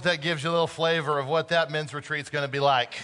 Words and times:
Hope 0.00 0.04
that 0.06 0.22
gives 0.22 0.42
you 0.42 0.48
a 0.48 0.52
little 0.52 0.66
flavor 0.66 1.18
of 1.18 1.26
what 1.26 1.48
that 1.48 1.70
men's 1.70 1.92
retreat's 1.92 2.30
going 2.30 2.40
to 2.40 2.50
be 2.50 2.58
like. 2.58 2.94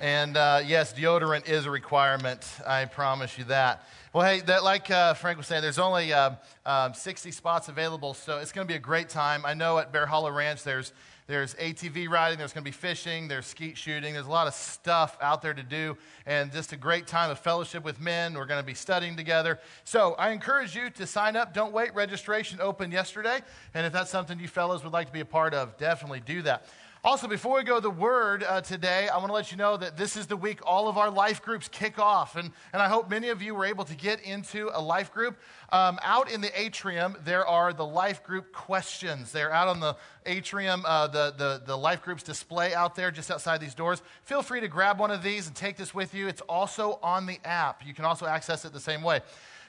And 0.00 0.36
uh, 0.36 0.60
yes, 0.66 0.92
deodorant 0.92 1.48
is 1.48 1.66
a 1.66 1.70
requirement. 1.70 2.44
I 2.66 2.86
promise 2.86 3.38
you 3.38 3.44
that. 3.44 3.86
Well, 4.12 4.26
hey, 4.26 4.40
that, 4.40 4.64
like 4.64 4.90
uh, 4.90 5.14
Frank 5.14 5.38
was 5.38 5.46
saying, 5.46 5.62
there's 5.62 5.78
only 5.78 6.12
uh, 6.12 6.32
um, 6.64 6.94
60 6.94 7.30
spots 7.30 7.68
available, 7.68 8.12
so 8.12 8.38
it's 8.38 8.50
going 8.50 8.66
to 8.66 8.68
be 8.68 8.74
a 8.76 8.80
great 8.80 9.08
time. 9.08 9.46
I 9.46 9.54
know 9.54 9.78
at 9.78 9.92
Bear 9.92 10.04
Hollow 10.04 10.32
Ranch 10.32 10.64
there's 10.64 10.92
there's 11.26 11.54
ATV 11.54 12.08
riding, 12.08 12.38
there's 12.38 12.52
going 12.52 12.64
to 12.64 12.68
be 12.68 12.76
fishing, 12.76 13.26
there's 13.26 13.46
skeet 13.46 13.76
shooting, 13.76 14.14
there's 14.14 14.26
a 14.26 14.30
lot 14.30 14.46
of 14.46 14.54
stuff 14.54 15.18
out 15.20 15.42
there 15.42 15.54
to 15.54 15.62
do, 15.62 15.96
and 16.24 16.52
just 16.52 16.72
a 16.72 16.76
great 16.76 17.06
time 17.06 17.30
of 17.30 17.38
fellowship 17.38 17.84
with 17.84 18.00
men. 18.00 18.34
We're 18.34 18.46
going 18.46 18.60
to 18.60 18.66
be 18.66 18.74
studying 18.74 19.16
together. 19.16 19.58
So 19.84 20.14
I 20.14 20.30
encourage 20.30 20.76
you 20.76 20.88
to 20.90 21.06
sign 21.06 21.34
up. 21.34 21.52
Don't 21.52 21.72
wait. 21.72 21.94
Registration 21.94 22.60
opened 22.60 22.92
yesterday, 22.92 23.40
and 23.74 23.84
if 23.84 23.92
that's 23.92 24.10
something 24.10 24.38
you 24.38 24.48
fellows 24.48 24.84
would 24.84 24.92
like 24.92 25.08
to 25.08 25.12
be 25.12 25.20
a 25.20 25.24
part 25.24 25.52
of, 25.52 25.76
definitely 25.78 26.20
do 26.20 26.42
that. 26.42 26.66
Also, 27.06 27.28
before 27.28 27.58
we 27.58 27.62
go 27.62 27.76
to 27.76 27.80
the 27.80 27.88
word 27.88 28.42
uh, 28.42 28.60
today, 28.60 29.06
I 29.08 29.18
want 29.18 29.28
to 29.28 29.32
let 29.32 29.52
you 29.52 29.56
know 29.56 29.76
that 29.76 29.96
this 29.96 30.16
is 30.16 30.26
the 30.26 30.36
week 30.36 30.58
all 30.66 30.88
of 30.88 30.98
our 30.98 31.08
life 31.08 31.40
groups 31.40 31.68
kick 31.68 32.00
off. 32.00 32.34
And, 32.34 32.50
and 32.72 32.82
I 32.82 32.88
hope 32.88 33.08
many 33.08 33.28
of 33.28 33.40
you 33.40 33.54
were 33.54 33.64
able 33.64 33.84
to 33.84 33.94
get 33.94 34.20
into 34.22 34.72
a 34.74 34.82
life 34.82 35.12
group. 35.14 35.38
Um, 35.70 36.00
out 36.02 36.28
in 36.28 36.40
the 36.40 36.50
atrium, 36.60 37.16
there 37.24 37.46
are 37.46 37.72
the 37.72 37.86
life 37.86 38.24
group 38.24 38.52
questions. 38.52 39.30
They're 39.30 39.52
out 39.52 39.68
on 39.68 39.78
the 39.78 39.96
atrium, 40.26 40.82
uh, 40.84 41.06
the, 41.06 41.32
the, 41.38 41.62
the 41.64 41.78
life 41.78 42.02
groups 42.02 42.24
display 42.24 42.74
out 42.74 42.96
there 42.96 43.12
just 43.12 43.30
outside 43.30 43.60
these 43.60 43.76
doors. 43.76 44.02
Feel 44.24 44.42
free 44.42 44.58
to 44.58 44.66
grab 44.66 44.98
one 44.98 45.12
of 45.12 45.22
these 45.22 45.46
and 45.46 45.54
take 45.54 45.76
this 45.76 45.94
with 45.94 46.12
you. 46.12 46.26
It's 46.26 46.40
also 46.40 46.98
on 47.04 47.26
the 47.26 47.38
app. 47.44 47.86
You 47.86 47.94
can 47.94 48.04
also 48.04 48.26
access 48.26 48.64
it 48.64 48.72
the 48.72 48.80
same 48.80 49.04
way. 49.04 49.20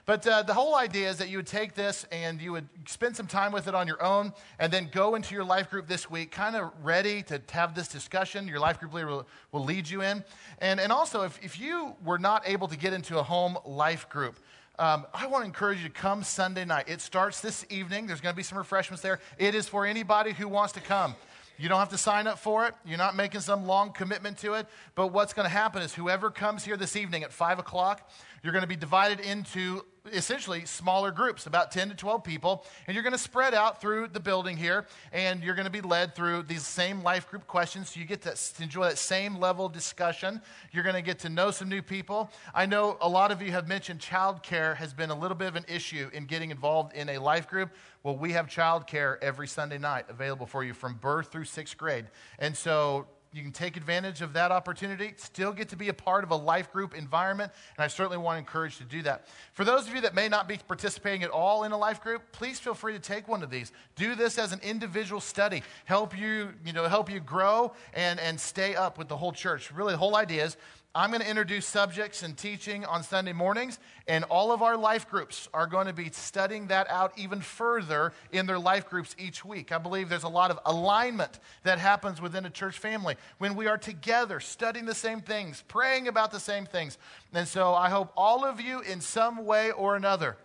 But 0.08 0.26
uh, 0.26 0.42
the 0.42 0.54
whole 0.54 0.74
idea 0.74 1.10
is 1.10 1.18
that 1.18 1.28
you 1.28 1.38
would 1.38 1.48
take 1.48 1.76
this 1.76 2.06
and 2.14 2.42
you 2.42 2.54
would 2.54 2.70
spend 2.88 3.18
some 3.18 3.28
time 3.28 3.52
with 3.52 3.68
it 3.68 3.76
on 3.76 3.88
your 3.88 4.02
own 4.02 4.32
and 4.58 4.72
then 4.72 4.90
go 4.90 5.16
into 5.16 5.36
your 5.36 5.44
life 5.44 5.70
group 5.70 5.86
this 5.86 6.10
week, 6.10 6.32
kind 6.32 6.56
of 6.56 6.72
ready 6.82 7.22
to 7.24 7.42
have 7.52 7.76
this 7.76 7.90
discussion. 7.90 8.48
Your 8.48 8.62
life 8.62 8.80
group 8.80 8.94
leader 8.94 9.08
will, 9.08 9.28
will 9.52 9.66
lead 9.66 9.90
you 9.90 10.02
in. 10.02 10.24
And, 10.60 10.80
and 10.80 10.94
also, 10.94 11.24
if, 11.24 11.38
if 11.44 11.60
you 11.60 11.94
were 12.06 12.18
not 12.18 12.44
able 12.46 12.70
to 12.70 12.78
get 12.78 12.94
into 12.94 13.20
a 13.20 13.24
home 13.24 13.58
life 13.66 14.08
group, 14.08 14.40
um, 14.80 15.06
I 15.14 15.28
want 15.28 15.42
to 15.42 15.46
encourage 15.46 15.80
you 15.80 15.90
to 15.90 15.94
come 15.94 16.24
Sunday 16.24 16.64
night. 16.64 16.86
It 16.88 17.02
starts 17.02 17.42
this 17.42 17.66
evening. 17.70 18.08
There's 18.08 18.22
going 18.22 18.34
to 18.34 18.38
be 18.38 18.44
some 18.44 18.58
refreshments 18.58 19.02
there. 19.02 19.20
It 19.38 19.56
is 19.56 19.68
for 19.68 19.86
anybody 19.86 20.32
who 20.32 20.48
wants 20.48 20.72
to 20.74 20.80
come. 20.80 21.16
You 21.58 21.68
don't 21.68 21.80
have 21.80 21.90
to 21.90 21.98
sign 21.98 22.28
up 22.28 22.38
for 22.38 22.68
it. 22.68 22.76
You're 22.86 23.00
not 23.00 23.16
making 23.16 23.42
some 23.42 23.66
long 23.66 23.92
commitment 23.92 24.38
to 24.40 24.54
it. 24.54 24.68
But 24.94 25.08
what's 25.08 25.34
going 25.34 25.48
to 25.48 25.54
happen 25.54 25.82
is 25.82 25.94
whoever 25.94 26.30
comes 26.30 26.64
here 26.64 26.78
this 26.78 26.96
evening 26.96 27.24
at 27.24 27.34
5 27.34 27.60
o'clock, 27.60 28.10
you're 28.44 28.54
going 28.54 28.62
to 28.62 28.68
be 28.68 28.76
divided 28.76 29.20
into 29.20 29.84
essentially 30.14 30.66
smaller 30.66 31.12
groups, 31.12 31.46
about 31.46 31.72
10 31.72 31.90
to 31.90 31.96
12 31.96 32.24
people, 32.24 32.66
and 32.86 32.96
you're 32.96 33.04
going 33.04 33.14
to 33.14 33.20
spread 33.20 33.54
out 33.54 33.82
through 33.82 34.08
the 34.08 34.20
building 34.20 34.58
here, 34.58 34.86
and 35.12 35.44
you're 35.44 35.56
going 35.56 35.66
to 35.66 35.72
be 35.72 35.82
led 35.82 36.16
through 36.16 36.44
these 36.44 36.66
same 36.66 37.04
life 37.04 37.30
group 37.30 37.48
questions. 37.48 37.90
So 37.90 38.00
you 38.00 38.06
get 38.06 38.22
to 38.24 38.64
enjoy 38.64 38.86
that 38.86 38.98
same 38.98 39.38
level 39.38 39.66
of 39.66 39.74
discussion. 39.74 40.42
You're 40.72 40.84
going 40.84 40.96
to 40.96 41.02
get 41.02 41.20
to 41.20 41.30
know 41.30 41.52
some 41.52 41.70
new 41.70 41.82
people. 41.82 42.30
I 42.54 42.66
know 42.66 42.98
a 43.02 43.10
lot 43.10 43.32
of 43.32 43.42
you 43.42 43.52
have 43.52 43.68
mentioned 43.68 44.00
childcare 44.00 44.76
has 44.78 44.94
been 44.94 45.10
a 45.10 45.18
little 45.18 45.38
bit 45.38 45.48
of 45.48 45.56
an 45.56 45.66
issue 45.68 46.10
in 46.14 46.26
getting 46.26 46.52
involved 46.52 46.94
in 46.94 47.10
a 47.10 47.18
life 47.18 47.48
group. 47.48 47.72
Well, 48.04 48.16
we 48.16 48.32
have 48.34 48.48
childcare 48.48 49.18
every 49.22 49.48
Sunday 49.48 49.78
night 49.78 50.06
available 50.10 50.46
for 50.46 50.64
you 50.64 50.74
from 50.74 50.96
birth 50.96 51.32
through 51.32 51.46
sixth 51.46 51.78
grade. 51.78 52.06
And 52.40 52.56
so 52.56 53.08
you 53.38 53.44
can 53.44 53.52
take 53.52 53.78
advantage 53.78 54.22
of 54.22 54.34
that 54.34 54.52
opportunity, 54.52 55.14
still 55.18 55.54
get 55.54 55.70
to 55.70 55.76
be 55.76 55.90
a 55.90 55.94
part 55.94 56.24
of 56.24 56.32
a 56.32 56.36
life 56.36 56.72
group 56.74 56.96
environment, 56.96 57.52
and 57.78 57.84
I 57.84 57.88
certainly 57.88 58.18
want 58.18 58.36
to 58.36 58.40
encourage 58.40 58.80
you 58.80 58.86
to 58.86 58.92
do 58.92 59.02
that. 59.04 59.28
For 59.54 59.64
those 59.64 59.88
of 59.88 59.94
you 59.94 60.02
that 60.02 60.16
may 60.16 60.28
not 60.28 60.48
be 60.48 60.58
participating 60.68 61.24
at 61.24 61.30
all 61.30 61.64
in 61.64 61.72
a 61.72 61.78
life 61.78 62.02
group, 62.02 62.24
please 62.32 62.60
feel 62.60 62.74
free 62.74 62.94
to 62.94 63.00
take 63.00 63.28
one 63.28 63.44
of 63.44 63.50
these. 63.50 63.72
Do 63.96 64.16
this 64.16 64.38
as 64.38 64.52
an 64.52 64.60
individual 64.64 65.22
study. 65.22 65.62
Help 65.86 66.18
you, 66.18 66.50
you 66.66 66.74
know, 66.74 66.88
help 66.88 67.12
you 67.12 67.20
grow 67.20 67.74
and, 67.94 68.20
and 68.20 68.40
stay 68.40 68.76
up 68.76 68.98
with 68.98 69.08
the 69.08 69.18
whole 69.18 69.32
church. 69.32 69.72
Really, 69.72 69.94
the 69.94 70.00
whole 70.00 70.16
idea 70.16 70.44
is 70.44 70.58
I'm 70.98 71.12
going 71.12 71.22
to 71.22 71.30
introduce 71.30 71.68
subjects 71.68 72.24
and 72.24 72.36
teaching 72.36 72.84
on 72.84 73.04
Sunday 73.04 73.32
mornings, 73.32 73.78
and 74.08 74.24
all 74.24 74.52
of 74.52 74.64
our 74.64 74.76
life 74.76 75.08
groups 75.08 75.48
are 75.54 75.68
going 75.68 75.86
to 75.86 75.94
be 75.94 76.10
studying 76.10 76.66
that 76.70 76.90
out 76.90 77.14
even 77.16 77.40
further 77.40 78.14
in 78.32 78.48
their 78.48 78.58
life 78.58 78.90
groups 78.90 79.16
each 79.20 79.46
week. 79.46 79.72
I 79.72 79.78
believe 79.78 80.10
there's 80.10 80.24
a 80.24 80.28
lot 80.28 80.50
of 80.50 80.58
alignment 80.66 81.40
that 81.62 81.78
happens 81.78 82.20
within 82.20 82.48
a 82.48 82.50
church 82.50 82.80
family 82.80 83.16
when 83.38 83.56
we 83.56 83.68
are 83.68 83.78
together 83.78 84.40
studying 84.40 84.88
the 84.88 84.96
same 84.96 85.22
things, 85.22 85.64
praying 85.68 86.08
about 86.08 86.32
the 86.32 86.40
same 86.40 86.66
things. 86.66 86.98
And 87.32 87.48
so 87.48 87.76
I 87.76 87.90
hope 87.92 88.12
all 88.18 88.44
of 88.44 88.60
you, 88.60 88.80
in 88.80 89.00
some 89.00 89.46
way 89.46 89.70
or 89.70 89.96
another, 89.96 90.36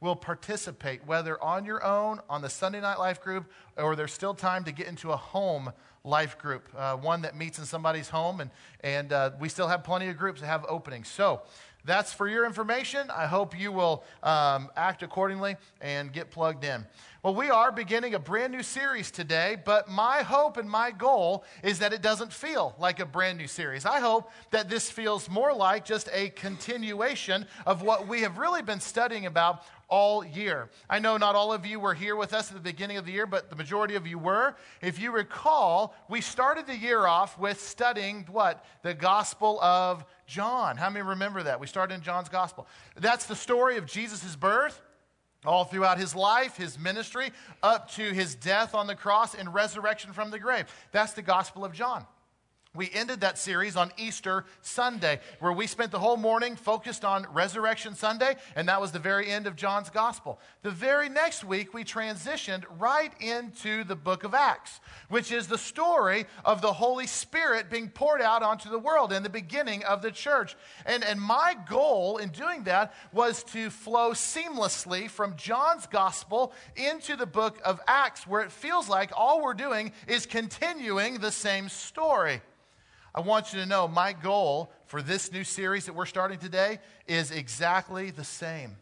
will 0.00 0.16
participate, 0.16 1.06
whether 1.06 1.42
on 1.42 1.64
your 1.64 1.84
own, 1.84 2.20
on 2.28 2.42
the 2.42 2.48
Sunday 2.48 2.80
night 2.80 2.98
life 2.98 3.20
group, 3.20 3.50
or 3.76 3.94
there's 3.96 4.12
still 4.12 4.34
time 4.34 4.64
to 4.64 4.72
get 4.72 4.86
into 4.86 5.12
a 5.12 5.16
home 5.16 5.72
life 6.04 6.38
group, 6.38 6.68
uh, 6.76 6.96
one 6.96 7.22
that 7.22 7.36
meets 7.36 7.58
in 7.58 7.66
somebody's 7.66 8.08
home, 8.08 8.40
and, 8.40 8.50
and 8.82 9.12
uh, 9.12 9.30
we 9.38 9.48
still 9.48 9.68
have 9.68 9.84
plenty 9.84 10.08
of 10.08 10.16
groups 10.16 10.40
that 10.40 10.46
have 10.46 10.64
openings. 10.68 11.08
So 11.08 11.42
that's 11.84 12.12
for 12.12 12.28
your 12.28 12.46
information. 12.46 13.10
I 13.10 13.26
hope 13.26 13.58
you 13.58 13.72
will 13.72 14.04
um, 14.22 14.70
act 14.76 15.02
accordingly 15.02 15.56
and 15.80 16.12
get 16.12 16.30
plugged 16.30 16.64
in. 16.64 16.84
Well, 17.22 17.34
we 17.34 17.50
are 17.50 17.70
beginning 17.70 18.14
a 18.14 18.18
brand 18.18 18.52
new 18.52 18.62
series 18.62 19.10
today, 19.10 19.56
but 19.62 19.88
my 19.88 20.22
hope 20.22 20.56
and 20.56 20.68
my 20.68 20.90
goal 20.90 21.44
is 21.62 21.78
that 21.80 21.92
it 21.92 22.00
doesn't 22.00 22.32
feel 22.32 22.74
like 22.78 22.98
a 22.98 23.06
brand 23.06 23.36
new 23.36 23.46
series. 23.46 23.84
I 23.84 24.00
hope 24.00 24.30
that 24.52 24.70
this 24.70 24.90
feels 24.90 25.28
more 25.28 25.52
like 25.52 25.84
just 25.84 26.08
a 26.12 26.30
continuation 26.30 27.46
of 27.66 27.82
what 27.82 28.08
we 28.08 28.22
have 28.22 28.38
really 28.38 28.62
been 28.62 28.80
studying 28.80 29.26
about 29.26 29.64
all 29.90 30.24
year. 30.24 30.70
I 30.88 30.98
know 31.00 31.16
not 31.16 31.34
all 31.34 31.52
of 31.52 31.66
you 31.66 31.78
were 31.78 31.94
here 31.94 32.16
with 32.16 32.32
us 32.32 32.48
at 32.48 32.54
the 32.54 32.62
beginning 32.62 32.96
of 32.96 33.04
the 33.04 33.12
year, 33.12 33.26
but 33.26 33.50
the 33.50 33.56
majority 33.56 33.96
of 33.96 34.06
you 34.06 34.18
were. 34.18 34.54
If 34.80 34.98
you 35.00 35.10
recall, 35.10 35.94
we 36.08 36.20
started 36.20 36.66
the 36.66 36.76
year 36.76 37.06
off 37.06 37.38
with 37.38 37.60
studying 37.60 38.24
what? 38.30 38.64
The 38.82 38.94
Gospel 38.94 39.60
of 39.60 40.04
John. 40.26 40.76
How 40.76 40.88
many 40.88 41.04
remember 41.04 41.42
that? 41.42 41.60
We 41.60 41.66
started 41.66 41.94
in 41.94 42.02
John's 42.02 42.28
Gospel. 42.28 42.66
That's 42.96 43.26
the 43.26 43.36
story 43.36 43.76
of 43.76 43.86
Jesus' 43.86 44.36
birth 44.36 44.80
all 45.44 45.64
throughout 45.64 45.98
his 45.98 46.14
life, 46.14 46.56
his 46.56 46.78
ministry, 46.78 47.32
up 47.62 47.90
to 47.92 48.02
his 48.02 48.34
death 48.34 48.74
on 48.74 48.86
the 48.86 48.94
cross 48.94 49.34
and 49.34 49.52
resurrection 49.52 50.12
from 50.12 50.30
the 50.30 50.38
grave. 50.38 50.66
That's 50.92 51.14
the 51.14 51.22
Gospel 51.22 51.64
of 51.64 51.72
John. 51.72 52.06
We 52.76 52.88
ended 52.94 53.22
that 53.22 53.36
series 53.36 53.74
on 53.74 53.90
Easter 53.96 54.44
Sunday, 54.62 55.18
where 55.40 55.52
we 55.52 55.66
spent 55.66 55.90
the 55.90 55.98
whole 55.98 56.16
morning 56.16 56.54
focused 56.54 57.04
on 57.04 57.26
Resurrection 57.32 57.96
Sunday, 57.96 58.36
and 58.54 58.68
that 58.68 58.80
was 58.80 58.92
the 58.92 59.00
very 59.00 59.28
end 59.28 59.48
of 59.48 59.56
John's 59.56 59.90
Gospel. 59.90 60.38
The 60.62 60.70
very 60.70 61.08
next 61.08 61.42
week, 61.42 61.74
we 61.74 61.82
transitioned 61.82 62.62
right 62.78 63.12
into 63.20 63.82
the 63.82 63.96
book 63.96 64.22
of 64.22 64.34
Acts, 64.34 64.78
which 65.08 65.32
is 65.32 65.48
the 65.48 65.58
story 65.58 66.26
of 66.44 66.62
the 66.62 66.72
Holy 66.72 67.08
Spirit 67.08 67.70
being 67.70 67.88
poured 67.88 68.22
out 68.22 68.44
onto 68.44 68.70
the 68.70 68.78
world 68.78 69.12
and 69.12 69.24
the 69.24 69.30
beginning 69.30 69.82
of 69.82 70.00
the 70.00 70.12
church. 70.12 70.56
And, 70.86 71.02
and 71.02 71.20
my 71.20 71.56
goal 71.68 72.18
in 72.18 72.28
doing 72.28 72.62
that 72.64 72.94
was 73.12 73.42
to 73.44 73.70
flow 73.70 74.12
seamlessly 74.12 75.10
from 75.10 75.34
John's 75.34 75.88
Gospel 75.88 76.52
into 76.76 77.16
the 77.16 77.26
book 77.26 77.58
of 77.64 77.80
Acts, 77.88 78.28
where 78.28 78.42
it 78.42 78.52
feels 78.52 78.88
like 78.88 79.10
all 79.16 79.42
we're 79.42 79.54
doing 79.54 79.90
is 80.06 80.24
continuing 80.24 81.18
the 81.18 81.32
same 81.32 81.68
story. 81.68 82.40
I 83.14 83.20
want 83.20 83.52
you 83.52 83.60
to 83.60 83.66
know 83.66 83.88
my 83.88 84.12
goal 84.12 84.72
for 84.86 85.02
this 85.02 85.32
new 85.32 85.44
series 85.44 85.86
that 85.86 85.94
we're 85.94 86.06
starting 86.06 86.38
today 86.38 86.78
is 87.06 87.30
exactly 87.30 88.10
the 88.10 88.24
same. 88.24 88.76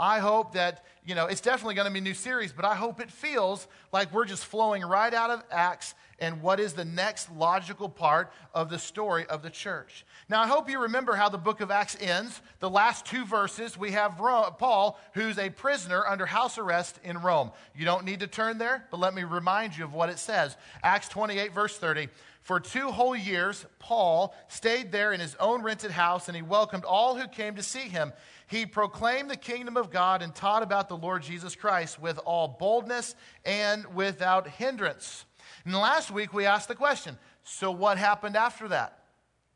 I 0.00 0.20
hope 0.20 0.52
that, 0.52 0.84
you 1.04 1.16
know, 1.16 1.26
it's 1.26 1.40
definitely 1.40 1.74
going 1.74 1.88
to 1.88 1.92
be 1.92 1.98
a 1.98 2.02
new 2.02 2.14
series, 2.14 2.52
but 2.52 2.64
I 2.64 2.76
hope 2.76 3.00
it 3.00 3.10
feels 3.10 3.66
like 3.92 4.12
we're 4.12 4.26
just 4.26 4.44
flowing 4.44 4.84
right 4.84 5.12
out 5.12 5.30
of 5.30 5.42
Acts 5.50 5.94
and 6.20 6.40
what 6.40 6.60
is 6.60 6.72
the 6.72 6.84
next 6.84 7.30
logical 7.32 7.88
part 7.88 8.32
of 8.54 8.70
the 8.70 8.78
story 8.78 9.26
of 9.26 9.42
the 9.42 9.50
church. 9.50 10.04
Now, 10.28 10.40
I 10.40 10.46
hope 10.46 10.70
you 10.70 10.82
remember 10.82 11.14
how 11.14 11.28
the 11.28 11.38
book 11.38 11.60
of 11.60 11.72
Acts 11.72 11.96
ends. 12.00 12.40
The 12.60 12.70
last 12.70 13.06
two 13.06 13.24
verses, 13.24 13.76
we 13.76 13.92
have 13.92 14.16
Paul, 14.16 15.00
who's 15.14 15.38
a 15.38 15.50
prisoner 15.50 16.04
under 16.06 16.26
house 16.26 16.58
arrest 16.58 17.00
in 17.02 17.18
Rome. 17.18 17.50
You 17.76 17.84
don't 17.84 18.04
need 18.04 18.20
to 18.20 18.28
turn 18.28 18.58
there, 18.58 18.86
but 18.92 19.00
let 19.00 19.14
me 19.14 19.24
remind 19.24 19.76
you 19.76 19.84
of 19.84 19.94
what 19.94 20.10
it 20.10 20.18
says. 20.20 20.56
Acts 20.82 21.08
28, 21.08 21.52
verse 21.52 21.76
30. 21.76 22.08
For 22.48 22.60
two 22.60 22.90
whole 22.90 23.14
years, 23.14 23.66
Paul 23.78 24.34
stayed 24.48 24.90
there 24.90 25.12
in 25.12 25.20
his 25.20 25.34
own 25.38 25.60
rented 25.60 25.90
house, 25.90 26.28
and 26.28 26.34
he 26.34 26.40
welcomed 26.40 26.86
all 26.86 27.14
who 27.14 27.28
came 27.28 27.56
to 27.56 27.62
see 27.62 27.90
him. 27.90 28.10
He 28.46 28.64
proclaimed 28.64 29.30
the 29.30 29.36
kingdom 29.36 29.76
of 29.76 29.90
God 29.90 30.22
and 30.22 30.34
taught 30.34 30.62
about 30.62 30.88
the 30.88 30.96
Lord 30.96 31.22
Jesus 31.22 31.54
Christ 31.54 32.00
with 32.00 32.18
all 32.24 32.56
boldness 32.58 33.16
and 33.44 33.84
without 33.94 34.48
hindrance. 34.48 35.26
And 35.66 35.74
last 35.74 36.10
week, 36.10 36.32
we 36.32 36.46
asked 36.46 36.68
the 36.68 36.74
question 36.74 37.18
so, 37.44 37.70
what 37.70 37.98
happened 37.98 38.34
after 38.34 38.66
that? 38.68 38.98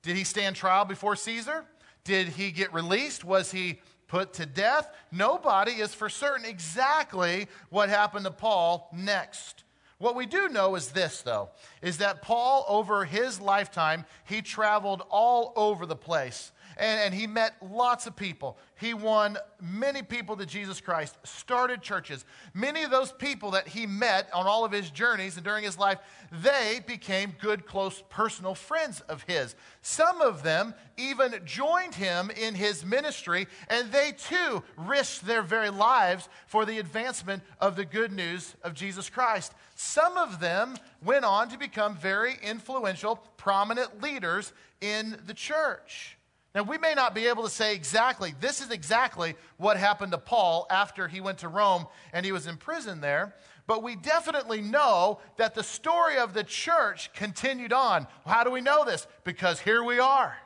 Did 0.03 0.19
he 0.19 0.25
stand 0.25 0.55
trial 0.55 0.85
before 0.85 1.17
Caesar? 1.17 1.65
Did 2.05 2.29
he 2.29 2.51
get 2.51 2.75
released? 2.75 3.25
Was 3.25 3.51
he 3.51 3.81
put 4.07 4.35
to 4.35 4.45
death? 4.45 4.95
Nobody 5.11 5.73
is 5.81 5.95
for 5.95 6.11
certain 6.11 6.45
exactly 6.45 7.49
what 7.71 7.89
happened 7.89 8.27
to 8.27 8.31
Paul 8.31 8.91
next. 8.93 9.65
What 10.03 10.17
we 10.17 10.27
do 10.27 10.49
know 10.49 10.75
is 10.75 10.89
this, 10.89 11.23
though, 11.23 11.51
is 11.81 11.99
that 11.99 12.23
Paul, 12.23 12.65
over 12.67 13.05
his 13.05 13.41
lifetime, 13.41 14.05
he 14.25 14.43
traveled 14.43 15.05
all 15.11 15.53
over 15.55 15.87
the 15.87 15.95
place. 15.95 16.51
And, 16.77 17.01
and 17.01 17.15
he 17.15 17.27
met 17.27 17.55
lots 17.63 18.07
of 18.07 18.17
people. 18.17 18.59
He 18.79 18.95
won 18.95 19.39
many 19.61 20.03
people 20.03 20.37
to 20.37 20.47
Jesus 20.47 20.81
Christ, 20.81 21.17
started 21.25 21.83
churches. 21.83 22.25
Many 22.55 22.83
of 22.83 22.91
those 22.91 23.13
people 23.13 23.53
that 23.53 23.69
he 23.69 23.87
met 23.87 24.29
on 24.35 24.47
all 24.47 24.65
of 24.65 24.73
his 24.73 24.91
journeys 24.91 25.37
and 25.37 25.45
during 25.45 25.65
his 25.65 25.79
life, 25.79 25.99
they 26.31 26.81
became 26.87 27.35
good, 27.41 27.67
close, 27.67 28.03
personal 28.09 28.55
friends 28.55 29.01
of 29.03 29.23
his. 29.23 29.55
Some 29.83 30.21
of 30.21 30.43
them 30.43 30.75
even 30.97 31.35
joined 31.45 31.95
him 31.95 32.31
in 32.31 32.55
his 32.55 32.85
ministry, 32.85 33.47
and 33.69 33.93
they 33.93 34.13
too 34.13 34.63
risked 34.77 35.27
their 35.27 35.43
very 35.43 35.71
lives 35.71 36.29
for 36.47 36.65
the 36.65 36.79
advancement 36.79 37.43
of 37.61 37.77
the 37.77 37.85
good 37.85 38.13
news 38.13 38.55
of 38.63 38.75
Jesus 38.75 39.09
Christ. 39.09 39.53
Some 39.75 40.17
of 40.17 40.41
them 40.41 40.77
went 41.05 41.25
on 41.25 41.49
to 41.51 41.59
become 41.59 41.97
very 41.97 42.35
influential, 42.43 43.17
prominent 43.37 44.03
leaders 44.03 44.53
in 44.81 45.19
the 45.27 45.35
church. 45.35 46.19
Now, 46.55 46.65
we 46.65 46.77
may 46.77 46.93
not 46.95 47.15
be 47.15 47.29
able 47.29 47.45
to 47.45 47.51
say 47.51 47.75
exactly, 47.75 48.35
this 48.41 48.61
is 48.61 48.71
exactly 48.71 49.37
what 49.57 49.79
happened 49.79 50.13
to 50.13 50.19
Paul 50.19 50.67
after 50.71 51.09
he 51.09 51.21
went 51.21 51.39
to 51.39 51.49
Rome 51.49 51.87
and 52.13 52.27
he 52.27 52.33
was 52.33 52.47
in 52.47 52.59
prison 52.59 53.01
there, 53.01 53.35
but 53.67 53.83
we 53.83 53.97
definitely 53.97 54.61
know 54.61 55.21
that 55.39 55.55
the 55.55 55.63
story 55.63 56.19
of 56.19 56.35
the 56.35 56.45
church 56.45 57.11
continued 57.15 57.73
on. 57.73 58.07
How 58.27 58.45
do 58.45 58.51
we 58.51 58.61
know 58.61 58.85
this? 58.85 59.07
Because 59.25 59.61
here 59.61 59.83
we 59.83 59.99
are. 59.99 60.37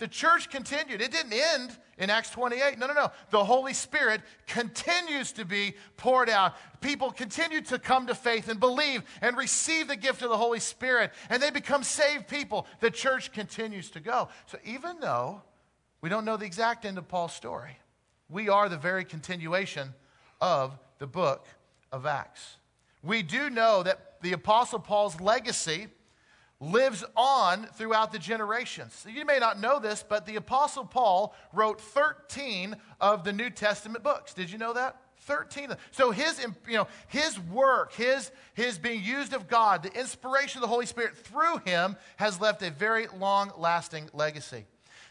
The 0.00 0.08
church 0.08 0.48
continued. 0.48 1.02
It 1.02 1.12
didn't 1.12 1.34
end 1.34 1.76
in 1.98 2.08
Acts 2.08 2.30
28. 2.30 2.78
No, 2.78 2.86
no, 2.86 2.94
no. 2.94 3.12
The 3.28 3.44
Holy 3.44 3.74
Spirit 3.74 4.22
continues 4.46 5.30
to 5.32 5.44
be 5.44 5.74
poured 5.98 6.30
out. 6.30 6.54
People 6.80 7.10
continue 7.10 7.60
to 7.60 7.78
come 7.78 8.06
to 8.06 8.14
faith 8.14 8.48
and 8.48 8.58
believe 8.58 9.02
and 9.20 9.36
receive 9.36 9.88
the 9.88 9.96
gift 9.96 10.22
of 10.22 10.30
the 10.30 10.38
Holy 10.38 10.58
Spirit, 10.58 11.12
and 11.28 11.42
they 11.42 11.50
become 11.50 11.82
saved 11.82 12.28
people. 12.28 12.66
The 12.80 12.90
church 12.90 13.30
continues 13.30 13.90
to 13.90 14.00
go. 14.00 14.30
So 14.46 14.56
even 14.64 15.00
though 15.00 15.42
we 16.00 16.08
don't 16.08 16.24
know 16.24 16.38
the 16.38 16.46
exact 16.46 16.86
end 16.86 16.96
of 16.96 17.06
Paul's 17.06 17.34
story, 17.34 17.76
we 18.30 18.48
are 18.48 18.70
the 18.70 18.78
very 18.78 19.04
continuation 19.04 19.92
of 20.40 20.78
the 20.98 21.06
book 21.06 21.46
of 21.92 22.06
Acts. 22.06 22.56
We 23.02 23.22
do 23.22 23.50
know 23.50 23.82
that 23.82 24.22
the 24.22 24.32
Apostle 24.32 24.78
Paul's 24.78 25.20
legacy 25.20 25.88
lives 26.60 27.04
on 27.16 27.66
throughout 27.74 28.12
the 28.12 28.18
generations. 28.18 29.06
You 29.08 29.24
may 29.24 29.38
not 29.38 29.58
know 29.58 29.78
this, 29.78 30.04
but 30.06 30.26
the 30.26 30.36
Apostle 30.36 30.84
Paul 30.84 31.34
wrote 31.52 31.80
13 31.80 32.76
of 33.00 33.24
the 33.24 33.32
New 33.32 33.50
Testament 33.50 34.04
books. 34.04 34.34
Did 34.34 34.50
you 34.50 34.58
know 34.58 34.74
that? 34.74 34.96
13 35.22 35.76
so 35.90 36.10
his 36.10 36.42
you 36.66 36.76
know 36.76 36.88
his 37.06 37.38
work 37.38 37.92
his 37.92 38.30
his 38.54 38.78
being 38.78 39.04
used 39.04 39.34
of 39.34 39.48
god 39.48 39.82
the 39.82 39.92
inspiration 39.92 40.58
of 40.58 40.62
the 40.62 40.66
holy 40.66 40.86
spirit 40.86 41.14
through 41.14 41.58
him 41.58 41.94
has 42.16 42.40
left 42.40 42.62
a 42.62 42.70
very 42.70 43.06
long 43.18 43.52
lasting 43.58 44.08
legacy 44.14 44.64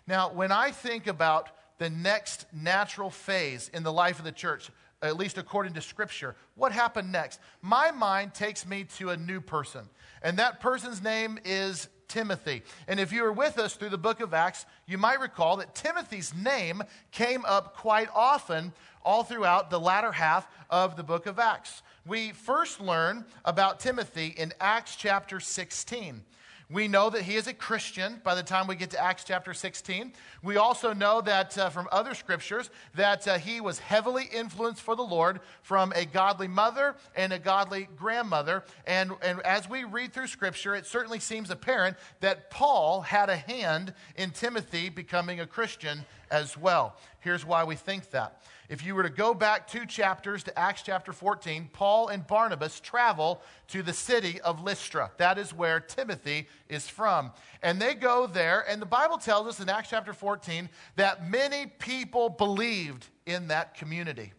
now 0.08 0.32
when 0.32 0.52
i 0.52 0.72
think 0.72 1.06
about 1.06 1.52
the 1.78 1.92
next 1.92 2.48
natural 2.52 3.12
phase 3.12 3.70
in 3.72 3.84
the 3.84 3.94
life 3.94 4.18
of 4.18 4.26
the 4.26 4.32
church 4.32 4.72
at 5.02 5.18
least 5.18 5.38
according 5.38 5.74
to 5.74 5.82
scripture 5.82 6.36
what 6.56 6.72
happened 6.72 7.12
next 7.12 7.40
my 7.62 7.92
mind 7.92 8.34
takes 8.34 8.66
me 8.66 8.84
to 8.84 9.10
a 9.10 9.18
new 9.18 9.40
person 9.40 9.88
and 10.22 10.38
that 10.38 10.60
person's 10.60 11.02
name 11.02 11.40
is 11.46 11.88
Timothy. 12.10 12.64
And 12.88 13.00
if 13.00 13.14
you 13.14 13.24
were 13.24 13.32
with 13.32 13.58
us 13.58 13.76
through 13.76 13.90
the 13.90 13.98
book 13.98 14.20
of 14.20 14.34
Acts, 14.34 14.66
you 14.86 14.98
might 14.98 15.22
recall 15.22 15.58
that 15.58 15.76
Timothy's 15.76 16.34
name 16.34 16.84
came 17.12 17.46
up 17.46 17.78
quite 17.78 18.10
often 18.14 18.74
all 19.06 19.24
throughout 19.24 19.70
the 19.70 19.80
latter 19.80 20.12
half 20.12 20.48
of 20.70 20.98
the 20.98 21.04
book 21.04 21.26
of 21.26 21.40
Acts. 21.40 21.82
We 22.06 22.32
first 22.32 22.82
learn 22.82 23.26
about 23.46 23.80
Timothy 23.80 24.34
in 24.36 24.52
Acts 24.60 24.96
chapter 24.96 25.40
16. 25.40 26.24
We 26.72 26.88
know 26.88 27.10
that 27.10 27.24
he 27.24 27.36
is 27.36 27.48
a 27.48 27.54
Christian 27.54 28.22
by 28.24 28.36
the 28.36 28.44
time 28.44 28.68
we 28.68 28.76
get 28.76 28.92
to 28.92 29.04
Acts 29.04 29.24
chapter 29.24 29.56
16. 29.56 30.14
We 30.44 30.58
also 30.58 30.94
know 30.94 31.20
that 31.22 31.58
uh, 31.58 31.72
from 31.72 31.88
other 31.92 32.14
scriptures 32.14 32.70
that 32.94 33.28
uh, 33.28 33.40
he 33.40 33.60
was 33.60 33.80
heavily 33.80 34.26
influenced 34.32 34.84
for 34.84 34.96
the 34.96 35.02
Lord 35.02 35.40
from 35.64 35.92
a 35.96 36.06
godly 36.06 36.48
mother 36.48 36.96
and 37.16 37.34
a 37.34 37.40
godly 37.40 37.90
grandmother. 37.98 38.64
And, 38.86 39.14
and 39.24 39.40
as 39.42 39.68
we 39.68 39.84
read 39.84 40.14
through 40.14 40.28
scripture, 40.28 40.76
it 40.76 40.86
certainly 40.86 41.20
seems 41.20 41.50
apparent 41.50 41.98
that 42.20 42.52
Paul 42.52 43.02
had 43.02 43.30
a 43.30 43.36
hand 43.36 43.96
in 44.16 44.30
Timothy 44.30 44.90
becoming 44.90 45.40
a 45.40 45.48
Christian 45.48 46.06
as 46.30 46.56
well. 46.56 46.98
Here's 47.22 47.44
why 47.44 47.64
we 47.64 47.78
think 47.78 48.12
that. 48.12 48.44
If 48.70 48.86
you 48.86 48.94
were 48.94 49.02
to 49.02 49.10
go 49.10 49.34
back 49.34 49.68
two 49.68 49.88
chapters 49.88 50.44
to 50.44 50.58
Acts 50.58 50.84
chapter 50.84 51.12
14, 51.12 51.72
Paul 51.74 52.10
and 52.10 52.26
Barnabas 52.26 52.80
travel 52.80 53.42
to 53.70 53.82
the 53.82 53.94
city 53.94 54.40
of 54.42 54.62
Lystra. 54.62 55.10
That 55.18 55.40
is 55.40 55.52
where 55.52 55.80
Timothy 55.80 56.48
is 56.70 56.88
from. 56.88 57.32
And 57.64 57.82
they 57.82 57.96
go 57.96 58.28
there, 58.28 58.64
and 58.70 58.80
the 58.80 58.86
Bible 58.86 59.18
tells 59.18 59.48
us 59.48 59.60
in 59.60 59.70
Acts 59.70 59.90
chapter 59.90 60.14
14 60.14 60.70
that 60.98 61.28
many 61.28 61.66
people 61.66 62.30
believed 62.30 63.08
in 63.26 63.48
that 63.48 63.74
community. 63.74 64.34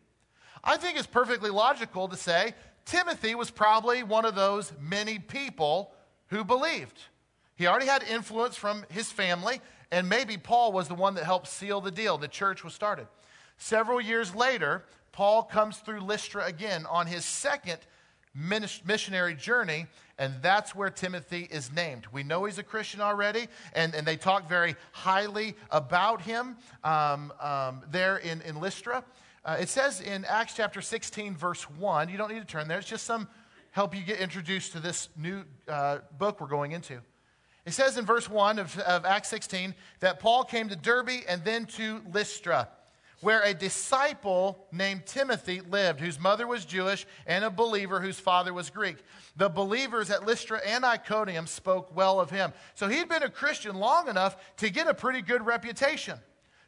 I 0.63 0.77
think 0.77 0.97
it's 0.97 1.09
perfectly 1.09 1.51
logical 1.51 2.07
to 2.07 2.17
say 2.17 2.55
Timothy 2.85 3.35
was 3.35 3.51
probably 3.51 4.05
one 4.05 4.25
of 4.25 4.37
those 4.37 4.73
many 4.81 5.19
people 5.19 5.93
who 6.29 6.45
believed. 6.45 7.01
He 7.57 7.67
already 7.67 7.87
had 7.87 8.05
influence 8.05 8.55
from 8.55 8.85
his 8.91 9.11
family, 9.11 9.61
and 9.91 10.09
maybe 10.09 10.37
Paul 10.37 10.73
was 10.73 10.87
the 10.87 10.95
one 10.95 11.15
that 11.17 11.25
helped 11.25 11.49
seal 11.49 11.81
the 11.81 11.91
deal. 11.91 12.17
The 12.17 12.29
church 12.29 12.63
was 12.63 12.75
started. 12.75 13.09
Several 13.61 14.01
years 14.01 14.35
later, 14.35 14.85
Paul 15.13 15.43
comes 15.43 15.77
through 15.77 16.01
Lystra 16.01 16.47
again 16.47 16.87
on 16.87 17.07
his 17.07 17.27
second 17.27 17.79
missionary 18.35 19.35
journey, 19.35 19.87
and 20.19 20.35
that's 20.41 20.75
where 20.75 20.89
Timothy 20.89 21.47
is 21.51 21.71
named. 21.71 22.07
We 22.11 22.23
know 22.23 22.47
he's 22.47 22.57
a 22.57 22.63
Christian 22.63 23.03
already, 23.03 23.49
and, 23.75 23.95
and 23.95 24.07
they 24.07 24.17
talk 24.17 24.49
very 24.49 24.77
highly 24.93 25.55
about 25.71 26.23
him 26.23 26.57
um, 26.85 27.35
um, 27.39 27.83
there 27.91 28.17
in, 28.17 28.41
in 28.43 28.61
Lystra. 28.61 29.05
Uh, 29.45 29.59
it 29.61 29.69
says 29.69 30.01
in 30.01 30.25
Acts 30.25 30.55
chapter 30.55 30.81
16, 30.81 31.37
verse 31.37 31.65
1, 31.65 32.09
you 32.09 32.17
don't 32.17 32.33
need 32.33 32.41
to 32.41 32.47
turn 32.47 32.67
there, 32.67 32.79
it's 32.79 32.89
just 32.89 33.05
some 33.05 33.29
help 33.73 33.95
you 33.95 34.03
get 34.03 34.21
introduced 34.21 34.73
to 34.73 34.81
this 34.81 35.11
new 35.19 35.45
uh, 35.69 35.99
book 36.17 36.41
we're 36.41 36.47
going 36.47 36.73
into. 36.73 36.99
It 37.67 37.73
says 37.73 37.99
in 37.99 38.07
verse 38.07 38.29
1 38.29 38.59
of, 38.59 38.79
of 38.79 39.05
Acts 39.05 39.29
16 39.29 39.75
that 40.01 40.19
Paul 40.19 40.45
came 40.45 40.71
to 40.71 40.77
Derbe 40.77 41.25
and 41.29 41.45
then 41.45 41.67
to 41.67 42.01
Lystra 42.11 42.69
where 43.21 43.43
a 43.43 43.53
disciple 43.53 44.67
named 44.73 45.07
Timothy 45.07 45.61
lived, 45.61 46.01
whose 46.01 46.19
mother 46.19 46.47
was 46.47 46.65
Jewish 46.65 47.07
and 47.27 47.45
a 47.45 47.51
believer 47.51 48.01
whose 48.01 48.19
father 48.19 48.55
was 48.55 48.71
Greek. 48.71 48.97
The 49.37 49.49
believers 49.49 50.11
at 50.11 50.27
Lystra 50.27 50.61
and 50.67 50.85
Iconium 50.85 51.47
spoke 51.47 51.95
well 51.95 52.21
of 52.21 52.31
him. 52.31 52.53
So 52.75 52.89
he'd 52.89 53.09
been 53.09 53.23
a 53.23 53.31
Christian 53.31 53.77
long 53.77 54.09
enough 54.09 54.57
to 54.57 54.71
get 54.71 54.87
a 54.87 54.95
pretty 54.95 55.23
good 55.23 55.45
reputation. 55.45 56.19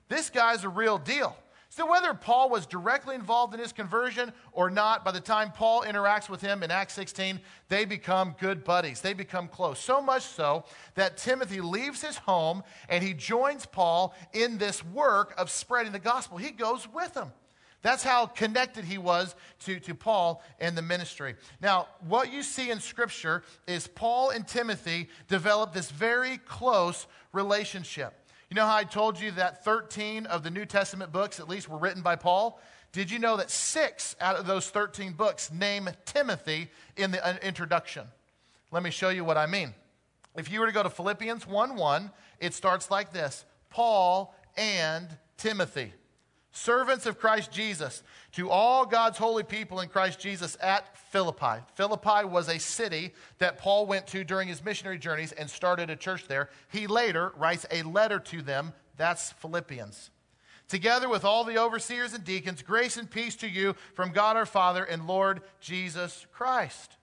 This 0.09 0.31
guy's 0.31 0.65
a 0.65 0.69
real 0.69 0.99
deal. 0.99 1.37
So, 1.75 1.87
whether 1.87 2.12
Paul 2.12 2.50
was 2.50 2.67
directly 2.67 3.14
involved 3.14 3.55
in 3.55 3.61
his 3.61 3.73
conversion 3.73 4.35
or 4.52 4.69
not, 4.69 5.07
by 5.07 5.11
the 5.11 5.21
time 5.21 5.52
Paul 5.52 5.85
interacts 5.85 6.29
with 6.29 6.43
him 6.43 6.62
in 6.62 6.71
Acts 6.71 6.93
16, 6.93 7.41
they 7.71 7.87
become 7.87 8.37
good 8.38 8.62
buddies. 8.62 9.00
They 9.00 9.14
become 9.14 9.49
close. 9.49 9.79
So 9.79 10.02
much 10.02 10.23
so 10.23 10.67
that 10.97 11.17
Timothy 11.17 11.62
leaves 11.62 12.02
his 12.02 12.19
home 12.19 12.62
and 12.91 13.02
he 13.02 13.14
joins 13.14 13.64
Paul 13.64 14.14
in 14.35 14.59
this 14.59 14.85
work 14.85 15.33
of 15.38 15.49
spreading 15.49 15.93
the 15.93 15.99
gospel. 15.99 16.37
He 16.37 16.50
goes 16.50 16.87
with 16.93 17.14
him. 17.14 17.33
That's 17.81 18.05
how 18.05 18.26
connected 18.26 18.85
he 18.85 18.99
was 18.99 19.35
to, 19.61 19.81
to 19.81 19.95
Paul 19.95 20.43
and 20.61 20.76
the 20.76 20.83
ministry. 20.83 21.37
Now, 21.62 21.88
what 22.07 22.31
you 22.31 22.43
see 22.43 22.71
in 22.71 22.81
Scripture 22.81 23.45
is 23.67 23.87
Paul 23.87 24.29
and 24.29 24.47
Timothy 24.47 25.09
develop 25.26 25.73
this 25.73 25.91
very 25.91 26.37
close 26.37 27.07
relationship. 27.33 28.12
You 28.52 28.56
know 28.56 28.66
how 28.66 28.76
I 28.76 28.85
told 28.85 29.18
you 29.18 29.30
that 29.30 29.64
13 29.64 30.26
of 30.26 30.42
the 30.42 30.50
New 30.50 30.66
Testament 30.66 31.11
books, 31.11 31.40
at 31.40 31.49
least, 31.49 31.71
were 31.71 31.78
written 31.78 32.02
by 32.02 32.16
Paul? 32.16 32.61
Did 32.92 33.11
you 33.11 33.18
know 33.18 33.38
that 33.38 33.50
six 33.50 34.14
out 34.21 34.37
of 34.37 34.47
those 34.47 34.68
13 34.68 35.14
books 35.14 35.50
name 35.50 35.88
Timothy 36.04 36.68
in 36.99 37.12
the 37.12 37.26
uh, 37.26 37.37
introduction? 37.42 38.09
Let 38.71 38.82
me 38.82 38.90
show 38.90 39.09
you 39.09 39.25
what 39.25 39.38
I 39.38 39.47
mean. 39.47 39.73
If 40.37 40.52
you 40.52 40.61
were 40.61 40.66
to 40.66 40.73
go 40.73 40.82
to 40.82 40.90
Philippians 40.90 41.47
1 41.47 41.76
1, 41.76 42.11
it 42.40 42.52
starts 42.52 42.90
like 42.90 43.11
this 43.11 43.47
Paul 43.71 44.35
and 44.59 45.09
Timothy 45.38 45.94
servants 46.52 47.06
of 47.06 47.18
Christ 47.18 47.50
Jesus, 47.50 48.02
to 48.32 48.50
all 48.50 48.87
God's 48.87 49.18
holy 49.18 49.42
people 49.42 49.80
in 49.80 49.88
Christ 49.88 50.21
Jesus 50.21 50.56
at 50.61 50.97
Philippi. 51.11 51.64
Philippi 51.75 52.25
was 52.25 52.49
a 52.49 52.61
city 52.61 53.12
that 53.38 53.59
Paul 53.59 53.87
went 53.87 54.06
to 54.09 54.23
during 54.23 54.49
his 54.49 54.64
missionary 54.64 54.99
journeys 54.99 55.32
and 55.32 55.50
started 55.50 55.90
a 55.90 55.97
church 55.97 56.28
there. 56.28 56.50
He 56.71 56.87
later 56.87 57.32
writes 57.37 57.66
a 57.71 57.82
letter 57.82 58.18
to 58.21 58.42
them. 58.42 58.73
That's 58.97 59.32
Philippians. 59.32 60.11
Together 60.68 61.09
with 61.09 61.25
all 61.25 61.44
the 61.44 61.59
overseers 61.59 62.14
and 62.14 62.25
deacons, 62.25 62.62
grace 62.62 62.97
and 62.97 63.11
peace 63.11 63.37
to 63.37 63.49
you 63.49 63.75
from 63.94 64.12
God 64.12 64.37
our 64.37 64.47
Father 64.47 64.85
and 64.85 65.06
Lord 65.06 65.42
Jesus 65.61 66.26
Christ. 66.32 66.97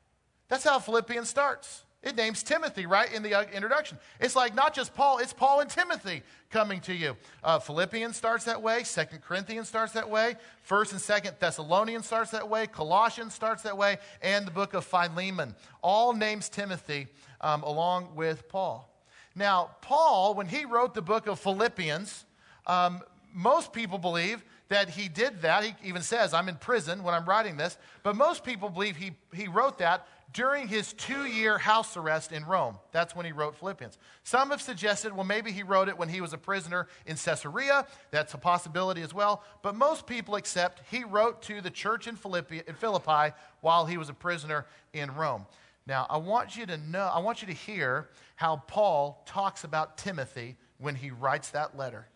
That's 0.47 0.63
how 0.63 0.79
Philippians 0.79 1.29
starts. 1.29 1.83
It 2.01 2.15
names 2.15 2.43
Timothy 2.43 2.85
right 2.85 3.11
in 3.11 3.23
the 3.23 3.33
uh, 3.33 3.43
introduction. 3.53 3.97
It's 4.21 4.35
like 4.35 4.55
not 4.55 4.73
just 4.73 4.95
Paul, 4.95 5.17
it's 5.17 5.33
Paul 5.33 5.59
and 5.59 5.69
Timothy 5.69 6.23
coming 6.49 6.79
to 6.81 6.93
you. 6.93 7.17
Uh, 7.43 7.59
Philippians 7.59 8.15
starts 8.15 8.45
that 8.45 8.61
way. 8.61 8.83
Second 8.83 9.21
Corinthians 9.21 9.67
starts 9.67 9.91
that 9.93 10.09
way. 10.09 10.35
First 10.61 10.93
and 10.93 11.01
Second 11.01 11.35
Thessalonians 11.39 12.05
starts 12.05 12.31
that 12.31 12.47
way. 12.47 12.67
Colossians 12.67 13.33
starts 13.33 13.63
that 13.63 13.77
way. 13.77 13.97
And 14.21 14.47
the 14.47 14.51
book 14.51 14.73
of 14.73 14.85
Philemon 14.85 15.55
all 15.81 16.13
names 16.13 16.47
Timothy 16.47 17.07
um, 17.41 17.63
along 17.63 18.15
with 18.15 18.47
Paul. 18.47 18.89
Now, 19.35 19.71
Paul, 19.81 20.35
when 20.35 20.47
he 20.47 20.63
wrote 20.63 20.93
the 20.93 21.01
book 21.01 21.27
of 21.27 21.37
Philippians, 21.39 22.25
um, 22.65 23.01
most 23.33 23.73
people 23.73 23.97
believe 23.97 24.43
that 24.69 24.89
he 24.89 25.09
did 25.09 25.41
that. 25.41 25.63
He 25.63 25.73
even 25.83 26.01
says, 26.01 26.33
I'm 26.33 26.47
in 26.47 26.55
prison 26.55 27.03
when 27.03 27.13
I'm 27.13 27.25
writing 27.25 27.57
this. 27.57 27.77
But 28.03 28.15
most 28.15 28.43
people 28.43 28.69
believe 28.69 28.95
he, 28.95 29.11
he 29.33 29.47
wrote 29.47 29.79
that 29.79 30.07
during 30.33 30.67
his 30.67 30.93
two 30.93 31.25
year 31.25 31.57
house 31.57 31.97
arrest 31.97 32.31
in 32.31 32.45
Rome. 32.45 32.77
That's 32.91 33.15
when 33.15 33.25
he 33.25 33.31
wrote 33.31 33.55
Philippians. 33.55 33.97
Some 34.23 34.51
have 34.51 34.61
suggested, 34.61 35.15
well, 35.15 35.25
maybe 35.25 35.51
he 35.51 35.63
wrote 35.63 35.89
it 35.89 35.97
when 35.97 36.09
he 36.09 36.21
was 36.21 36.33
a 36.33 36.37
prisoner 36.37 36.87
in 37.05 37.15
Caesarea. 37.15 37.87
That's 38.11 38.33
a 38.33 38.37
possibility 38.37 39.01
as 39.01 39.13
well. 39.13 39.43
But 39.61 39.75
most 39.75 40.05
people 40.05 40.35
accept 40.35 40.81
he 40.91 41.03
wrote 41.03 41.41
to 41.43 41.61
the 41.61 41.71
church 41.71 42.07
in 42.07 42.15
Philippi, 42.15 42.61
in 42.67 42.75
Philippi 42.75 43.33
while 43.61 43.85
he 43.85 43.97
was 43.97 44.09
a 44.09 44.13
prisoner 44.13 44.65
in 44.93 45.15
Rome. 45.15 45.45
Now, 45.87 46.05
I 46.09 46.17
want 46.17 46.55
you 46.55 46.67
to 46.67 46.77
know, 46.77 47.09
I 47.11 47.19
want 47.19 47.41
you 47.41 47.47
to 47.47 47.53
hear 47.53 48.09
how 48.35 48.57
Paul 48.67 49.23
talks 49.25 49.63
about 49.63 49.97
Timothy 49.97 50.55
when 50.77 50.95
he 50.95 51.09
writes 51.09 51.49
that 51.49 51.75
letter. 51.75 52.07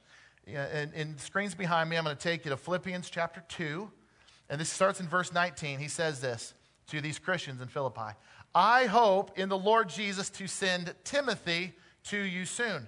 And, 0.46 0.94
and 0.94 1.20
screens 1.20 1.56
behind 1.56 1.90
me, 1.90 1.98
I'm 1.98 2.04
going 2.04 2.16
to 2.16 2.22
take 2.22 2.46
you 2.46 2.52
to 2.52 2.58
Philippians 2.58 3.10
chapter 3.10 3.44
2. 3.48 3.90
And 4.50 4.62
this 4.62 4.70
starts 4.70 5.00
in 5.00 5.08
verse 5.08 5.34
19. 5.34 5.80
He 5.80 5.88
says 5.88 6.22
this 6.22 6.54
to 6.88 7.02
these 7.02 7.20
Christians 7.20 7.62
in 7.62 7.68
Philippi 7.68 8.16
I 8.56 8.86
hope 8.86 9.38
in 9.38 9.50
the 9.50 9.58
Lord 9.58 9.90
Jesus 9.90 10.30
to 10.32 10.48
send 10.48 10.94
Timothy 11.04 11.74
to 12.06 12.18
you 12.18 12.46
soon, 12.46 12.88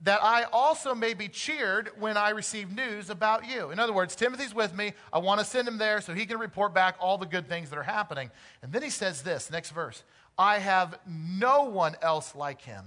that 0.00 0.22
I 0.22 0.44
also 0.44 0.94
may 0.94 1.14
be 1.14 1.28
cheered 1.28 1.90
when 1.98 2.16
I 2.16 2.30
receive 2.30 2.74
news 2.74 3.10
about 3.10 3.48
you. 3.48 3.70
In 3.70 3.78
other 3.78 3.92
words, 3.92 4.16
Timothy's 4.16 4.54
with 4.54 4.74
me. 4.74 4.92
I 5.12 5.18
want 5.18 5.38
to 5.40 5.46
send 5.46 5.68
him 5.68 5.78
there 5.78 6.00
so 6.00 6.14
he 6.14 6.26
can 6.26 6.38
report 6.38 6.74
back 6.74 6.96
all 7.00 7.16
the 7.16 7.26
good 7.26 7.48
things 7.48 7.70
that 7.70 7.78
are 7.78 7.84
happening. 7.84 8.30
And 8.62 8.72
then 8.72 8.82
he 8.82 8.90
says 8.90 9.22
this 9.22 9.50
next 9.50 9.70
verse 9.70 10.02
I 10.36 10.58
have 10.58 10.98
no 11.06 11.64
one 11.64 11.96
else 12.02 12.34
like 12.34 12.62
him. 12.62 12.84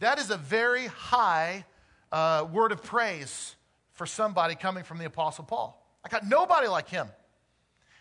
That 0.00 0.18
is 0.18 0.30
a 0.30 0.36
very 0.36 0.86
high 0.86 1.64
uh, 2.10 2.46
word 2.52 2.72
of 2.72 2.82
praise 2.82 3.54
for 3.92 4.06
somebody 4.06 4.56
coming 4.56 4.82
from 4.82 4.98
the 4.98 5.04
Apostle 5.04 5.44
Paul. 5.44 5.80
I 6.04 6.08
got 6.08 6.26
nobody 6.26 6.66
like 6.66 6.88
him. 6.88 7.08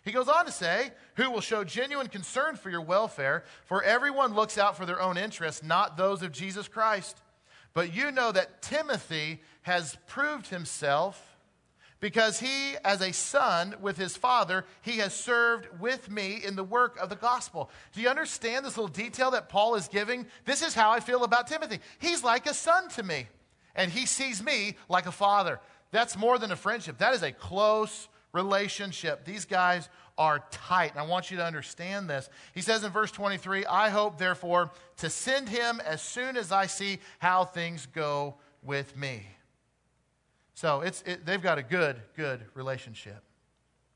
He 0.04 0.12
goes 0.12 0.28
on 0.28 0.46
to 0.46 0.52
say, 0.52 0.92
Who 1.16 1.32
will 1.32 1.42
show 1.42 1.64
genuine 1.64 2.08
concern 2.08 2.56
for 2.56 2.70
your 2.70 2.82
welfare, 2.82 3.44
for 3.66 3.84
everyone 3.84 4.34
looks 4.34 4.58
out 4.58 4.76
for 4.76 4.86
their 4.86 5.02
own 5.02 5.18
interests, 5.18 5.64
not 5.64 5.98
those 5.98 6.22
of 6.22 6.32
Jesus 6.32 6.68
Christ. 6.68 7.22
But 7.74 7.96
you 7.96 8.12
know 8.12 8.32
that 8.32 8.62
Timothy 8.62 9.42
has 9.64 9.98
proved 10.08 10.48
himself 10.48 11.38
because 12.00 12.42
he, 12.42 12.76
as 12.84 13.02
a 13.02 13.14
son 13.14 13.76
with 13.80 13.96
his 13.96 14.18
father, 14.18 14.66
he 14.82 14.98
has 14.98 15.14
served 15.14 15.68
with 15.80 16.12
me 16.12 16.42
in 16.44 16.58
the 16.58 16.64
work 16.64 16.98
of 17.00 17.08
the 17.08 17.16
gospel. 17.16 17.70
Do 17.94 18.02
you 18.02 18.10
understand 18.10 18.66
this 18.66 18.76
little 18.76 18.90
detail 18.90 19.32
that 19.32 19.48
Paul 19.48 19.76
is 19.76 19.88
giving? 19.88 20.26
This 20.44 20.62
is 20.62 20.74
how 20.74 20.92
I 20.92 21.00
feel 21.00 21.24
about 21.24 21.48
Timothy. 21.48 21.80
He's 22.00 22.22
like 22.22 22.46
a 22.46 22.54
son 22.54 22.90
to 22.90 23.04
me 23.04 23.28
and 23.74 23.90
he 23.90 24.06
sees 24.06 24.44
me 24.44 24.76
like 24.90 25.06
a 25.06 25.14
father. 25.14 25.62
That's 25.92 26.18
more 26.18 26.38
than 26.38 26.52
a 26.52 26.58
friendship, 26.58 26.98
that 26.98 27.14
is 27.14 27.24
a 27.24 27.32
close 27.32 28.10
relationship. 28.34 29.26
These 29.26 29.46
guys 29.46 29.90
are 30.18 30.44
tight. 30.52 30.92
And 30.92 31.00
I 31.00 31.04
want 31.04 31.32
you 31.32 31.38
to 31.38 31.46
understand 31.46 32.10
this. 32.10 32.30
He 32.54 32.62
says 32.62 32.84
in 32.84 32.92
verse 32.92 33.12
23 33.12 33.66
I 33.66 33.90
hope, 33.90 34.18
therefore, 34.18 34.72
to 34.98 35.10
send 35.10 35.50
him 35.50 35.82
as 35.86 36.02
soon 36.02 36.36
as 36.38 36.52
I 36.52 36.66
see 36.66 37.00
how 37.20 37.46
things 37.46 37.88
go 37.94 38.36
with 38.62 38.98
me. 38.98 39.26
So 40.54 40.82
it's, 40.82 41.02
it, 41.04 41.26
they've 41.26 41.42
got 41.42 41.58
a 41.58 41.64
good, 41.64 41.98
good 42.16 42.42
relationship. 42.54 43.24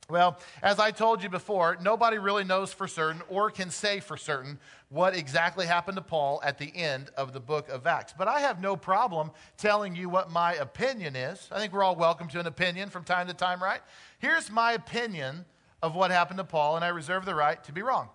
Well, 0.10 0.40
as 0.62 0.80
I 0.80 0.92
told 0.92 1.22
you 1.22 1.28
before, 1.28 1.78
nobody 1.82 2.18
really 2.18 2.46
knows 2.46 2.72
for 2.72 2.88
certain 2.88 3.22
or 3.28 3.52
can 3.52 3.70
say 3.70 4.00
for 4.00 4.16
certain 4.16 4.58
what 4.88 5.14
exactly 5.14 5.66
happened 5.66 5.98
to 5.98 6.02
Paul 6.02 6.40
at 6.46 6.58
the 6.58 6.72
end 6.74 7.10
of 7.18 7.34
the 7.34 7.42
book 7.42 7.68
of 7.68 7.86
Acts. 7.86 8.14
But 8.18 8.30
I 8.30 8.40
have 8.40 8.62
no 8.62 8.78
problem 8.78 9.32
telling 9.58 9.98
you 9.98 10.08
what 10.08 10.32
my 10.32 10.54
opinion 10.54 11.18
is. 11.18 11.50
I 11.52 11.60
think 11.60 11.74
we're 11.74 11.84
all 11.84 11.98
welcome 11.98 12.30
to 12.30 12.40
an 12.40 12.48
opinion 12.48 12.90
from 12.90 13.04
time 13.04 13.28
to 13.28 13.34
time, 13.34 13.62
right? 13.62 13.82
Here's 14.20 14.50
my 14.50 14.72
opinion 14.72 15.44
of 15.84 15.94
what 15.94 16.10
happened 16.10 16.38
to 16.38 16.46
Paul, 16.46 16.78
and 16.78 16.86
I 16.86 16.90
reserve 16.90 17.26
the 17.26 17.36
right 17.36 17.62
to 17.66 17.74
be 17.74 17.82
wrong. 17.82 18.08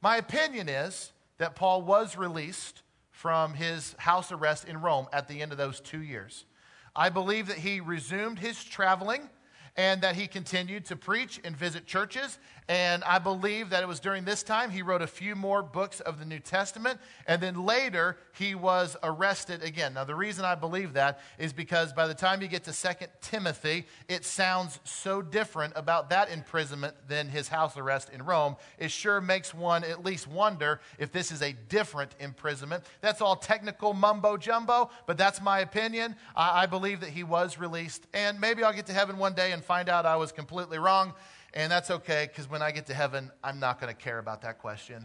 My 0.00 0.16
opinion 0.16 0.70
is 0.70 1.12
that 1.36 1.54
Paul 1.54 1.82
was 1.82 2.16
released 2.16 2.80
from 3.10 3.52
his 3.52 3.94
house 3.98 4.32
arrest 4.32 4.66
in 4.66 4.80
Rome 4.80 5.06
at 5.12 5.28
the 5.28 5.42
end 5.42 5.52
of 5.52 5.58
those 5.58 5.80
two 5.80 6.00
years. 6.00 6.46
I 6.94 7.10
believe 7.10 7.46
that 7.48 7.58
he 7.58 7.80
resumed 7.80 8.38
his 8.38 8.64
traveling 8.64 9.28
and 9.76 10.00
that 10.02 10.16
he 10.16 10.26
continued 10.26 10.84
to 10.86 10.96
preach 10.96 11.40
and 11.44 11.56
visit 11.56 11.86
churches. 11.86 12.38
And 12.68 13.04
I 13.04 13.20
believe 13.20 13.70
that 13.70 13.84
it 13.84 13.86
was 13.86 14.00
during 14.00 14.24
this 14.24 14.42
time 14.42 14.70
he 14.70 14.82
wrote 14.82 15.02
a 15.02 15.06
few 15.06 15.36
more 15.36 15.62
books 15.62 16.00
of 16.00 16.18
the 16.18 16.24
New 16.24 16.40
Testament. 16.40 16.98
And 17.26 17.40
then 17.40 17.64
later 17.64 18.16
he 18.32 18.56
was 18.56 18.96
arrested 19.04 19.62
again. 19.62 19.94
Now, 19.94 20.04
the 20.04 20.16
reason 20.16 20.44
I 20.44 20.56
believe 20.56 20.94
that 20.94 21.20
is 21.38 21.52
because 21.52 21.92
by 21.92 22.08
the 22.08 22.14
time 22.14 22.42
you 22.42 22.48
get 22.48 22.64
to 22.64 22.72
Second 22.72 23.08
Timothy, 23.20 23.86
it 24.08 24.24
sounds 24.24 24.80
so 24.82 25.22
different 25.22 25.74
about 25.76 26.10
that 26.10 26.30
imprisonment 26.30 26.94
than 27.06 27.28
his 27.28 27.46
house 27.46 27.76
arrest 27.76 28.10
in 28.12 28.24
Rome. 28.24 28.56
It 28.78 28.90
sure 28.90 29.20
makes 29.20 29.54
one 29.54 29.84
at 29.84 30.04
least 30.04 30.26
wonder 30.26 30.80
if 30.98 31.12
this 31.12 31.30
is 31.30 31.42
a 31.42 31.52
different 31.68 32.16
imprisonment. 32.18 32.82
That's 33.00 33.20
all 33.20 33.36
technical 33.36 33.94
mumbo 33.94 34.36
jumbo, 34.36 34.90
but 35.06 35.16
that's 35.16 35.40
my 35.40 35.60
opinion. 35.60 36.16
I, 36.34 36.62
I 36.62 36.66
believe 36.66 37.00
that 37.00 37.10
he 37.10 37.22
was 37.22 37.58
released. 37.58 38.08
And 38.12 38.40
maybe 38.40 38.64
I'll 38.64 38.72
get 38.72 38.86
to 38.86 38.92
heaven 38.92 39.18
one 39.18 39.34
day 39.34 39.52
and 39.52 39.62
find 39.62 39.88
out 39.88 40.04
I 40.04 40.16
was 40.16 40.32
completely 40.32 40.78
wrong. 40.78 41.14
And 41.56 41.72
that's 41.72 41.90
okay, 41.90 42.28
because 42.30 42.50
when 42.50 42.60
I 42.60 42.70
get 42.70 42.84
to 42.88 42.94
heaven, 42.94 43.30
I'm 43.42 43.58
not 43.58 43.80
going 43.80 43.92
to 43.92 43.98
care 43.98 44.18
about 44.18 44.42
that 44.42 44.58
question. 44.58 45.02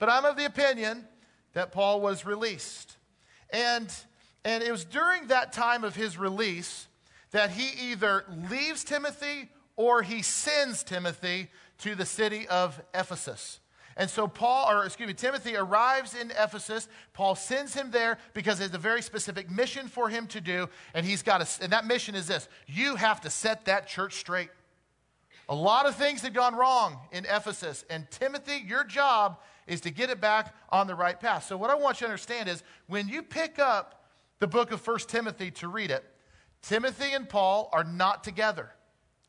but 0.00 0.08
I'm 0.08 0.24
of 0.24 0.36
the 0.36 0.46
opinion 0.46 1.06
that 1.52 1.70
Paul 1.70 2.00
was 2.00 2.26
released. 2.26 2.96
And, 3.50 3.88
and 4.44 4.64
it 4.64 4.72
was 4.72 4.84
during 4.84 5.28
that 5.28 5.52
time 5.52 5.84
of 5.84 5.94
his 5.94 6.18
release 6.18 6.88
that 7.30 7.50
he 7.50 7.90
either 7.90 8.24
leaves 8.50 8.82
Timothy 8.82 9.48
or 9.76 10.02
he 10.02 10.22
sends 10.22 10.82
Timothy 10.82 11.50
to 11.78 11.94
the 11.94 12.04
city 12.04 12.48
of 12.48 12.82
Ephesus. 12.92 13.60
And 13.96 14.10
so 14.10 14.26
Paul, 14.26 14.72
or 14.72 14.84
excuse 14.84 15.06
me, 15.06 15.14
Timothy 15.14 15.54
arrives 15.54 16.16
in 16.16 16.32
Ephesus. 16.32 16.88
Paul 17.12 17.36
sends 17.36 17.74
him 17.74 17.92
there 17.92 18.18
because 18.34 18.58
there's 18.58 18.74
a 18.74 18.78
very 18.78 19.02
specific 19.02 19.52
mission 19.52 19.86
for 19.86 20.08
him 20.08 20.26
to 20.28 20.40
do. 20.40 20.68
And 20.94 21.06
he's 21.06 21.22
got 21.22 21.42
a, 21.42 21.62
and 21.62 21.72
that 21.72 21.86
mission 21.86 22.16
is 22.16 22.26
this 22.26 22.48
you 22.66 22.96
have 22.96 23.20
to 23.20 23.30
set 23.30 23.66
that 23.66 23.86
church 23.86 24.14
straight. 24.14 24.48
A 25.50 25.54
lot 25.54 25.84
of 25.84 25.96
things 25.96 26.22
had 26.22 26.32
gone 26.32 26.54
wrong 26.54 26.96
in 27.10 27.24
Ephesus. 27.24 27.84
And 27.90 28.08
Timothy, 28.08 28.64
your 28.64 28.84
job 28.84 29.40
is 29.66 29.80
to 29.82 29.90
get 29.90 30.08
it 30.08 30.20
back 30.20 30.54
on 30.70 30.86
the 30.86 30.94
right 30.94 31.18
path. 31.18 31.44
So, 31.44 31.56
what 31.56 31.70
I 31.70 31.74
want 31.74 32.00
you 32.00 32.06
to 32.06 32.10
understand 32.12 32.48
is 32.48 32.62
when 32.86 33.08
you 33.08 33.20
pick 33.20 33.58
up 33.58 34.06
the 34.38 34.46
book 34.46 34.70
of 34.70 34.80
First 34.80 35.08
Timothy 35.08 35.50
to 35.50 35.66
read 35.66 35.90
it, 35.90 36.04
Timothy 36.62 37.12
and 37.12 37.28
Paul 37.28 37.68
are 37.72 37.82
not 37.82 38.22
together. 38.22 38.70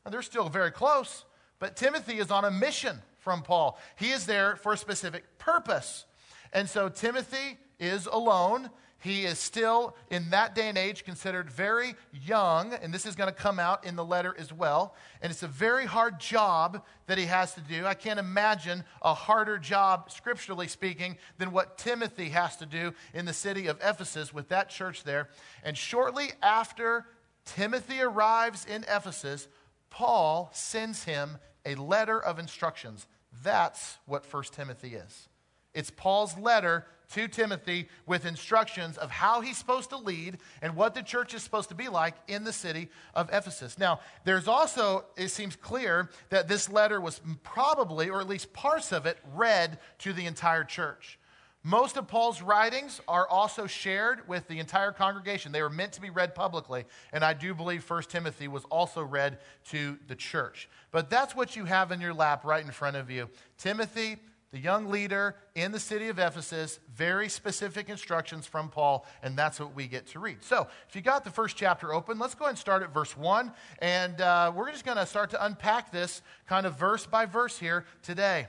They're 0.08 0.22
still 0.22 0.48
very 0.48 0.70
close, 0.70 1.24
but 1.58 1.76
Timothy 1.76 2.18
is 2.18 2.30
on 2.30 2.44
a 2.44 2.50
mission 2.52 3.02
from 3.18 3.42
Paul. 3.42 3.78
He 3.96 4.10
is 4.10 4.24
there 4.24 4.54
for 4.54 4.72
a 4.72 4.76
specific 4.76 5.38
purpose. 5.38 6.06
And 6.52 6.68
so 6.68 6.88
Timothy 6.88 7.58
is 7.80 8.06
alone. 8.06 8.70
He 9.02 9.24
is 9.24 9.40
still, 9.40 9.96
in 10.10 10.30
that 10.30 10.54
day 10.54 10.68
and 10.68 10.78
age, 10.78 11.02
considered 11.02 11.50
very 11.50 11.96
young, 12.12 12.72
and 12.72 12.94
this 12.94 13.04
is 13.04 13.16
going 13.16 13.28
to 13.28 13.34
come 13.34 13.58
out 13.58 13.84
in 13.84 13.96
the 13.96 14.04
letter 14.04 14.32
as 14.38 14.52
well. 14.52 14.94
And 15.20 15.32
it's 15.32 15.42
a 15.42 15.48
very 15.48 15.86
hard 15.86 16.20
job 16.20 16.84
that 17.08 17.18
he 17.18 17.24
has 17.24 17.52
to 17.54 17.60
do. 17.62 17.84
I 17.84 17.94
can't 17.94 18.20
imagine 18.20 18.84
a 19.02 19.12
harder 19.12 19.58
job, 19.58 20.12
scripturally 20.12 20.68
speaking, 20.68 21.18
than 21.38 21.50
what 21.50 21.78
Timothy 21.78 22.28
has 22.28 22.56
to 22.58 22.66
do 22.66 22.94
in 23.12 23.24
the 23.24 23.32
city 23.32 23.66
of 23.66 23.80
Ephesus 23.82 24.32
with 24.32 24.50
that 24.50 24.68
church 24.68 25.02
there. 25.02 25.30
And 25.64 25.76
shortly 25.76 26.30
after 26.40 27.06
Timothy 27.44 28.00
arrives 28.02 28.64
in 28.64 28.84
Ephesus, 28.84 29.48
Paul 29.90 30.48
sends 30.52 31.02
him 31.02 31.38
a 31.66 31.74
letter 31.74 32.22
of 32.22 32.38
instructions. 32.38 33.08
That's 33.42 33.98
what 34.06 34.32
1 34.32 34.44
Timothy 34.52 34.94
is. 34.94 35.28
It's 35.74 35.90
Paul's 35.90 36.38
letter 36.38 36.86
to 37.12 37.28
Timothy 37.28 37.88
with 38.06 38.26
instructions 38.26 38.98
of 38.98 39.10
how 39.10 39.40
he's 39.40 39.56
supposed 39.56 39.90
to 39.90 39.96
lead 39.96 40.38
and 40.60 40.76
what 40.76 40.94
the 40.94 41.02
church 41.02 41.34
is 41.34 41.42
supposed 41.42 41.68
to 41.68 41.74
be 41.74 41.88
like 41.88 42.14
in 42.28 42.44
the 42.44 42.52
city 42.52 42.88
of 43.14 43.28
Ephesus. 43.32 43.78
Now, 43.78 44.00
there's 44.24 44.48
also, 44.48 45.04
it 45.16 45.28
seems 45.28 45.56
clear 45.56 46.10
that 46.30 46.48
this 46.48 46.70
letter 46.70 47.00
was 47.00 47.20
probably, 47.42 48.10
or 48.10 48.20
at 48.20 48.28
least 48.28 48.52
parts 48.52 48.92
of 48.92 49.06
it, 49.06 49.18
read 49.34 49.78
to 49.98 50.12
the 50.12 50.26
entire 50.26 50.64
church. 50.64 51.18
Most 51.64 51.96
of 51.96 52.08
Paul's 52.08 52.42
writings 52.42 53.00
are 53.06 53.28
also 53.28 53.68
shared 53.68 54.26
with 54.26 54.48
the 54.48 54.58
entire 54.58 54.90
congregation. 54.90 55.52
They 55.52 55.62
were 55.62 55.70
meant 55.70 55.92
to 55.92 56.00
be 56.00 56.10
read 56.10 56.34
publicly, 56.34 56.86
and 57.12 57.24
I 57.24 57.34
do 57.34 57.54
believe 57.54 57.88
1 57.88 58.02
Timothy 58.04 58.48
was 58.48 58.64
also 58.64 59.00
read 59.02 59.38
to 59.66 59.96
the 60.08 60.16
church. 60.16 60.68
But 60.90 61.08
that's 61.08 61.36
what 61.36 61.54
you 61.54 61.64
have 61.66 61.92
in 61.92 62.00
your 62.00 62.14
lap 62.14 62.44
right 62.44 62.64
in 62.64 62.72
front 62.72 62.96
of 62.96 63.12
you. 63.12 63.30
Timothy, 63.58 64.16
the 64.52 64.58
young 64.58 64.90
leader 64.90 65.34
in 65.54 65.72
the 65.72 65.80
city 65.80 66.08
of 66.08 66.18
Ephesus, 66.18 66.78
very 66.94 67.28
specific 67.28 67.88
instructions 67.88 68.46
from 68.46 68.68
Paul, 68.68 69.06
and 69.22 69.36
that's 69.36 69.58
what 69.58 69.74
we 69.74 69.88
get 69.88 70.06
to 70.08 70.18
read. 70.18 70.44
So, 70.44 70.68
if 70.88 70.94
you 70.94 71.00
got 71.00 71.24
the 71.24 71.30
first 71.30 71.56
chapter 71.56 71.92
open, 71.92 72.18
let's 72.18 72.34
go 72.34 72.44
and 72.44 72.56
start 72.56 72.82
at 72.82 72.92
verse 72.92 73.16
1, 73.16 73.50
and 73.78 74.20
uh, 74.20 74.52
we're 74.54 74.70
just 74.70 74.84
going 74.84 74.98
to 74.98 75.06
start 75.06 75.30
to 75.30 75.44
unpack 75.44 75.90
this 75.90 76.20
kind 76.46 76.66
of 76.66 76.78
verse 76.78 77.06
by 77.06 77.24
verse 77.24 77.58
here 77.58 77.86
today. 78.02 78.46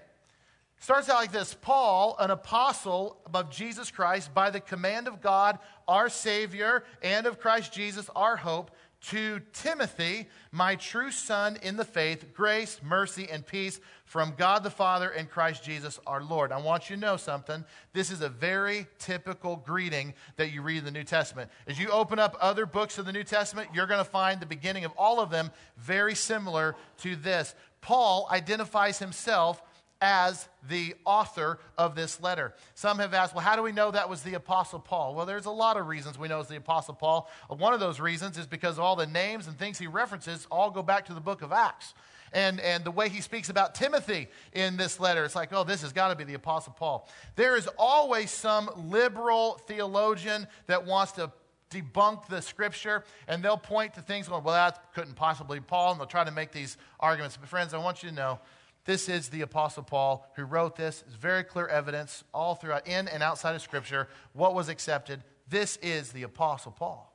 Starts 0.83 1.07
out 1.07 1.15
like 1.15 1.31
this 1.31 1.53
Paul, 1.53 2.17
an 2.19 2.29
apostle 2.29 3.15
of 3.33 3.49
Jesus 3.49 3.89
Christ, 3.89 4.33
by 4.33 4.49
the 4.49 4.59
command 4.59 5.07
of 5.07 5.21
God, 5.21 5.57
our 5.87 6.09
Savior, 6.09 6.83
and 7.01 7.25
of 7.25 7.39
Christ 7.39 7.71
Jesus, 7.71 8.09
our 8.13 8.35
hope, 8.35 8.71
to 9.09 9.41
Timothy, 9.51 10.27
my 10.51 10.75
true 10.75 11.11
son 11.11 11.57
in 11.61 11.75
the 11.75 11.83
faith, 11.83 12.33
grace, 12.33 12.79
mercy, 12.81 13.27
and 13.29 13.45
peace 13.45 13.81
from 14.05 14.33
God 14.37 14.63
the 14.63 14.69
Father 14.69 15.09
and 15.09 15.29
Christ 15.29 15.63
Jesus 15.63 15.99
our 16.07 16.23
Lord. 16.23 16.51
I 16.51 16.61
want 16.61 16.89
you 16.89 16.95
to 16.95 17.01
know 17.01 17.17
something. 17.17 17.65
This 17.91 18.11
is 18.11 18.21
a 18.21 18.29
very 18.29 18.87
typical 18.99 19.57
greeting 19.57 20.13
that 20.37 20.53
you 20.53 20.61
read 20.61 20.77
in 20.77 20.85
the 20.85 20.91
New 20.91 21.03
Testament. 21.03 21.51
As 21.67 21.79
you 21.79 21.89
open 21.89 22.17
up 22.17 22.37
other 22.39 22.65
books 22.65 22.97
of 22.97 23.05
the 23.05 23.11
New 23.11 23.25
Testament, 23.25 23.69
you're 23.73 23.87
going 23.87 24.03
to 24.03 24.09
find 24.09 24.39
the 24.39 24.45
beginning 24.45 24.85
of 24.85 24.93
all 24.97 25.19
of 25.19 25.29
them 25.29 25.51
very 25.77 26.15
similar 26.15 26.75
to 26.99 27.17
this. 27.17 27.55
Paul 27.81 28.27
identifies 28.31 28.99
himself 28.99 29.61
as 30.03 30.49
the 30.67 30.93
author 31.05 31.59
of 31.77 31.95
this 31.95 32.21
letter. 32.21 32.53
Some 32.75 32.99
have 32.99 33.13
asked, 33.13 33.33
well, 33.33 33.43
how 33.43 33.55
do 33.55 33.63
we 33.63 33.71
know 33.71 33.89
that 33.89 34.09
was 34.09 34.21
the 34.21 34.33
Apostle 34.33 34.79
Paul? 34.79 35.15
Well, 35.15 35.25
there's 35.25 35.45
a 35.45 35.51
lot 35.51 35.77
of 35.77 35.87
reasons 35.87 36.19
we 36.19 36.27
know 36.27 36.41
it's 36.41 36.49
the 36.49 36.57
Apostle 36.57 36.93
Paul. 36.93 37.29
One 37.47 37.73
of 37.73 37.79
those 37.79 38.01
reasons 38.01 38.37
is 38.37 38.45
because 38.45 38.77
all 38.77 38.97
the 38.97 39.07
names 39.07 39.47
and 39.47 39.57
things 39.57 39.79
he 39.79 39.87
references 39.87 40.45
all 40.51 40.69
go 40.71 40.83
back 40.83 41.05
to 41.05 41.13
the 41.13 41.21
book 41.21 41.41
of 41.41 41.53
Acts. 41.53 41.93
And, 42.33 42.59
and 42.59 42.83
the 42.83 42.91
way 42.91 43.07
he 43.07 43.21
speaks 43.21 43.47
about 43.47 43.75
Timothy 43.75 44.27
in 44.51 44.75
this 44.75 44.99
letter, 44.99 45.23
it's 45.23 45.35
like, 45.35 45.53
oh, 45.53 45.63
this 45.63 45.83
has 45.83 45.93
got 45.93 46.09
to 46.09 46.15
be 46.17 46.25
the 46.25 46.33
Apostle 46.33 46.73
Paul. 46.73 47.07
There 47.37 47.55
is 47.55 47.69
always 47.77 48.29
some 48.29 48.69
liberal 48.89 49.61
theologian 49.67 50.47
that 50.67 50.85
wants 50.85 51.13
to 51.13 51.31
debunk 51.69 52.27
the 52.27 52.41
scripture 52.41 53.05
and 53.29 53.41
they'll 53.41 53.55
point 53.55 53.93
to 53.93 54.01
things 54.01 54.27
going, 54.27 54.43
well, 54.43 54.53
that 54.53 54.93
couldn't 54.93 55.15
possibly 55.15 55.59
be 55.59 55.65
Paul, 55.65 55.91
and 55.91 55.99
they'll 55.99 56.07
try 56.07 56.25
to 56.25 56.31
make 56.31 56.51
these 56.51 56.75
arguments. 56.99 57.37
But, 57.37 57.47
friends, 57.47 57.73
I 57.73 57.77
want 57.77 58.03
you 58.03 58.09
to 58.09 58.15
know 58.15 58.39
this 58.85 59.07
is 59.07 59.29
the 59.29 59.41
Apostle 59.41 59.83
Paul 59.83 60.27
who 60.35 60.43
wrote 60.43 60.75
this. 60.75 61.03
It's 61.07 61.15
very 61.15 61.43
clear 61.43 61.67
evidence 61.67 62.23
all 62.33 62.55
throughout, 62.55 62.87
in 62.87 63.07
and 63.07 63.23
outside 63.23 63.55
of 63.55 63.61
Scripture, 63.61 64.09
what 64.33 64.53
was 64.53 64.67
accepted. 64.69 65.23
This 65.47 65.77
is 65.77 66.11
the 66.11 66.23
Apostle 66.23 66.71
Paul. 66.71 67.09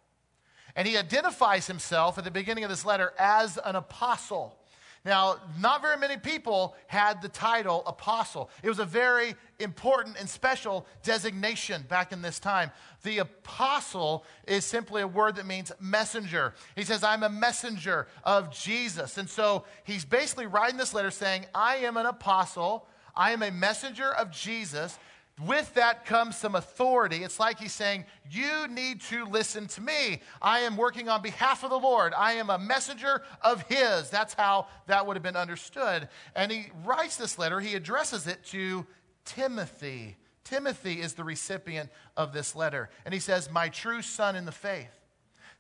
And 0.75 0.87
he 0.87 0.97
identifies 0.97 1.67
himself 1.67 2.19
at 2.19 2.25
the 2.25 2.31
beginning 2.31 2.65
of 2.65 2.71
this 2.71 2.85
letter 2.85 3.13
as 3.19 3.59
an 3.65 3.77
apostle. 3.77 4.57
Now, 5.05 5.37
not 5.59 5.81
very 5.81 5.97
many 5.97 6.17
people 6.17 6.75
had 6.87 7.23
the 7.23 7.29
title 7.29 7.83
apostle. 7.87 8.51
It 8.63 8.69
was 8.69 8.79
a 8.79 8.85
very 8.85 9.35
important 9.59 10.19
and 10.19 10.29
special 10.29 10.87
designation 11.03 11.85
back 11.89 12.13
in 12.13 12.21
this 12.21 12.39
time. 12.39 12.71
The 13.03 13.19
apostle 13.19 14.25
is 14.47 14.65
simply 14.65 15.03
a 15.03 15.07
word 15.07 15.37
that 15.37 15.47
means 15.47 15.73
messenger. 15.81 16.55
He 16.77 16.83
says, 16.83 17.05
I'm 17.05 17.23
a 17.23 17.29
messenger 17.29 18.09
of 18.25 18.51
Jesus. 18.51 19.19
And 19.19 19.29
so 19.29 19.65
he's 19.85 20.05
basically 20.05 20.47
writing 20.47 20.77
this 20.77 20.95
letter 20.95 21.11
saying, 21.11 21.47
I 21.55 21.77
am 21.77 21.97
an 21.97 22.07
apostle, 22.07 22.87
I 23.17 23.33
am 23.33 23.43
a 23.43 23.51
messenger 23.51 24.13
of 24.13 24.31
Jesus, 24.31 24.99
with 25.45 25.75
that 25.75 26.05
comes 26.05 26.37
some 26.37 26.55
authority. 26.55 27.23
It's 27.25 27.39
like 27.39 27.59
he's 27.59 27.73
saying, 27.73 28.05
You 28.31 28.67
need 28.69 29.01
to 29.03 29.25
listen 29.27 29.67
to 29.69 29.81
me. 29.81 30.21
I 30.43 30.61
am 30.61 30.77
working 30.77 31.09
on 31.09 31.23
behalf 31.23 31.65
of 31.65 31.71
the 31.71 31.79
Lord. 31.79 32.13
I 32.17 32.33
am 32.35 32.51
a 32.51 32.59
messenger 32.59 33.23
of 33.43 33.63
His. 33.63 34.11
That's 34.11 34.35
how 34.35 34.67
that 34.87 35.07
would 35.07 35.17
have 35.17 35.23
been 35.23 35.37
understood. 35.37 36.09
And 36.35 36.51
he 36.51 36.67
writes 36.85 37.17
this 37.17 37.39
letter, 37.39 37.61
he 37.61 37.75
addresses 37.75 38.27
it 38.27 38.45
to 38.47 38.87
Timothy. 39.25 40.17
Timothy 40.45 41.01
is 41.01 41.13
the 41.13 41.25
recipient 41.25 41.91
of 42.17 42.33
this 42.33 42.57
letter. 42.57 42.91
And 43.05 43.13
he 43.13 43.21
says, 43.21 43.51
My 43.51 43.69
true 43.69 44.03
son 44.03 44.35
in 44.35 44.45
the 44.45 44.53
faith. 44.53 44.99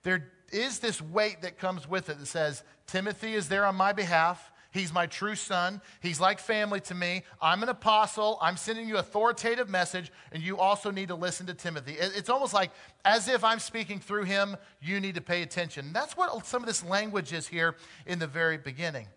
There 0.02 0.32
is 0.50 0.78
this 0.78 1.02
weight 1.02 1.42
that 1.42 1.58
comes 1.58 1.88
with 1.88 2.08
it 2.08 2.18
that 2.18 2.26
says, 2.26 2.62
Timothy 2.86 3.34
is 3.34 3.48
there 3.48 3.66
on 3.66 3.74
my 3.74 3.92
behalf. 3.92 4.50
He's 4.78 4.92
my 4.92 5.06
true 5.06 5.34
son. 5.34 5.80
He's 6.00 6.20
like 6.20 6.38
family 6.38 6.80
to 6.82 6.94
me. 6.94 7.24
I'm 7.42 7.62
an 7.62 7.68
apostle. 7.68 8.38
I'm 8.40 8.56
sending 8.56 8.88
you 8.88 8.98
authoritative 8.98 9.68
message, 9.68 10.12
and 10.32 10.42
you 10.42 10.58
also 10.58 10.90
need 10.90 11.08
to 11.08 11.14
listen 11.14 11.46
to 11.46 11.54
Timothy. 11.54 11.96
It's 11.98 12.30
almost 12.30 12.54
like 12.54 12.70
as 13.04 13.28
if 13.28 13.42
I'm 13.42 13.58
speaking 13.58 13.98
through 13.98 14.24
him, 14.24 14.56
you 14.80 15.00
need 15.00 15.16
to 15.16 15.20
pay 15.20 15.42
attention. 15.42 15.92
That's 15.92 16.16
what 16.16 16.46
some 16.46 16.62
of 16.62 16.66
this 16.66 16.84
language 16.84 17.32
is 17.32 17.48
here 17.48 17.76
in 18.06 18.18
the 18.18 18.26
very 18.26 18.56
beginning. 18.56 19.08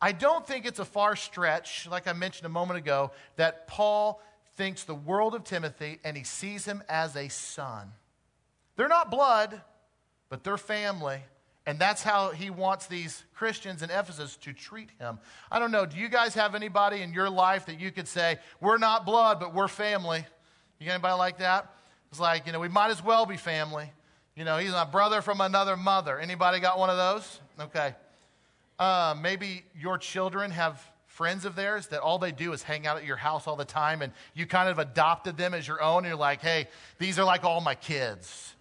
I 0.00 0.12
don't 0.12 0.46
think 0.46 0.64
it's 0.64 0.78
a 0.78 0.84
far 0.84 1.16
stretch, 1.16 1.86
like 1.90 2.06
I 2.06 2.12
mentioned 2.12 2.46
a 2.46 2.50
moment 2.50 2.78
ago, 2.78 3.10
that 3.36 3.66
Paul 3.66 4.22
thinks 4.56 4.84
the 4.84 4.94
world 4.94 5.34
of 5.34 5.44
Timothy 5.44 5.98
and 6.04 6.16
he 6.16 6.24
sees 6.24 6.64
him 6.64 6.82
as 6.88 7.16
a 7.16 7.28
son. 7.28 7.92
They're 8.76 8.88
not 8.88 9.10
blood, 9.10 9.60
but 10.28 10.44
they're 10.44 10.56
family. 10.56 11.20
And 11.66 11.78
that's 11.78 12.02
how 12.02 12.30
he 12.30 12.50
wants 12.50 12.86
these 12.86 13.22
Christians 13.34 13.82
in 13.82 13.90
Ephesus 13.90 14.36
to 14.38 14.52
treat 14.52 14.88
him. 14.98 15.18
I 15.52 15.58
don't 15.58 15.70
know, 15.70 15.84
do 15.84 15.96
you 15.98 16.08
guys 16.08 16.34
have 16.34 16.54
anybody 16.54 17.02
in 17.02 17.12
your 17.12 17.28
life 17.28 17.66
that 17.66 17.78
you 17.78 17.90
could 17.90 18.08
say, 18.08 18.38
we're 18.60 18.78
not 18.78 19.04
blood, 19.04 19.38
but 19.38 19.54
we're 19.54 19.68
family? 19.68 20.24
You 20.78 20.86
got 20.86 20.94
anybody 20.94 21.18
like 21.18 21.38
that? 21.38 21.74
It's 22.10 22.20
like, 22.20 22.46
you 22.46 22.52
know, 22.52 22.60
we 22.60 22.68
might 22.68 22.90
as 22.90 23.04
well 23.04 23.26
be 23.26 23.36
family. 23.36 23.92
You 24.34 24.44
know, 24.44 24.56
he's 24.56 24.72
my 24.72 24.84
brother 24.84 25.20
from 25.20 25.40
another 25.40 25.76
mother. 25.76 26.18
Anybody 26.18 26.60
got 26.60 26.78
one 26.78 26.88
of 26.88 26.96
those? 26.96 27.40
Okay. 27.60 27.94
Uh, 28.78 29.14
maybe 29.20 29.62
your 29.78 29.98
children 29.98 30.50
have 30.50 30.82
friends 31.06 31.44
of 31.44 31.54
theirs 31.54 31.88
that 31.88 32.00
all 32.00 32.18
they 32.18 32.32
do 32.32 32.52
is 32.54 32.62
hang 32.62 32.86
out 32.86 32.96
at 32.96 33.04
your 33.04 33.16
house 33.16 33.46
all 33.46 33.56
the 33.56 33.64
time 33.64 34.00
and 34.00 34.10
you 34.32 34.46
kind 34.46 34.70
of 34.70 34.78
adopted 34.78 35.36
them 35.36 35.52
as 35.52 35.68
your 35.68 35.82
own 35.82 35.98
and 35.98 36.06
you're 36.06 36.16
like, 36.16 36.40
hey, 36.40 36.66
these 36.98 37.18
are 37.18 37.24
like 37.24 37.44
all 37.44 37.60
my 37.60 37.74
kids. 37.74 38.54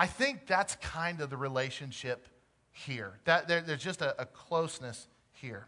I 0.00 0.06
think 0.06 0.46
that's 0.46 0.76
kind 0.76 1.20
of 1.20 1.28
the 1.28 1.36
relationship 1.36 2.26
here. 2.72 3.18
That, 3.26 3.46
there, 3.48 3.60
there's 3.60 3.84
just 3.84 4.00
a, 4.00 4.18
a 4.18 4.24
closeness 4.24 5.06
here. 5.34 5.66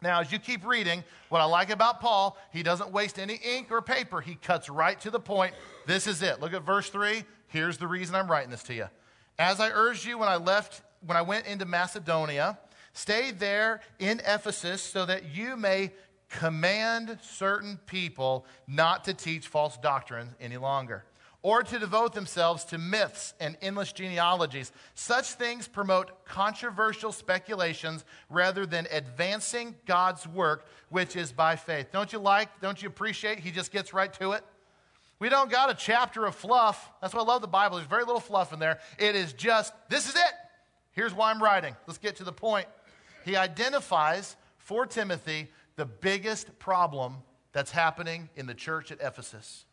Now, 0.00 0.20
as 0.20 0.30
you 0.30 0.38
keep 0.38 0.64
reading, 0.64 1.02
what 1.30 1.40
I 1.40 1.46
like 1.46 1.70
about 1.70 2.00
Paul, 2.00 2.38
he 2.52 2.62
doesn't 2.62 2.92
waste 2.92 3.18
any 3.18 3.40
ink 3.44 3.72
or 3.72 3.82
paper. 3.82 4.20
He 4.20 4.36
cuts 4.36 4.70
right 4.70 5.00
to 5.00 5.10
the 5.10 5.18
point. 5.18 5.52
This 5.84 6.06
is 6.06 6.22
it. 6.22 6.40
Look 6.40 6.54
at 6.54 6.62
verse 6.62 6.90
3. 6.90 7.24
Here's 7.48 7.76
the 7.76 7.88
reason 7.88 8.14
I'm 8.14 8.30
writing 8.30 8.50
this 8.50 8.62
to 8.64 8.74
you. 8.74 8.86
As 9.36 9.58
I 9.58 9.70
urged 9.70 10.06
you 10.06 10.16
when 10.16 10.28
I 10.28 10.36
left, 10.36 10.82
when 11.04 11.16
I 11.16 11.22
went 11.22 11.48
into 11.48 11.64
Macedonia, 11.64 12.60
stay 12.92 13.32
there 13.32 13.80
in 13.98 14.20
Ephesus 14.20 14.80
so 14.80 15.04
that 15.06 15.34
you 15.34 15.56
may 15.56 15.90
command 16.28 17.18
certain 17.20 17.80
people 17.86 18.46
not 18.68 19.02
to 19.06 19.12
teach 19.12 19.48
false 19.48 19.76
doctrines 19.76 20.30
any 20.40 20.56
longer 20.56 21.04
or 21.46 21.62
to 21.62 21.78
devote 21.78 22.12
themselves 22.12 22.64
to 22.64 22.76
myths 22.76 23.32
and 23.38 23.56
endless 23.62 23.92
genealogies. 23.92 24.72
Such 24.96 25.26
things 25.26 25.68
promote 25.68 26.24
controversial 26.24 27.12
speculations 27.12 28.04
rather 28.28 28.66
than 28.66 28.88
advancing 28.90 29.76
God's 29.86 30.26
work, 30.26 30.66
which 30.88 31.14
is 31.14 31.30
by 31.30 31.54
faith. 31.54 31.92
Don't 31.92 32.12
you 32.12 32.18
like, 32.18 32.48
don't 32.60 32.82
you 32.82 32.88
appreciate? 32.88 33.38
He 33.38 33.52
just 33.52 33.70
gets 33.70 33.94
right 33.94 34.12
to 34.14 34.32
it. 34.32 34.42
We 35.20 35.28
don't 35.28 35.48
got 35.48 35.70
a 35.70 35.74
chapter 35.74 36.26
of 36.26 36.34
fluff. 36.34 36.90
That's 37.00 37.14
why 37.14 37.20
I 37.20 37.24
love 37.24 37.42
the 37.42 37.46
Bible. 37.46 37.76
There's 37.76 37.88
very 37.88 38.02
little 38.02 38.18
fluff 38.18 38.52
in 38.52 38.58
there. 38.58 38.80
It 38.98 39.14
is 39.14 39.32
just, 39.32 39.72
this 39.88 40.08
is 40.08 40.16
it. 40.16 40.34
Here's 40.90 41.14
why 41.14 41.30
I'm 41.30 41.40
writing. 41.40 41.76
Let's 41.86 41.98
get 41.98 42.16
to 42.16 42.24
the 42.24 42.32
point. 42.32 42.66
He 43.24 43.36
identifies 43.36 44.34
for 44.58 44.84
Timothy 44.84 45.46
the 45.76 45.86
biggest 45.86 46.58
problem 46.58 47.18
that's 47.52 47.70
happening 47.70 48.30
in 48.34 48.46
the 48.46 48.54
church 48.54 48.90
at 48.90 48.98
Ephesus. 49.00 49.64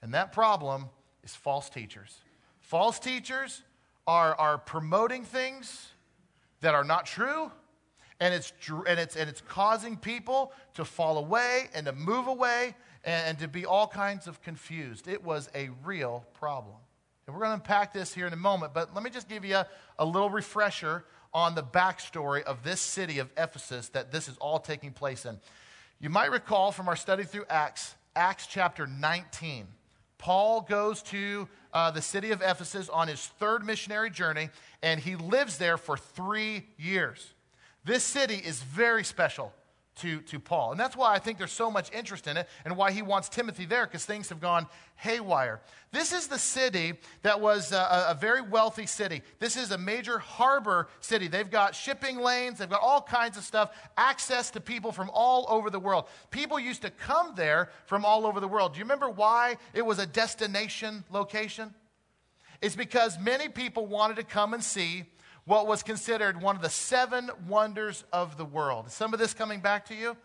And 0.00 0.14
that 0.14 0.32
problem 0.32 0.86
is 1.24 1.34
false 1.34 1.68
teachers. 1.68 2.18
False 2.60 2.98
teachers 2.98 3.62
are, 4.06 4.34
are 4.36 4.58
promoting 4.58 5.24
things 5.24 5.88
that 6.60 6.74
are 6.74 6.84
not 6.84 7.06
true, 7.06 7.50
and 8.20 8.32
it's, 8.32 8.52
and, 8.86 8.98
it's, 8.98 9.16
and 9.16 9.28
it's 9.28 9.40
causing 9.40 9.96
people 9.96 10.52
to 10.74 10.84
fall 10.84 11.18
away 11.18 11.68
and 11.74 11.86
to 11.86 11.92
move 11.92 12.28
away 12.28 12.74
and, 13.04 13.28
and 13.28 13.38
to 13.40 13.48
be 13.48 13.66
all 13.66 13.86
kinds 13.86 14.26
of 14.26 14.40
confused. 14.42 15.08
It 15.08 15.24
was 15.24 15.48
a 15.54 15.70
real 15.84 16.24
problem. 16.34 16.76
And 17.26 17.34
we're 17.34 17.42
going 17.42 17.50
to 17.50 17.62
unpack 17.62 17.92
this 17.92 18.14
here 18.14 18.26
in 18.26 18.32
a 18.32 18.36
moment, 18.36 18.74
but 18.74 18.94
let 18.94 19.02
me 19.02 19.10
just 19.10 19.28
give 19.28 19.44
you 19.44 19.56
a, 19.56 19.66
a 19.98 20.04
little 20.04 20.30
refresher 20.30 21.04
on 21.34 21.54
the 21.54 21.62
backstory 21.62 22.42
of 22.42 22.62
this 22.62 22.80
city 22.80 23.18
of 23.18 23.30
Ephesus 23.36 23.88
that 23.90 24.12
this 24.12 24.28
is 24.28 24.36
all 24.38 24.58
taking 24.58 24.92
place 24.92 25.24
in. 25.24 25.38
You 26.00 26.10
might 26.10 26.30
recall 26.30 26.72
from 26.72 26.88
our 26.88 26.96
study 26.96 27.24
through 27.24 27.44
Acts, 27.48 27.94
Acts 28.14 28.46
chapter 28.46 28.86
19. 28.86 29.66
Paul 30.22 30.60
goes 30.60 31.02
to 31.02 31.48
uh, 31.72 31.90
the 31.90 32.00
city 32.00 32.30
of 32.30 32.42
Ephesus 32.42 32.88
on 32.88 33.08
his 33.08 33.26
third 33.40 33.66
missionary 33.66 34.08
journey, 34.08 34.50
and 34.80 35.00
he 35.00 35.16
lives 35.16 35.58
there 35.58 35.76
for 35.76 35.96
three 35.96 36.68
years. 36.78 37.34
This 37.84 38.04
city 38.04 38.36
is 38.36 38.62
very 38.62 39.02
special 39.02 39.52
to, 39.96 40.20
to 40.22 40.40
Paul. 40.40 40.72
And 40.72 40.80
that's 40.80 40.96
why 40.96 41.12
I 41.12 41.18
think 41.18 41.38
there's 41.38 41.52
so 41.52 41.70
much 41.70 41.92
interest 41.92 42.26
in 42.26 42.36
it 42.36 42.48
and 42.64 42.76
why 42.76 42.92
he 42.92 43.02
wants 43.02 43.28
Timothy 43.28 43.66
there 43.66 43.86
because 43.86 44.04
things 44.04 44.30
have 44.30 44.40
gone 44.40 44.66
haywire. 44.96 45.60
This 45.90 46.12
is 46.12 46.28
the 46.28 46.38
city 46.38 46.94
that 47.22 47.40
was 47.40 47.72
a, 47.72 48.06
a, 48.08 48.16
very 48.18 48.40
wealthy 48.40 48.86
city. 48.86 49.22
This 49.38 49.56
is 49.56 49.70
a 49.70 49.76
major 49.76 50.18
harbor 50.18 50.88
city. 51.00 51.28
They've 51.28 51.50
got 51.50 51.74
shipping 51.74 52.18
lanes, 52.18 52.58
they've 52.58 52.70
got 52.70 52.80
all 52.80 53.02
kinds 53.02 53.36
of 53.36 53.44
stuff, 53.44 53.70
access 53.96 54.50
to 54.52 54.60
people 54.60 54.92
from 54.92 55.10
all 55.12 55.46
over 55.48 55.68
the 55.68 55.80
world. 55.80 56.06
People 56.30 56.58
used 56.58 56.82
to 56.82 56.90
come 56.90 57.34
there 57.36 57.68
from 57.84 58.04
all 58.04 58.26
over 58.26 58.40
the 58.40 58.48
world. 58.48 58.72
Do 58.72 58.78
you 58.78 58.84
remember 58.84 59.10
why 59.10 59.56
it 59.74 59.84
was 59.84 59.98
a 59.98 60.06
destination 60.06 61.04
location? 61.10 61.74
It's 62.62 62.76
because 62.76 63.18
many 63.18 63.48
people 63.48 63.86
wanted 63.86 64.16
to 64.16 64.24
come 64.24 64.54
and 64.54 64.62
see 64.62 65.04
what 65.44 65.66
was 65.66 65.82
considered 65.82 66.40
one 66.40 66.56
of 66.56 66.62
the 66.62 66.70
seven 66.70 67.30
wonders 67.48 68.04
of 68.12 68.36
the 68.36 68.44
world. 68.44 68.86
Is 68.86 68.92
some 68.92 69.12
of 69.12 69.18
this 69.18 69.34
coming 69.34 69.60
back 69.60 69.86
to 69.86 69.94
you? 69.94 70.16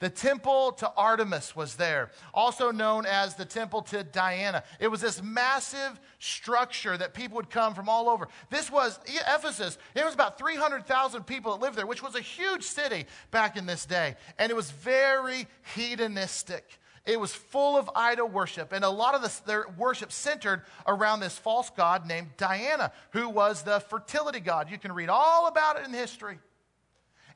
The 0.00 0.10
temple 0.10 0.72
to 0.72 0.92
Artemis 0.96 1.54
was 1.54 1.76
there, 1.76 2.10
also 2.34 2.72
known 2.72 3.06
as 3.06 3.36
the 3.36 3.44
temple 3.44 3.82
to 3.82 4.02
Diana. 4.02 4.64
It 4.80 4.88
was 4.88 5.00
this 5.00 5.22
massive 5.22 6.00
structure 6.18 6.96
that 6.96 7.14
people 7.14 7.36
would 7.36 7.48
come 7.48 7.74
from 7.74 7.88
all 7.88 8.08
over. 8.08 8.28
This 8.50 8.70
was 8.70 8.98
Ephesus. 9.06 9.78
It 9.94 10.04
was 10.04 10.12
about 10.12 10.36
300,000 10.36 11.22
people 11.24 11.52
that 11.52 11.62
lived 11.62 11.76
there, 11.76 11.86
which 11.86 12.02
was 12.02 12.16
a 12.16 12.20
huge 12.20 12.64
city 12.64 13.06
back 13.30 13.56
in 13.56 13.66
this 13.66 13.86
day. 13.86 14.16
And 14.38 14.50
it 14.50 14.54
was 14.54 14.70
very 14.72 15.46
hedonistic. 15.74 16.80
It 17.06 17.20
was 17.20 17.34
full 17.34 17.76
of 17.76 17.90
idol 17.94 18.28
worship, 18.28 18.72
and 18.72 18.82
a 18.82 18.88
lot 18.88 19.14
of 19.14 19.20
this, 19.20 19.40
their 19.40 19.66
worship 19.76 20.10
centered 20.10 20.62
around 20.86 21.20
this 21.20 21.36
false 21.36 21.70
god 21.76 22.06
named 22.06 22.30
Diana, 22.38 22.92
who 23.10 23.28
was 23.28 23.62
the 23.62 23.80
fertility 23.80 24.40
god. 24.40 24.70
You 24.70 24.78
can 24.78 24.92
read 24.92 25.10
all 25.10 25.46
about 25.46 25.78
it 25.78 25.86
in 25.86 25.92
history. 25.92 26.38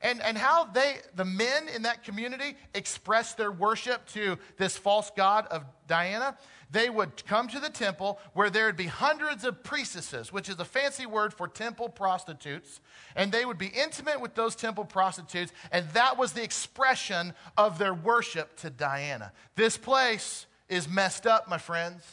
And, 0.01 0.23
and 0.23 0.39
how 0.39 0.65
they, 0.65 0.99
the 1.17 1.25
men 1.25 1.69
in 1.75 1.83
that 1.83 2.05
community, 2.05 2.57
expressed 2.73 3.37
their 3.37 3.51
worship 3.51 4.07
to 4.09 4.39
this 4.57 4.77
false 4.77 5.11
god 5.17 5.47
of 5.49 5.65
Diana. 5.89 6.37
They 6.71 6.89
would 6.91 7.25
come 7.27 7.49
to 7.49 7.59
the 7.59 7.71
temple 7.71 8.21
where 8.33 8.51
there 8.51 8.67
would 8.67 8.77
be 8.77 8.87
hundreds 8.87 9.45
of 9.45 9.65
priestesses, 9.65 10.33
which 10.33 10.49
is 10.49 10.61
a 10.61 10.65
fancy 10.65 11.07
word 11.07 11.35
for 11.35 11.49
temple 11.49 11.89
prostitutes. 11.89 12.81
And 13.17 13.33
they 13.33 13.45
would 13.45 13.59
be 13.59 13.69
intimate 13.69 14.21
with 14.21 14.35
those 14.35 14.55
temple 14.55 14.85
prostitutes, 14.85 15.53
and 15.73 15.89
that 15.91 16.19
was 16.19 16.33
the 16.33 16.45
expression 16.45 17.33
of 17.57 17.79
their 17.79 17.95
worship 17.95 18.57
to 18.59 18.71
Diana. 18.71 19.33
This 19.57 19.77
place 19.77 20.47
is 20.69 20.89
messed 20.89 21.27
up, 21.27 21.49
my 21.49 21.59
friends. 21.59 22.05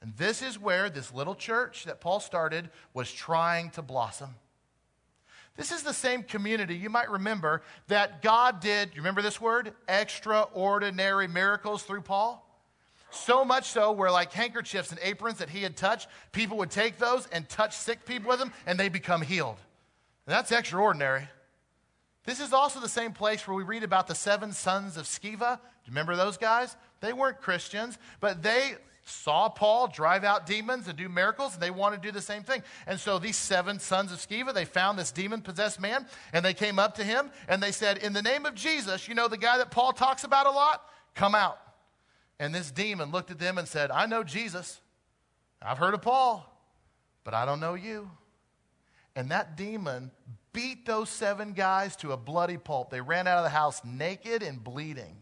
And 0.00 0.16
this 0.16 0.42
is 0.42 0.60
where 0.60 0.88
this 0.90 1.12
little 1.12 1.34
church 1.34 1.84
that 1.84 2.00
Paul 2.00 2.20
started 2.20 2.70
was 2.94 3.10
trying 3.10 3.70
to 3.70 3.82
blossom. 3.82 4.36
This 5.58 5.72
is 5.72 5.82
the 5.82 5.92
same 5.92 6.22
community 6.22 6.76
you 6.76 6.88
might 6.88 7.10
remember 7.10 7.62
that 7.88 8.22
God 8.22 8.60
did, 8.60 8.90
you 8.94 9.00
remember 9.00 9.22
this 9.22 9.40
word? 9.40 9.74
Extraordinary 9.88 11.26
miracles 11.26 11.82
through 11.82 12.02
Paul. 12.02 12.48
So 13.10 13.44
much 13.44 13.68
so 13.68 13.90
where, 13.90 14.12
like 14.12 14.32
handkerchiefs 14.32 14.92
and 14.92 15.00
aprons 15.02 15.38
that 15.38 15.50
he 15.50 15.64
had 15.64 15.76
touched, 15.76 16.06
people 16.30 16.58
would 16.58 16.70
take 16.70 16.98
those 16.98 17.26
and 17.32 17.48
touch 17.48 17.74
sick 17.74 18.04
people 18.04 18.28
with 18.28 18.38
them 18.38 18.52
and 18.66 18.78
they 18.78 18.88
become 18.88 19.20
healed. 19.20 19.56
And 20.26 20.36
that's 20.36 20.52
extraordinary. 20.52 21.26
This 22.24 22.38
is 22.38 22.52
also 22.52 22.78
the 22.78 22.88
same 22.88 23.12
place 23.12 23.48
where 23.48 23.56
we 23.56 23.64
read 23.64 23.82
about 23.82 24.06
the 24.06 24.14
seven 24.14 24.52
sons 24.52 24.96
of 24.96 25.06
Sceva. 25.06 25.56
Do 25.56 25.62
you 25.86 25.90
remember 25.90 26.14
those 26.14 26.36
guys? 26.36 26.76
They 27.00 27.12
weren't 27.12 27.40
Christians, 27.40 27.98
but 28.20 28.44
they 28.44 28.76
saw 29.08 29.48
Paul 29.48 29.88
drive 29.88 30.24
out 30.24 30.46
demons 30.46 30.88
and 30.88 30.96
do 30.96 31.08
miracles, 31.08 31.54
and 31.54 31.62
they 31.62 31.70
want 31.70 31.94
to 31.94 32.00
do 32.00 32.12
the 32.12 32.20
same 32.20 32.42
thing. 32.42 32.62
And 32.86 33.00
so 33.00 33.18
these 33.18 33.36
seven 33.36 33.78
sons 33.78 34.12
of 34.12 34.18
Sceva, 34.18 34.52
they 34.52 34.64
found 34.64 34.98
this 34.98 35.10
demon 35.10 35.40
possessed 35.40 35.80
man, 35.80 36.06
and 36.32 36.44
they 36.44 36.54
came 36.54 36.78
up 36.78 36.94
to 36.96 37.04
him 37.04 37.30
and 37.48 37.62
they 37.62 37.72
said, 37.72 37.98
In 37.98 38.12
the 38.12 38.22
name 38.22 38.46
of 38.46 38.54
Jesus, 38.54 39.08
you 39.08 39.14
know 39.14 39.28
the 39.28 39.38
guy 39.38 39.58
that 39.58 39.70
Paul 39.70 39.92
talks 39.92 40.24
about 40.24 40.46
a 40.46 40.50
lot? 40.50 40.82
Come 41.14 41.34
out. 41.34 41.58
And 42.38 42.54
this 42.54 42.70
demon 42.70 43.10
looked 43.10 43.30
at 43.30 43.38
them 43.38 43.58
and 43.58 43.66
said, 43.66 43.90
I 43.90 44.06
know 44.06 44.22
Jesus. 44.22 44.80
I've 45.60 45.78
heard 45.78 45.94
of 45.94 46.02
Paul, 46.02 46.46
but 47.24 47.34
I 47.34 47.44
don't 47.44 47.60
know 47.60 47.74
you. 47.74 48.10
And 49.16 49.30
that 49.30 49.56
demon 49.56 50.12
beat 50.52 50.86
those 50.86 51.08
seven 51.08 51.52
guys 51.52 51.96
to 51.96 52.12
a 52.12 52.16
bloody 52.16 52.56
pulp. 52.56 52.90
They 52.90 53.00
ran 53.00 53.26
out 53.26 53.38
of 53.38 53.44
the 53.44 53.50
house 53.50 53.82
naked 53.84 54.42
and 54.42 54.62
bleeding. 54.62 55.16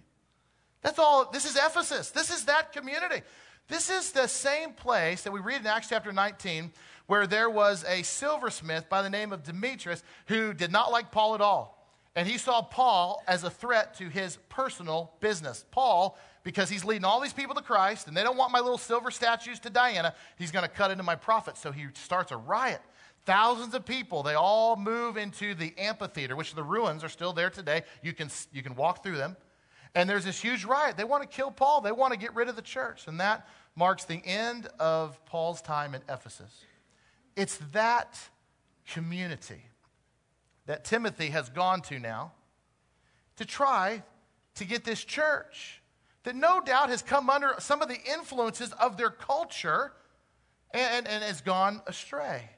That's 0.82 0.98
all. 0.98 1.30
This 1.32 1.44
is 1.46 1.56
Ephesus. 1.56 2.10
This 2.10 2.30
is 2.30 2.44
that 2.44 2.72
community. 2.72 3.22
This 3.68 3.90
is 3.90 4.12
the 4.12 4.28
same 4.28 4.72
place 4.72 5.22
that 5.22 5.32
we 5.32 5.40
read 5.40 5.60
in 5.60 5.66
Acts 5.66 5.88
chapter 5.88 6.12
19 6.12 6.72
where 7.06 7.26
there 7.26 7.50
was 7.50 7.84
a 7.88 8.02
silversmith 8.02 8.88
by 8.88 9.02
the 9.02 9.10
name 9.10 9.32
of 9.32 9.42
Demetrius 9.42 10.02
who 10.26 10.52
did 10.52 10.70
not 10.70 10.92
like 10.92 11.10
Paul 11.10 11.34
at 11.34 11.40
all. 11.40 11.76
And 12.14 12.26
he 12.26 12.38
saw 12.38 12.62
Paul 12.62 13.22
as 13.26 13.44
a 13.44 13.50
threat 13.50 13.94
to 13.98 14.08
his 14.08 14.38
personal 14.48 15.12
business. 15.20 15.64
Paul, 15.70 16.16
because 16.44 16.70
he's 16.70 16.84
leading 16.84 17.04
all 17.04 17.20
these 17.20 17.32
people 17.32 17.54
to 17.54 17.62
Christ 17.62 18.08
and 18.08 18.16
they 18.16 18.22
don't 18.22 18.36
want 18.36 18.52
my 18.52 18.60
little 18.60 18.78
silver 18.78 19.10
statues 19.10 19.58
to 19.60 19.70
Diana, 19.70 20.14
he's 20.38 20.50
going 20.50 20.62
to 20.64 20.70
cut 20.70 20.90
into 20.90 21.02
my 21.02 21.16
profits. 21.16 21.60
So 21.60 21.72
he 21.72 21.86
starts 21.94 22.32
a 22.32 22.36
riot. 22.36 22.80
Thousands 23.26 23.74
of 23.74 23.84
people, 23.84 24.22
they 24.22 24.34
all 24.34 24.76
move 24.76 25.16
into 25.16 25.54
the 25.54 25.74
amphitheater, 25.76 26.36
which 26.36 26.54
the 26.54 26.62
ruins 26.62 27.02
are 27.02 27.08
still 27.08 27.32
there 27.32 27.50
today. 27.50 27.82
You 28.00 28.12
can, 28.12 28.30
you 28.52 28.62
can 28.62 28.76
walk 28.76 29.02
through 29.02 29.16
them. 29.16 29.36
And 29.96 30.08
there's 30.10 30.26
this 30.26 30.38
huge 30.38 30.66
riot. 30.66 30.98
They 30.98 31.04
want 31.04 31.22
to 31.22 31.28
kill 31.28 31.50
Paul, 31.50 31.80
they 31.80 31.90
want 31.90 32.12
to 32.12 32.18
get 32.18 32.34
rid 32.34 32.48
of 32.48 32.54
the 32.54 32.62
church. 32.62 33.08
And 33.08 33.18
that 33.18 33.48
marks 33.74 34.04
the 34.04 34.22
end 34.24 34.68
of 34.78 35.24
Paul's 35.24 35.62
time 35.62 35.94
in 35.94 36.02
Ephesus. 36.08 36.64
It's 37.34 37.56
that 37.72 38.18
community 38.86 39.62
that 40.66 40.84
Timothy 40.84 41.28
has 41.28 41.48
gone 41.48 41.80
to 41.82 41.98
now 41.98 42.32
to 43.36 43.46
try 43.46 44.02
to 44.56 44.64
get 44.66 44.84
this 44.84 45.02
church 45.02 45.80
that 46.24 46.36
no 46.36 46.60
doubt 46.60 46.90
has 46.90 47.00
come 47.00 47.30
under 47.30 47.54
some 47.58 47.80
of 47.80 47.88
the 47.88 47.98
influences 48.12 48.72
of 48.74 48.98
their 48.98 49.10
culture 49.10 49.92
and, 50.72 51.08
and 51.08 51.24
has 51.24 51.40
gone 51.40 51.80
astray. 51.86 52.50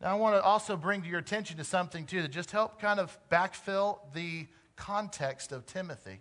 Now, 0.00 0.10
I 0.10 0.14
want 0.14 0.34
to 0.34 0.42
also 0.42 0.76
bring 0.76 1.02
to 1.02 1.08
your 1.08 1.20
attention 1.20 1.58
to 1.58 1.64
something, 1.64 2.04
too, 2.04 2.22
that 2.22 2.32
just 2.32 2.50
help 2.50 2.80
kind 2.80 2.98
of 2.98 3.16
backfill 3.30 3.98
the 4.12 4.46
context 4.76 5.52
of 5.52 5.66
Timothy. 5.66 6.20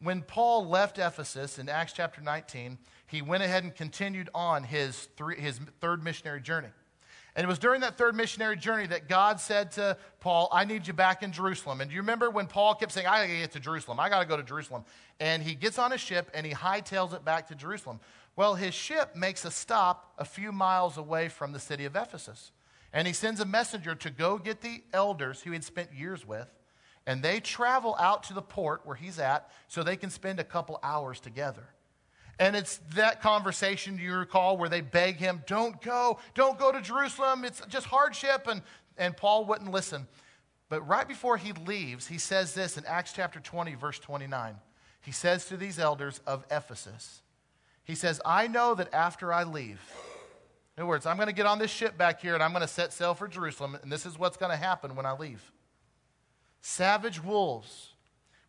When 0.00 0.22
Paul 0.22 0.66
left 0.66 0.98
Ephesus 0.98 1.58
in 1.58 1.68
Acts 1.68 1.92
chapter 1.92 2.20
19, 2.20 2.78
he 3.06 3.22
went 3.22 3.42
ahead 3.42 3.62
and 3.62 3.74
continued 3.74 4.28
on 4.34 4.64
his, 4.64 5.08
three, 5.16 5.40
his 5.40 5.60
third 5.80 6.02
missionary 6.02 6.40
journey. 6.40 6.70
And 7.34 7.44
it 7.44 7.48
was 7.48 7.58
during 7.58 7.80
that 7.80 7.96
third 7.96 8.14
missionary 8.14 8.56
journey 8.56 8.86
that 8.88 9.08
God 9.08 9.40
said 9.40 9.70
to 9.72 9.96
Paul, 10.20 10.48
I 10.52 10.64
need 10.64 10.86
you 10.86 10.92
back 10.92 11.22
in 11.22 11.32
Jerusalem. 11.32 11.80
And 11.80 11.88
do 11.88 11.94
you 11.94 12.02
remember 12.02 12.28
when 12.28 12.46
Paul 12.46 12.74
kept 12.74 12.92
saying, 12.92 13.06
I 13.06 13.26
gotta 13.26 13.38
get 13.38 13.52
to 13.52 13.60
Jerusalem, 13.60 14.00
I 14.00 14.10
gotta 14.10 14.26
go 14.26 14.36
to 14.36 14.42
Jerusalem? 14.42 14.84
And 15.18 15.42
he 15.42 15.54
gets 15.54 15.78
on 15.78 15.92
a 15.92 15.98
ship 15.98 16.30
and 16.34 16.44
he 16.44 16.52
hightails 16.52 17.14
it 17.14 17.24
back 17.24 17.48
to 17.48 17.54
Jerusalem. 17.54 18.00
Well, 18.36 18.54
his 18.54 18.74
ship 18.74 19.16
makes 19.16 19.44
a 19.44 19.50
stop 19.50 20.12
a 20.18 20.24
few 20.24 20.52
miles 20.52 20.98
away 20.98 21.28
from 21.28 21.52
the 21.52 21.58
city 21.58 21.86
of 21.86 21.96
Ephesus. 21.96 22.52
And 22.92 23.06
he 23.06 23.14
sends 23.14 23.40
a 23.40 23.46
messenger 23.46 23.94
to 23.94 24.10
go 24.10 24.36
get 24.36 24.60
the 24.60 24.82
elders 24.92 25.40
who 25.40 25.52
he'd 25.52 25.64
spent 25.64 25.92
years 25.94 26.26
with 26.26 26.48
and 27.06 27.22
they 27.22 27.40
travel 27.40 27.96
out 27.98 28.22
to 28.24 28.34
the 28.34 28.42
port 28.42 28.82
where 28.84 28.96
he's 28.96 29.18
at 29.18 29.50
so 29.68 29.82
they 29.82 29.96
can 29.96 30.10
spend 30.10 30.38
a 30.38 30.44
couple 30.44 30.78
hours 30.82 31.20
together. 31.20 31.64
And 32.38 32.56
it's 32.56 32.78
that 32.94 33.20
conversation, 33.20 33.98
you 33.98 34.14
recall, 34.14 34.56
where 34.56 34.68
they 34.68 34.80
beg 34.80 35.16
him, 35.16 35.42
Don't 35.46 35.80
go, 35.82 36.18
don't 36.34 36.58
go 36.58 36.72
to 36.72 36.80
Jerusalem, 36.80 37.44
it's 37.44 37.60
just 37.68 37.86
hardship. 37.86 38.46
And, 38.48 38.62
and 38.96 39.16
Paul 39.16 39.44
wouldn't 39.44 39.70
listen. 39.70 40.06
But 40.68 40.86
right 40.88 41.06
before 41.06 41.36
he 41.36 41.52
leaves, 41.52 42.06
he 42.06 42.18
says 42.18 42.54
this 42.54 42.78
in 42.78 42.86
Acts 42.86 43.12
chapter 43.12 43.40
20, 43.40 43.74
verse 43.74 43.98
29. 43.98 44.56
He 45.02 45.12
says 45.12 45.44
to 45.46 45.56
these 45.56 45.78
elders 45.78 46.20
of 46.26 46.46
Ephesus, 46.50 47.22
He 47.84 47.94
says, 47.94 48.20
I 48.24 48.46
know 48.46 48.74
that 48.74 48.94
after 48.94 49.32
I 49.32 49.42
leave, 49.42 49.80
in 50.76 50.82
other 50.82 50.88
words, 50.88 51.04
I'm 51.04 51.16
going 51.16 51.28
to 51.28 51.34
get 51.34 51.44
on 51.44 51.58
this 51.58 51.70
ship 51.70 51.98
back 51.98 52.22
here 52.22 52.34
and 52.34 52.42
I'm 52.42 52.52
going 52.52 52.62
to 52.62 52.68
set 52.68 52.92
sail 52.92 53.12
for 53.12 53.28
Jerusalem, 53.28 53.76
and 53.82 53.92
this 53.92 54.06
is 54.06 54.18
what's 54.18 54.38
going 54.38 54.50
to 54.50 54.56
happen 54.56 54.96
when 54.96 55.04
I 55.04 55.12
leave. 55.12 55.52
Savage 56.62 57.22
wolves 57.22 57.92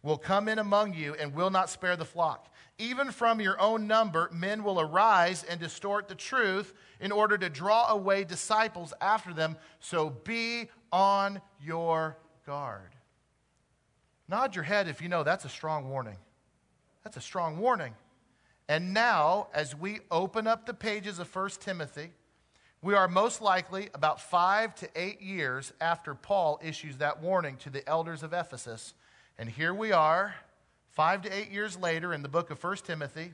will 0.04 0.18
come 0.18 0.48
in 0.48 0.60
among 0.60 0.94
you 0.94 1.16
and 1.16 1.34
will 1.34 1.50
not 1.50 1.70
spare 1.70 1.96
the 1.96 2.06
flock. 2.06 2.54
Even 2.78 3.12
from 3.12 3.42
your 3.42 3.60
own 3.60 3.88
number, 3.88 4.30
men 4.32 4.64
will 4.64 4.80
arise 4.80 5.44
and 5.44 5.60
distort 5.60 6.08
the 6.08 6.16
truth 6.16 6.74
in 7.00 7.12
order 7.12 7.38
to 7.38 7.50
draw 7.50 7.90
away 7.92 8.24
disciples 8.24 8.94
after 9.02 9.34
them. 9.34 9.58
So 9.80 10.10
be 10.10 10.70
on 10.92 11.42
your 11.62 12.18
guard. 12.46 12.96
Nod 14.28 14.56
your 14.56 14.64
head 14.64 14.88
if 14.88 15.02
you 15.02 15.10
know 15.10 15.24
that's 15.24 15.46
a 15.46 15.50
strong 15.50 15.90
warning. 15.90 16.18
That's 17.04 17.18
a 17.18 17.22
strong 17.22 17.58
warning. 17.58 17.96
And 18.68 18.94
now, 18.94 19.48
as 19.54 19.76
we 19.76 20.00
open 20.10 20.48
up 20.48 20.66
the 20.66 20.74
pages 20.74 21.20
of 21.20 21.34
1 21.36 21.50
Timothy, 21.60 22.12
we 22.84 22.94
are 22.94 23.08
most 23.08 23.42
likely 23.42 23.90
about 23.94 24.20
five 24.20 24.76
to 24.76 24.90
eight 24.94 25.22
years 25.22 25.72
after 25.80 26.14
Paul 26.14 26.60
issues 26.62 26.98
that 26.98 27.22
warning 27.22 27.56
to 27.58 27.70
the 27.70 27.88
elders 27.90 28.24
of 28.24 28.34
Ephesus. 28.34 28.94
And 29.38 29.50
here 29.50 29.74
we 29.74 29.94
are, 29.94 30.36
five 30.90 31.22
to 31.22 31.34
eight 31.34 31.50
years 31.50 31.78
later 31.78 32.14
in 32.14 32.22
the 32.24 32.28
book 32.28 32.52
of 32.52 32.62
1 32.62 32.78
Timothy. 32.78 33.34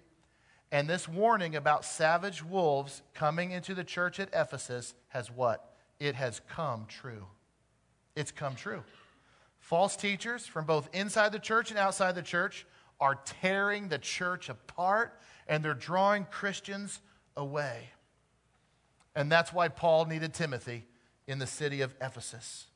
And 0.72 0.88
this 0.88 1.08
warning 1.08 1.56
about 1.56 1.84
savage 1.84 2.44
wolves 2.44 3.02
coming 3.16 3.50
into 3.50 3.74
the 3.74 3.84
church 3.84 4.20
at 4.20 4.30
Ephesus 4.34 4.94
has 5.08 5.32
what? 5.32 5.74
It 6.00 6.14
has 6.14 6.42
come 6.48 6.86
true. 6.88 7.26
It's 8.16 8.32
come 8.32 8.54
true. 8.54 8.84
False 9.58 9.96
teachers 9.96 10.46
from 10.46 10.66
both 10.66 10.90
inside 10.94 11.32
the 11.32 11.40
church 11.40 11.72
and 11.72 11.80
outside 11.80 12.14
the 12.14 12.22
church 12.22 12.68
are 13.00 13.16
tearing 13.26 13.88
the 13.88 13.98
church 13.98 14.48
apart 14.48 15.20
and 15.48 15.66
they're 15.66 15.74
drawing 15.74 16.26
Christians 16.26 17.02
away. 17.36 17.90
And 19.20 19.30
that's 19.30 19.52
why 19.52 19.68
Paul 19.68 20.06
needed 20.06 20.34
Timothy 20.34 20.86
in 21.28 21.40
the 21.40 21.46
city 21.46 21.82
of 21.82 21.94
Ephesus. 22.00 22.68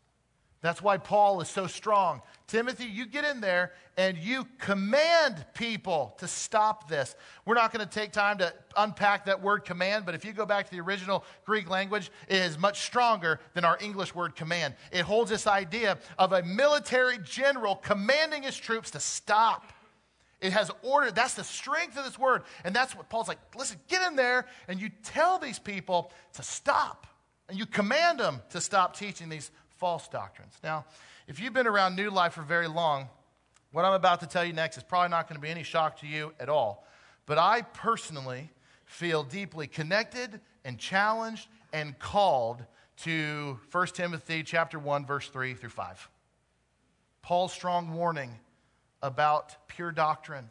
That's 0.62 0.82
why 0.82 0.98
Paul 0.98 1.42
is 1.42 1.50
so 1.50 1.68
strong. 1.68 2.22
Timothy, 2.48 2.86
you 2.86 3.06
get 3.06 3.26
in 3.26 3.42
there 3.42 3.72
and 3.98 4.18
you 4.18 4.46
command 4.60 5.46
people 5.54 6.16
to 6.20 6.28
stop 6.28 6.90
this. 6.90 7.16
We're 7.46 7.56
not 7.56 7.74
going 7.74 7.86
to 7.86 7.92
take 7.92 8.12
time 8.12 8.38
to 8.38 8.54
unpack 8.76 9.26
that 9.26 9.42
word 9.42 9.66
command, 9.66 10.06
but 10.06 10.16
if 10.16 10.24
you 10.26 10.32
go 10.32 10.46
back 10.46 10.66
to 10.66 10.72
the 10.72 10.82
original 10.82 11.26
Greek 11.46 11.70
language, 11.70 12.12
it 12.30 12.38
is 12.38 12.58
much 12.58 12.82
stronger 12.82 13.42
than 13.54 13.66
our 13.66 13.78
English 13.82 14.16
word 14.16 14.38
command. 14.38 14.74
It 14.92 15.02
holds 15.02 15.30
this 15.30 15.48
idea 15.48 15.98
of 16.18 16.32
a 16.34 16.44
military 16.44 17.20
general 17.20 17.76
commanding 17.76 18.44
his 18.44 18.58
troops 18.58 18.92
to 18.92 19.02
stop. 19.02 19.73
It 20.44 20.52
has 20.52 20.70
order. 20.82 21.10
That's 21.10 21.36
the 21.36 21.44
strength 21.44 21.98
of 21.98 22.04
this 22.04 22.20
word. 22.20 22.44
And 22.66 22.76
that's 22.76 22.94
what 22.96 23.10
Paul's 23.10 23.30
like 23.30 23.40
listen, 23.56 23.78
get 23.88 24.06
in 24.06 24.18
there 24.18 24.46
and 24.68 24.80
you 24.80 24.90
tell 25.04 25.40
these 25.40 25.58
people 25.58 26.12
to 26.34 26.44
stop. 26.44 27.08
And 27.48 27.58
you 27.58 27.66
command 27.66 28.20
them 28.20 28.42
to 28.50 28.60
stop 28.60 28.96
teaching 28.96 29.30
these 29.30 29.52
false 29.78 30.08
doctrines. 30.10 30.54
Now, 30.64 30.86
if 31.28 31.40
you've 31.40 31.54
been 31.54 31.68
around 31.68 31.96
New 31.96 32.10
Life 32.10 32.34
for 32.34 32.42
very 32.42 32.68
long, 32.68 33.08
what 33.72 33.86
I'm 33.86 33.94
about 33.94 34.20
to 34.20 34.28
tell 34.28 34.44
you 34.44 34.54
next 34.54 34.78
is 34.78 34.84
probably 34.84 35.10
not 35.10 35.30
going 35.30 35.38
to 35.38 35.42
be 35.42 35.50
any 35.50 35.64
shock 35.64 36.00
to 36.02 36.08
you 36.08 36.34
at 36.40 36.50
all. 36.50 36.86
But 37.26 37.38
I 37.38 37.62
personally 37.62 38.50
feel 38.86 39.24
deeply 39.24 39.68
connected 39.68 40.42
and 40.66 40.78
challenged 40.78 41.48
and 41.72 41.98
called 42.00 42.66
to 42.98 43.60
1 43.72 43.88
Timothy 43.88 44.44
chapter 44.44 44.78
1 44.78 45.06
verse 45.06 45.30
3 45.30 45.54
through 45.54 45.70
5. 45.70 46.10
Paul's 47.22 47.54
strong 47.54 47.94
warning 47.94 48.40
about 49.04 49.56
pure 49.68 49.92
doctrine. 49.92 50.50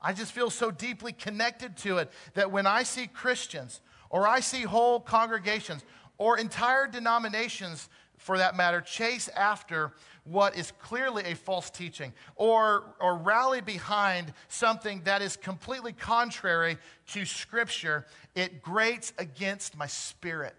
I 0.00 0.12
just 0.12 0.32
feel 0.32 0.50
so 0.50 0.70
deeply 0.70 1.12
connected 1.12 1.76
to 1.78 1.98
it 1.98 2.10
that 2.34 2.52
when 2.52 2.66
I 2.66 2.84
see 2.84 3.08
Christians 3.08 3.80
or 4.08 4.28
I 4.28 4.40
see 4.40 4.62
whole 4.62 5.00
congregations 5.00 5.82
or 6.18 6.38
entire 6.38 6.86
denominations 6.86 7.88
for 8.16 8.38
that 8.38 8.54
matter, 8.54 8.80
chase 8.80 9.28
after 9.28 9.92
what 10.24 10.56
is 10.56 10.72
clearly 10.72 11.24
a 11.24 11.34
false 11.34 11.70
teaching 11.70 12.12
or, 12.36 12.84
or 13.00 13.16
rally 13.16 13.60
behind 13.62 14.32
something 14.48 15.00
that 15.04 15.22
is 15.22 15.36
completely 15.36 15.92
contrary 15.92 16.76
to 17.08 17.24
Scripture, 17.24 18.06
it 18.34 18.62
grates 18.62 19.12
against 19.18 19.76
my 19.76 19.86
spirit. 19.86 20.54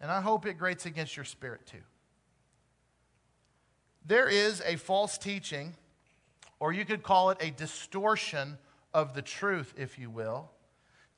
And 0.00 0.10
I 0.10 0.22
hope 0.22 0.46
it 0.46 0.54
grates 0.54 0.86
against 0.86 1.16
your 1.16 1.24
spirit 1.24 1.66
too. 1.66 1.82
There 4.06 4.28
is 4.28 4.62
a 4.64 4.76
false 4.76 5.18
teaching, 5.18 5.74
or 6.60 6.72
you 6.72 6.84
could 6.84 7.02
call 7.02 7.30
it 7.30 7.38
a 7.40 7.50
distortion 7.50 8.58
of 8.92 9.14
the 9.14 9.22
truth, 9.22 9.74
if 9.76 9.98
you 9.98 10.10
will, 10.10 10.50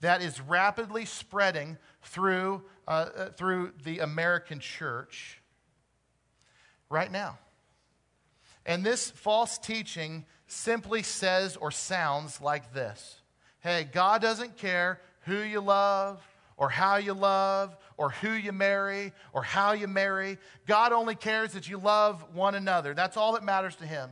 that 0.00 0.22
is 0.22 0.40
rapidly 0.40 1.04
spreading 1.04 1.76
through, 2.02 2.62
uh, 2.88 2.90
uh, 2.90 3.28
through 3.30 3.72
the 3.84 3.98
American 3.98 4.60
church 4.60 5.40
right 6.88 7.10
now. 7.10 7.38
And 8.64 8.84
this 8.84 9.10
false 9.10 9.58
teaching 9.58 10.24
simply 10.46 11.02
says 11.02 11.56
or 11.56 11.70
sounds 11.70 12.40
like 12.40 12.72
this 12.72 13.20
Hey, 13.60 13.88
God 13.92 14.22
doesn't 14.22 14.56
care 14.56 15.00
who 15.20 15.38
you 15.38 15.60
love 15.60 16.22
or 16.56 16.68
how 16.68 16.96
you 16.96 17.14
love 17.14 17.76
or 17.96 18.10
who 18.10 18.32
you 18.32 18.52
marry 18.52 19.12
or 19.32 19.42
how 19.42 19.72
you 19.72 19.88
marry. 19.88 20.38
God 20.66 20.92
only 20.92 21.14
cares 21.14 21.52
that 21.52 21.68
you 21.68 21.78
love 21.78 22.24
one 22.34 22.54
another. 22.54 22.94
That's 22.94 23.16
all 23.16 23.32
that 23.32 23.44
matters 23.44 23.76
to 23.76 23.86
Him. 23.86 24.10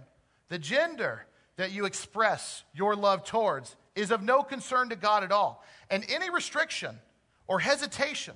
The 0.50 0.58
gender 0.58 1.24
that 1.56 1.72
you 1.72 1.86
express 1.86 2.64
your 2.74 2.94
love 2.94 3.24
towards 3.24 3.76
is 3.94 4.10
of 4.10 4.22
no 4.22 4.42
concern 4.42 4.90
to 4.90 4.96
God 4.96 5.24
at 5.24 5.32
all. 5.32 5.64
And 5.88 6.04
any 6.10 6.28
restriction 6.28 6.98
or 7.48 7.60
hesitation 7.60 8.34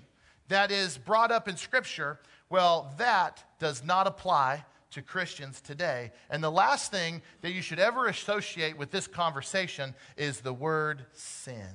that 0.48 0.70
is 0.70 0.96
brought 0.96 1.31
up 1.31 1.48
in 1.48 1.57
Scripture, 1.57 2.20
well, 2.48 2.94
that 2.98 3.44
does 3.59 3.85
not 3.85 4.07
apply 4.07 4.64
to 4.92 5.03
Christians 5.03 5.61
today. 5.61 6.12
And 6.31 6.42
the 6.42 6.50
last 6.50 6.92
thing 6.92 7.20
that 7.40 7.50
you 7.50 7.62
should 7.62 7.81
ever 7.81 8.07
associate 8.07 8.79
with 8.79 8.92
this 8.92 9.09
conversation 9.09 9.94
is 10.16 10.40
the 10.40 10.53
word 10.53 11.05
sin. 11.12 11.68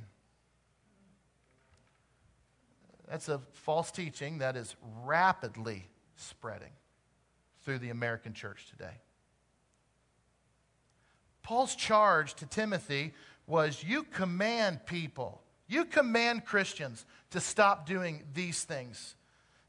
That's 3.09 3.27
a 3.27 3.41
false 3.51 3.91
teaching 3.91 4.37
that 4.37 4.55
is 4.55 4.75
rapidly 5.03 5.89
spreading 6.15 6.71
through 7.65 7.79
the 7.79 7.89
American 7.89 8.33
church 8.33 8.67
today. 8.69 9.01
Paul's 11.49 11.75
charge 11.75 12.35
to 12.35 12.45
Timothy 12.45 13.11
was 13.47 13.83
you 13.83 14.03
command 14.03 14.85
people, 14.85 15.41
you 15.67 15.83
command 15.83 16.45
Christians 16.45 17.07
to 17.31 17.39
stop 17.39 17.87
doing 17.87 18.21
these 18.35 18.63
things. 18.65 19.15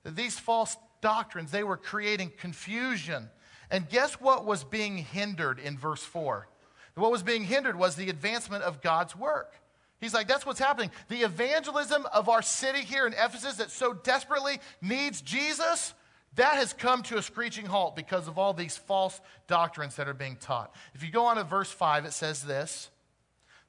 These 0.04 0.38
false 0.38 0.76
doctrines, 1.00 1.50
they 1.50 1.64
were 1.64 1.78
creating 1.78 2.32
confusion. 2.36 3.30
And 3.70 3.88
guess 3.88 4.20
what 4.20 4.44
was 4.44 4.62
being 4.62 4.98
hindered 4.98 5.58
in 5.58 5.78
verse 5.78 6.02
4? 6.04 6.48
What 6.96 7.10
was 7.10 7.22
being 7.22 7.44
hindered 7.44 7.76
was 7.76 7.96
the 7.96 8.10
advancement 8.10 8.62
of 8.62 8.82
God's 8.82 9.16
work. 9.16 9.54
He's 10.02 10.12
like, 10.12 10.28
that's 10.28 10.44
what's 10.44 10.60
happening. 10.60 10.90
The 11.08 11.22
evangelism 11.22 12.04
of 12.12 12.28
our 12.28 12.42
city 12.42 12.80
here 12.80 13.06
in 13.06 13.14
Ephesus 13.14 13.56
that 13.56 13.70
so 13.70 13.94
desperately 13.94 14.60
needs 14.82 15.22
Jesus, 15.22 15.94
that 16.36 16.56
has 16.56 16.72
come 16.72 17.02
to 17.04 17.18
a 17.18 17.22
screeching 17.22 17.66
halt 17.66 17.96
because 17.96 18.28
of 18.28 18.38
all 18.38 18.52
these 18.52 18.76
false 18.76 19.20
doctrines 19.46 19.96
that 19.96 20.08
are 20.08 20.14
being 20.14 20.36
taught. 20.36 20.74
If 20.94 21.02
you 21.02 21.10
go 21.10 21.26
on 21.26 21.36
to 21.36 21.44
verse 21.44 21.70
5, 21.70 22.04
it 22.04 22.12
says 22.12 22.42
this 22.42 22.90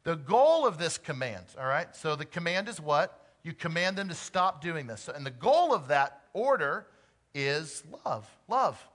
The 0.03 0.15
goal 0.15 0.67
of 0.67 0.77
this 0.77 0.97
command, 0.97 1.45
all 1.59 1.65
right? 1.65 1.93
So 1.95 2.15
the 2.15 2.25
command 2.25 2.69
is 2.69 2.79
what? 2.79 3.17
You 3.43 3.53
command 3.53 3.97
them 3.97 4.09
to 4.09 4.15
stop 4.15 4.61
doing 4.61 4.85
this. 4.85 5.09
And 5.13 5.25
the 5.25 5.31
goal 5.31 5.73
of 5.73 5.87
that 5.87 6.21
order 6.33 6.85
is 7.33 7.83
love. 8.05 8.29
Love, 8.47 8.87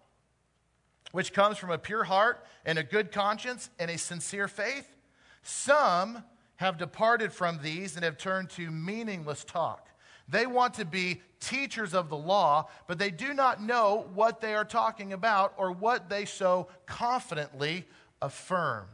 which 1.11 1.33
comes 1.33 1.59
from 1.59 1.70
a 1.70 1.79
pure 1.79 2.05
heart 2.05 2.44
and 2.64 2.79
a 2.79 2.85
good 2.85 3.11
conscience 3.11 3.70
and 3.81 3.90
a 3.90 3.98
sincere 3.98 4.46
faith. 4.46 4.94
Some 5.42 6.22
have 6.57 6.79
departed 6.79 7.33
from 7.33 7.61
these 7.62 7.96
and 7.96 8.05
have 8.05 8.16
turned 8.16 8.50
to 8.50 8.70
meaningless 8.70 9.44
talk. 9.44 9.86
They 10.28 10.46
want 10.46 10.74
to 10.74 10.84
be 10.84 11.22
teachers 11.40 11.94
of 11.94 12.08
the 12.08 12.16
law, 12.16 12.68
but 12.86 12.98
they 12.98 13.10
do 13.10 13.34
not 13.34 13.62
know 13.62 14.06
what 14.14 14.40
they 14.40 14.54
are 14.54 14.64
talking 14.64 15.12
about 15.12 15.54
or 15.56 15.70
what 15.72 16.08
they 16.08 16.24
so 16.24 16.68
confidently 16.86 17.84
affirm. 18.20 18.86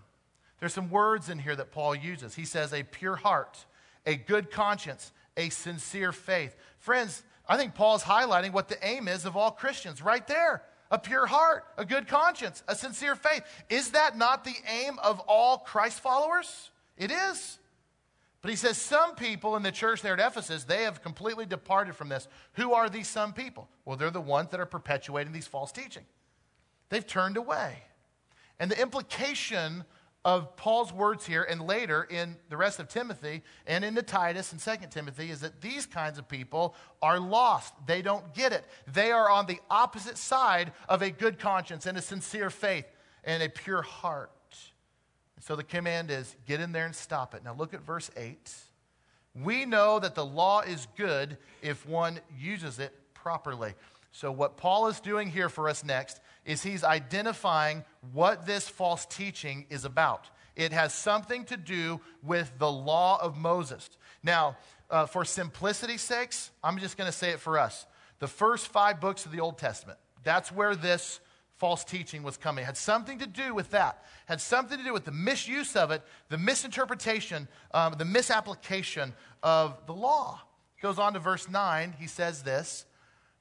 There's 0.60 0.74
some 0.74 0.90
words 0.90 1.28
in 1.28 1.38
here 1.38 1.56
that 1.56 1.72
Paul 1.72 1.94
uses. 1.94 2.34
He 2.34 2.44
says, 2.44 2.72
a 2.72 2.82
pure 2.82 3.16
heart, 3.16 3.64
a 4.06 4.14
good 4.14 4.50
conscience, 4.50 5.12
a 5.36 5.48
sincere 5.48 6.12
faith. 6.12 6.56
Friends, 6.78 7.22
I 7.48 7.56
think 7.56 7.74
Paul's 7.74 8.04
highlighting 8.04 8.52
what 8.52 8.68
the 8.68 8.84
aim 8.86 9.08
is 9.08 9.24
of 9.24 9.36
all 9.36 9.50
Christians 9.50 10.02
right 10.02 10.26
there 10.26 10.62
a 10.92 10.98
pure 10.98 11.24
heart, 11.24 11.64
a 11.78 11.86
good 11.86 12.06
conscience, 12.06 12.62
a 12.68 12.74
sincere 12.74 13.16
faith. 13.16 13.42
Is 13.70 13.92
that 13.92 14.18
not 14.18 14.44
the 14.44 14.54
aim 14.68 14.98
of 15.02 15.20
all 15.20 15.56
Christ 15.56 16.00
followers? 16.00 16.70
It 16.98 17.10
is. 17.10 17.58
But 18.42 18.50
he 18.50 18.57
says 18.57 18.76
some 18.76 19.14
people 19.14 19.55
in 19.57 19.62
the 19.62 19.70
church 19.70 20.02
there 20.02 20.14
at 20.14 20.20
Ephesus, 20.20 20.64
they 20.64 20.83
have 20.83 21.00
completely 21.00 21.46
departed 21.46 21.94
from 21.94 22.09
this. 22.09 22.26
Who 22.55 22.72
are 22.72 22.90
these 22.90 23.09
some 23.09 23.33
people? 23.33 23.68
Well, 23.85 23.96
they're 23.96 24.11
the 24.11 24.20
ones 24.20 24.50
that 24.50 24.59
are 24.59 24.66
perpetuating 24.66 25.33
these 25.33 25.46
false 25.46 25.70
teaching. 25.70 26.05
They've 26.88 27.07
turned 27.07 27.37
away. 27.37 27.85
And 28.59 28.68
the 28.68 28.81
implication 28.81 29.85
of 30.24 30.57
Paul's 30.57 30.92
words 30.92 31.24
here 31.26 31.42
and 31.42 31.61
later 31.62 32.05
in 32.09 32.37
the 32.48 32.57
rest 32.57 32.78
of 32.81 32.88
Timothy 32.88 33.42
and 33.66 33.85
into 33.85 34.02
Titus 34.02 34.52
and 34.52 34.61
Second 34.61 34.90
Timothy 34.90 35.31
is 35.31 35.40
that 35.40 35.61
these 35.61 35.87
kinds 35.87 36.18
of 36.18 36.28
people 36.28 36.74
are 37.00 37.18
lost. 37.18 37.74
They 37.87 38.02
don't 38.02 38.35
get 38.35 38.52
it. 38.52 38.64
They 38.92 39.11
are 39.12 39.31
on 39.31 39.46
the 39.46 39.59
opposite 39.70 40.18
side 40.18 40.72
of 40.88 41.02
a 41.02 41.11
good 41.11 41.38
conscience 41.38 41.87
and 41.87 41.96
a 41.96 42.02
sincere 42.02 42.50
faith 42.50 42.87
and 43.24 43.42
a 43.42 43.48
pure 43.48 43.83
heart. 43.83 44.31
So 45.42 45.57
the 45.57 45.64
command 45.64 46.12
is 46.12 46.37
get 46.46 46.61
in 46.61 46.70
there 46.70 46.87
and 46.87 46.94
stop 46.94 47.35
it. 47.35 47.42
Now 47.44 47.52
look 47.52 47.74
at 47.74 47.81
verse 47.83 48.12
8. 48.16 48.48
We 49.35 49.64
know 49.64 49.98
that 49.98 50.14
the 50.14 50.24
law 50.24 50.61
is 50.61 50.87
good 50.96 51.37
if 51.62 51.85
one 51.85 52.20
uses 52.38 52.78
it 52.78 52.92
properly. 53.12 53.74
So, 54.12 54.31
what 54.31 54.57
Paul 54.57 54.87
is 54.87 55.00
doing 55.00 55.31
here 55.31 55.48
for 55.48 55.68
us 55.68 55.83
next 55.83 56.20
is 56.44 56.62
he's 56.62 56.85
identifying 56.85 57.83
what 58.12 58.46
this 58.46 58.68
false 58.68 59.05
teaching 59.07 59.66
is 59.68 59.85
about. 59.85 60.28
It 60.55 60.72
has 60.72 60.94
something 60.94 61.44
to 61.46 61.57
do 61.57 62.00
with 62.22 62.52
the 62.59 62.70
law 62.70 63.18
of 63.20 63.37
Moses. 63.37 63.88
Now, 64.22 64.59
uh, 64.90 65.07
for 65.07 65.24
simplicity's 65.24 66.02
sakes, 66.02 66.50
I'm 66.62 66.78
just 66.78 66.96
going 66.96 67.11
to 67.11 67.16
say 67.16 67.31
it 67.31 67.40
for 67.40 67.59
us. 67.59 67.87
The 68.18 68.28
first 68.28 68.68
five 68.68 69.00
books 69.00 69.24
of 69.24 69.33
the 69.33 69.40
Old 69.40 69.59
Testament, 69.59 69.98
that's 70.22 70.52
where 70.52 70.76
this 70.76 71.18
false 71.62 71.85
teaching 71.85 72.25
was 72.25 72.37
coming. 72.37 72.64
It 72.64 72.66
had 72.66 72.77
something 72.77 73.20
to 73.20 73.27
do 73.27 73.55
with 73.55 73.70
that. 73.70 74.03
It 74.27 74.31
had 74.33 74.40
something 74.40 74.77
to 74.79 74.83
do 74.83 74.92
with 74.92 75.05
the 75.05 75.12
misuse 75.12 75.77
of 75.77 75.92
it, 75.92 76.03
the 76.29 76.37
misinterpretation, 76.37 77.46
um, 77.72 77.94
the 77.96 78.05
misapplication 78.05 79.12
of 79.44 79.79
the 79.87 79.92
law. 79.92 80.40
Goes 80.83 80.98
on 80.98 81.12
to 81.12 81.20
verse 81.20 81.48
9. 81.48 81.94
He 82.01 82.09
says 82.09 82.42
this 82.42 82.85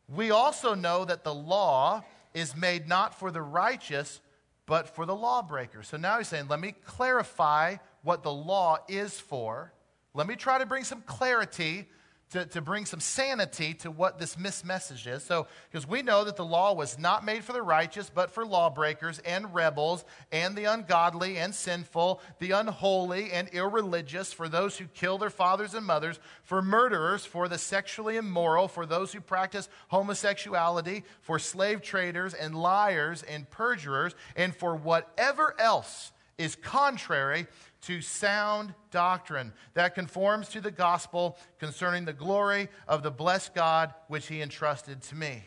We 0.08 0.30
also 0.30 0.76
know 0.76 1.04
that 1.04 1.24
the 1.24 1.34
law 1.34 2.04
is 2.36 2.56
made 2.56 2.88
not 2.88 3.18
for 3.18 3.32
the 3.32 3.42
righteous, 3.42 4.22
but 4.68 4.88
for 4.88 5.08
the 5.08 5.16
lawbreaker. 5.16 5.82
So 5.82 5.98
now 5.98 6.20
he's 6.20 6.28
saying, 6.28 6.48
let 6.48 6.60
me 6.60 6.76
clarify 6.86 7.78
what 8.04 8.22
the 8.22 8.32
law 8.32 8.78
is 8.88 9.20
for. 9.20 9.74
Let 10.14 10.28
me 10.28 10.36
try 10.36 10.60
to 10.60 10.68
bring 10.68 10.84
some 10.84 11.02
clarity 11.08 11.88
to, 12.32 12.46
to 12.46 12.62
bring 12.62 12.86
some 12.86 13.00
sanity 13.00 13.74
to 13.76 13.92
what 13.92 14.18
this 14.18 14.38
message 14.38 15.06
is. 15.06 15.24
So, 15.24 15.48
because 15.70 15.88
we 15.88 16.02
know 16.02 16.24
that 16.24 16.38
the 16.38 16.46
law 16.46 16.74
was 16.74 16.98
not 16.98 17.26
made 17.26 17.44
for 17.44 17.54
the 17.54 17.62
righteous, 17.62 18.10
but 18.14 18.32
for 18.32 18.46
lawbreakers 18.46 19.20
and 19.20 19.54
rebels 19.54 20.06
and 20.32 20.56
the 20.56 20.66
ungodly 20.66 21.38
and 21.38 21.54
sinful, 21.54 22.22
the 22.40 22.52
unholy 22.52 23.32
and 23.32 23.50
irreligious, 23.50 24.32
for 24.32 24.48
those 24.48 24.78
who 24.78 24.86
kill 24.86 25.18
their 25.18 25.30
fathers 25.30 25.74
and 25.74 25.86
mothers, 25.86 26.20
for 26.44 26.62
murderers, 26.62 27.26
for 27.26 27.48
the 27.48 27.58
sexually 27.58 28.16
immoral, 28.16 28.68
for 28.68 28.86
those 28.86 29.12
who 29.12 29.20
practice 29.22 29.68
homosexuality, 29.90 31.04
for 31.20 31.38
slave 31.38 31.82
traders 31.82 32.34
and 32.34 32.56
liars 32.56 33.24
and 33.24 33.50
perjurers, 33.50 34.16
and 34.36 34.56
for 34.56 34.76
whatever 34.76 35.54
else 35.60 36.14
is 36.38 36.56
contrary 36.56 37.46
to 37.82 38.02
sound 38.02 38.74
doctrine 38.92 39.54
that 39.74 39.96
conforms 39.96 40.50
to 40.50 40.62
the 40.62 40.72
gospel 40.72 41.38
concerning 41.60 42.06
the 42.06 42.14
glory 42.14 42.70
of 42.88 43.04
the 43.04 43.12
blessed 43.12 43.56
God 43.56 43.94
which 44.08 44.28
he 44.28 44.42
entrusted 44.42 45.02
to 45.04 45.16
me. 45.16 45.44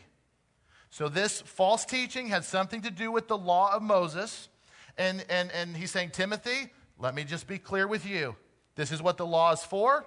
So, 0.89 1.09
this 1.09 1.41
false 1.41 1.83
teaching 1.83 2.27
had 2.27 2.45
something 2.45 2.81
to 2.81 2.91
do 2.91 3.11
with 3.11 3.27
the 3.27 3.37
law 3.37 3.73
of 3.73 3.81
Moses. 3.81 4.49
And, 4.97 5.25
and, 5.29 5.51
and 5.51 5.75
he's 5.75 5.91
saying, 5.91 6.11
Timothy, 6.11 6.71
let 6.97 7.13
me 7.13 7.25
just 7.25 7.47
be 7.47 7.57
clear 7.57 7.87
with 7.87 8.05
you. 8.05 8.35
This 8.75 8.91
is 8.91 9.01
what 9.01 9.17
the 9.17 9.25
law 9.25 9.51
is 9.51 9.63
for, 9.63 10.05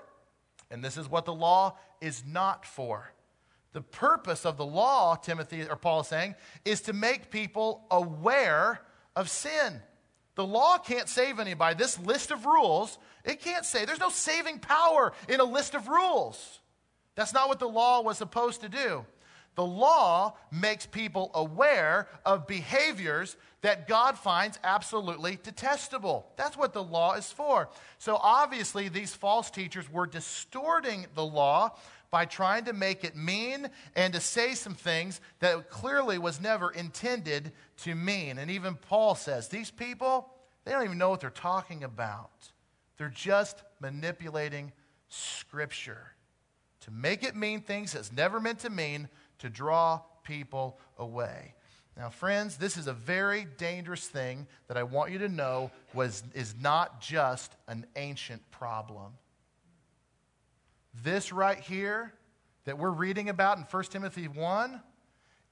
and 0.71 0.83
this 0.83 0.97
is 0.97 1.09
what 1.09 1.25
the 1.25 1.35
law 1.35 1.77
is 2.01 2.23
not 2.27 2.65
for. 2.65 3.13
The 3.73 3.83
purpose 3.83 4.47
of 4.47 4.57
the 4.57 4.65
law, 4.65 5.15
Timothy 5.15 5.63
or 5.69 5.77
Paul 5.77 6.01
is 6.01 6.09
saying, 6.09 6.35
is 6.65 6.81
to 6.83 6.93
make 6.93 7.31
people 7.31 7.85
aware 7.91 8.81
of 9.15 9.29
sin. 9.29 9.83
The 10.39 10.47
law 10.47 10.79
can't 10.79 11.09
save 11.09 11.41
anybody. 11.41 11.75
This 11.75 11.99
list 11.99 12.31
of 12.31 12.47
rules, 12.47 12.97
it 13.25 13.41
can't 13.41 13.65
save. 13.65 13.89
There's 13.89 13.99
no 13.99 14.09
saving 14.09 14.61
power 14.61 15.13
in 15.29 15.41
a 15.41 15.45
list 15.45 15.75
of 15.75 15.89
rules. 15.89 16.61
That's 17.17 17.35
not 17.35 17.49
what 17.49 17.59
the 17.59 17.67
law 17.67 18.03
was 18.03 18.19
supposed 18.19 18.61
to 18.61 18.69
do. 18.69 19.05
The 19.57 19.65
law 19.65 20.37
makes 20.53 20.87
people 20.87 21.33
aware 21.35 22.07
of 22.25 22.47
behaviors 22.47 23.37
that 23.63 23.89
God 23.89 24.17
finds 24.17 24.61
absolutely 24.63 25.41
detestable. 25.43 26.31
That's 26.37 26.57
what 26.57 26.73
the 26.73 26.85
law 26.85 27.15
is 27.15 27.33
for. 27.33 27.69
So 27.99 28.17
obviously, 28.23 28.89
these 28.89 29.13
false 29.13 29.51
teachers 29.51 29.91
were 29.91 30.07
distorting 30.07 31.07
the 31.17 31.27
law 31.27 31.77
by 32.11 32.25
trying 32.25 32.65
to 32.65 32.73
make 32.73 33.05
it 33.05 33.17
mean 33.17 33.69
and 33.95 34.15
to 34.15 34.21
say 34.21 34.55
some 34.55 34.75
things 34.75 35.21
that 35.41 35.71
clearly 35.71 36.19
was 36.19 36.41
never 36.41 36.71
intended 36.71 37.53
to 37.79 37.95
mean. 37.95 38.39
And 38.39 38.51
even 38.51 38.75
Paul 38.77 39.15
says, 39.15 39.49
these 39.49 39.71
people, 39.71 40.31
they 40.65 40.73
don't 40.73 40.85
even 40.85 40.99
know 40.99 41.11
what 41.11 41.21
they're 41.21 41.31
talking 41.31 41.85
about. 41.85 42.31
They're 42.97 43.09
just 43.09 43.63
manipulating 43.81 44.73
Scripture 45.09 46.15
to 46.81 46.91
make 46.91 47.23
it 47.23 47.37
mean 47.37 47.61
things 47.61 47.93
that's 47.93 48.13
never 48.13 48.41
meant 48.41 48.61
to 48.61 48.71
mean, 48.71 49.09
to 49.39 49.49
draw 49.49 50.01
people 50.23 50.79
away. 50.99 51.55
Now, 51.97 52.11
friends, 52.11 52.57
this 52.57 52.77
is 52.77 52.87
a 52.87 52.93
very 52.93 53.47
dangerous 53.57 54.07
thing 54.07 54.47
that 54.69 54.77
I 54.77 54.85
want 54.85 55.11
you 55.11 55.19
to 55.19 55.29
know 55.29 55.73
was, 55.95 56.23
is 56.33 56.55
not 56.61 57.01
just 57.01 57.53
an 57.67 57.87
ancient 57.97 58.49
problem. 58.51 59.15
This 61.03 61.33
right 61.33 61.59
here 61.59 62.13
that 62.65 62.79
we're 62.79 62.91
reading 62.91 63.29
about 63.29 63.59
in 63.59 63.65
1 63.65 63.85
Timothy 63.85 64.27
1, 64.29 64.81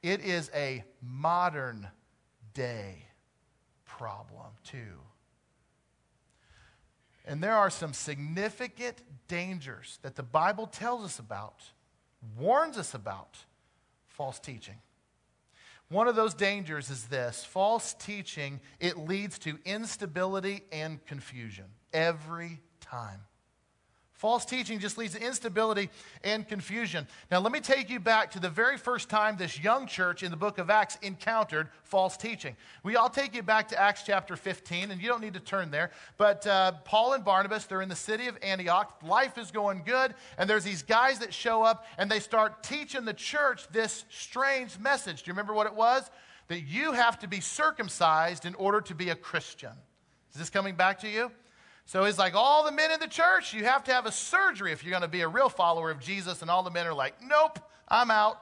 it 0.02 0.20
is 0.24 0.50
a 0.54 0.84
modern 1.02 1.88
day 2.54 3.06
problem, 3.84 4.52
too. 4.64 5.00
And 7.24 7.42
there 7.42 7.54
are 7.54 7.70
some 7.70 7.92
significant 7.92 9.02
dangers 9.28 9.98
that 10.02 10.16
the 10.16 10.22
Bible 10.22 10.66
tells 10.66 11.04
us 11.04 11.18
about, 11.18 11.62
warns 12.38 12.78
us 12.78 12.94
about 12.94 13.36
false 14.06 14.38
teaching. 14.38 14.76
One 15.88 16.08
of 16.08 16.16
those 16.16 16.34
dangers 16.34 16.90
is 16.90 17.04
this 17.04 17.44
false 17.44 17.94
teaching, 17.94 18.60
it 18.80 18.98
leads 18.98 19.38
to 19.40 19.58
instability 19.64 20.62
and 20.72 21.04
confusion 21.06 21.66
every 21.92 22.60
time. 22.80 23.20
False 24.16 24.46
teaching 24.46 24.78
just 24.78 24.96
leads 24.96 25.14
to 25.14 25.22
instability 25.22 25.90
and 26.24 26.48
confusion. 26.48 27.06
Now, 27.30 27.40
let 27.40 27.52
me 27.52 27.60
take 27.60 27.90
you 27.90 28.00
back 28.00 28.30
to 28.30 28.40
the 28.40 28.48
very 28.48 28.78
first 28.78 29.10
time 29.10 29.36
this 29.36 29.62
young 29.62 29.86
church 29.86 30.22
in 30.22 30.30
the 30.30 30.38
book 30.38 30.56
of 30.56 30.70
Acts 30.70 30.96
encountered 31.02 31.68
false 31.84 32.16
teaching. 32.16 32.56
We 32.82 32.96
all 32.96 33.10
take 33.10 33.34
you 33.34 33.42
back 33.42 33.68
to 33.68 33.80
Acts 33.80 34.04
chapter 34.06 34.34
15, 34.34 34.90
and 34.90 35.02
you 35.02 35.08
don't 35.08 35.20
need 35.20 35.34
to 35.34 35.40
turn 35.40 35.70
there. 35.70 35.90
But 36.16 36.46
uh, 36.46 36.72
Paul 36.84 37.12
and 37.12 37.26
Barnabas, 37.26 37.66
they're 37.66 37.82
in 37.82 37.90
the 37.90 37.94
city 37.94 38.26
of 38.26 38.38
Antioch. 38.42 38.98
Life 39.02 39.36
is 39.36 39.50
going 39.50 39.82
good, 39.84 40.14
and 40.38 40.48
there's 40.48 40.64
these 40.64 40.82
guys 40.82 41.18
that 41.18 41.34
show 41.34 41.62
up 41.62 41.84
and 41.98 42.10
they 42.10 42.20
start 42.20 42.62
teaching 42.62 43.04
the 43.04 43.12
church 43.12 43.68
this 43.68 44.06
strange 44.08 44.78
message. 44.78 45.24
Do 45.24 45.28
you 45.28 45.34
remember 45.34 45.52
what 45.52 45.66
it 45.66 45.74
was? 45.74 46.10
That 46.48 46.62
you 46.62 46.92
have 46.92 47.18
to 47.18 47.28
be 47.28 47.40
circumcised 47.40 48.46
in 48.46 48.54
order 48.54 48.80
to 48.80 48.94
be 48.94 49.10
a 49.10 49.14
Christian. 49.14 49.72
Is 50.32 50.38
this 50.38 50.48
coming 50.48 50.74
back 50.74 51.00
to 51.00 51.08
you? 51.08 51.30
So 51.86 52.02
it's 52.04 52.18
like 52.18 52.34
all 52.34 52.64
the 52.64 52.72
men 52.72 52.90
in 52.90 52.98
the 52.98 53.06
church, 53.06 53.54
you 53.54 53.64
have 53.64 53.84
to 53.84 53.92
have 53.92 54.06
a 54.06 54.12
surgery 54.12 54.72
if 54.72 54.82
you're 54.82 54.90
going 54.90 55.02
to 55.02 55.08
be 55.08 55.20
a 55.20 55.28
real 55.28 55.48
follower 55.48 55.90
of 55.90 56.00
Jesus. 56.00 56.42
And 56.42 56.50
all 56.50 56.64
the 56.64 56.70
men 56.70 56.86
are 56.86 56.94
like, 56.94 57.14
nope, 57.22 57.60
I'm 57.88 58.10
out. 58.10 58.38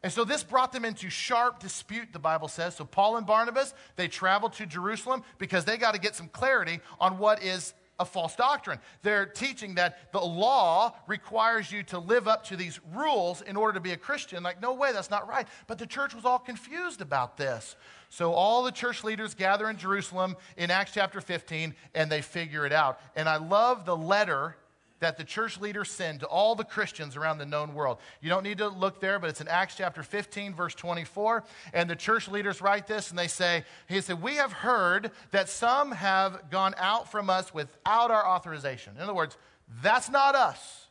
And 0.00 0.12
so 0.12 0.24
this 0.24 0.44
brought 0.44 0.70
them 0.70 0.84
into 0.84 1.10
sharp 1.10 1.58
dispute, 1.58 2.12
the 2.12 2.20
Bible 2.20 2.46
says. 2.46 2.76
So 2.76 2.84
Paul 2.84 3.16
and 3.16 3.26
Barnabas, 3.26 3.74
they 3.96 4.06
traveled 4.06 4.52
to 4.54 4.66
Jerusalem 4.66 5.24
because 5.38 5.64
they 5.64 5.76
got 5.76 5.94
to 5.94 6.00
get 6.00 6.14
some 6.14 6.28
clarity 6.28 6.78
on 7.00 7.18
what 7.18 7.42
is 7.42 7.74
a 7.98 8.04
false 8.04 8.36
doctrine. 8.36 8.78
They're 9.02 9.26
teaching 9.26 9.74
that 9.74 10.12
the 10.12 10.20
law 10.20 10.94
requires 11.08 11.72
you 11.72 11.82
to 11.84 11.98
live 11.98 12.28
up 12.28 12.44
to 12.44 12.56
these 12.56 12.78
rules 12.94 13.42
in 13.42 13.56
order 13.56 13.72
to 13.72 13.80
be 13.80 13.90
a 13.90 13.96
Christian. 13.96 14.44
Like, 14.44 14.62
no 14.62 14.74
way, 14.74 14.92
that's 14.92 15.10
not 15.10 15.28
right. 15.28 15.48
But 15.66 15.78
the 15.78 15.86
church 15.86 16.14
was 16.14 16.24
all 16.24 16.38
confused 16.38 17.00
about 17.00 17.36
this. 17.36 17.74
So 18.08 18.32
all 18.32 18.62
the 18.62 18.72
church 18.72 19.04
leaders 19.04 19.34
gather 19.34 19.68
in 19.68 19.76
Jerusalem 19.76 20.36
in 20.56 20.70
Acts 20.70 20.92
chapter 20.94 21.20
15 21.20 21.74
and 21.94 22.10
they 22.10 22.22
figure 22.22 22.64
it 22.64 22.72
out. 22.72 23.00
And 23.14 23.28
I 23.28 23.36
love 23.36 23.84
the 23.84 23.96
letter 23.96 24.56
that 25.00 25.16
the 25.16 25.24
church 25.24 25.60
leaders 25.60 25.90
send 25.90 26.20
to 26.20 26.26
all 26.26 26.54
the 26.54 26.64
Christians 26.64 27.16
around 27.16 27.38
the 27.38 27.46
known 27.46 27.74
world. 27.74 27.98
You 28.20 28.28
don't 28.28 28.42
need 28.42 28.58
to 28.58 28.68
look 28.68 29.00
there, 29.00 29.18
but 29.18 29.30
it's 29.30 29.40
in 29.40 29.48
Acts 29.48 29.76
chapter 29.76 30.02
15, 30.02 30.54
verse 30.54 30.74
24. 30.74 31.44
And 31.72 31.88
the 31.88 31.96
church 31.96 32.28
leaders 32.28 32.60
write 32.60 32.86
this 32.86 33.10
and 33.10 33.18
they 33.18 33.28
say, 33.28 33.64
He 33.88 34.00
said, 34.00 34.20
We 34.20 34.34
have 34.34 34.52
heard 34.52 35.12
that 35.30 35.48
some 35.48 35.92
have 35.92 36.50
gone 36.50 36.74
out 36.78 37.10
from 37.10 37.30
us 37.30 37.54
without 37.54 38.10
our 38.10 38.26
authorization. 38.26 38.96
In 38.96 39.02
other 39.02 39.14
words, 39.14 39.36
that's 39.82 40.10
not 40.10 40.34
us. 40.34 40.86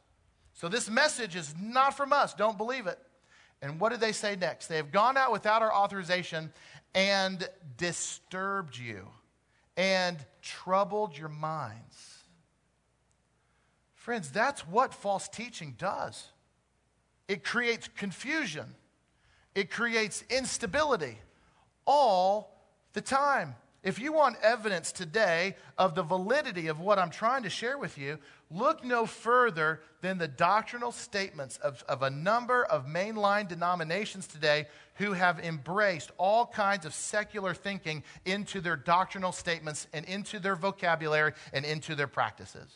So 0.53 0.69
this 0.69 0.89
message 0.89 1.35
is 1.35 1.53
not 1.59 1.95
from 1.95 2.13
us. 2.13 2.33
Don't 2.33 2.57
believe 2.57 2.87
it. 2.87 2.99
And 3.61 3.79
what 3.79 3.89
did 3.89 3.99
they 3.99 4.11
say 4.11 4.35
next? 4.35 4.67
They 4.67 4.77
have 4.77 4.91
gone 4.91 5.17
out 5.17 5.31
without 5.31 5.61
our 5.61 5.73
authorization 5.73 6.51
and 6.93 7.47
disturbed 7.77 8.77
you 8.77 9.07
and 9.75 10.17
troubled 10.41 11.17
your 11.17 11.29
minds. 11.29 12.23
Friends, 13.93 14.31
that's 14.31 14.61
what 14.67 14.93
false 14.93 15.27
teaching 15.27 15.75
does. 15.77 16.31
It 17.27 17.43
creates 17.43 17.89
confusion, 17.95 18.75
it 19.53 19.69
creates 19.69 20.23
instability 20.29 21.17
all 21.85 22.63
the 22.93 23.01
time. 23.01 23.55
If 23.83 23.99
you 23.99 24.11
want 24.11 24.37
evidence 24.41 24.91
today 24.91 25.55
of 25.77 25.93
the 25.93 26.03
validity 26.03 26.67
of 26.67 26.79
what 26.79 26.97
I'm 26.97 27.11
trying 27.11 27.43
to 27.43 27.49
share 27.49 27.77
with 27.77 27.97
you, 27.97 28.17
look 28.49 28.83
no 28.83 29.05
further 29.05 29.81
than 30.01 30.17
the 30.17 30.27
doctrinal 30.27 30.91
statements 30.91 31.57
of, 31.57 31.83
of 31.87 32.01
a 32.01 32.09
number 32.09 32.65
of 32.65 32.87
mainline 32.87 33.47
denominations 33.47 34.25
today 34.27 34.65
who 34.95 35.13
have 35.13 35.39
embraced 35.39 36.11
all 36.17 36.47
kinds 36.47 36.85
of 36.85 36.93
secular 36.93 37.53
thinking 37.53 38.03
into 38.25 38.61
their 38.61 38.75
doctrinal 38.75 39.31
statements 39.31 39.87
and 39.93 40.05
into 40.05 40.39
their 40.39 40.55
vocabulary 40.55 41.33
and 41.53 41.63
into 41.63 41.93
their 41.93 42.07
practices. 42.07 42.73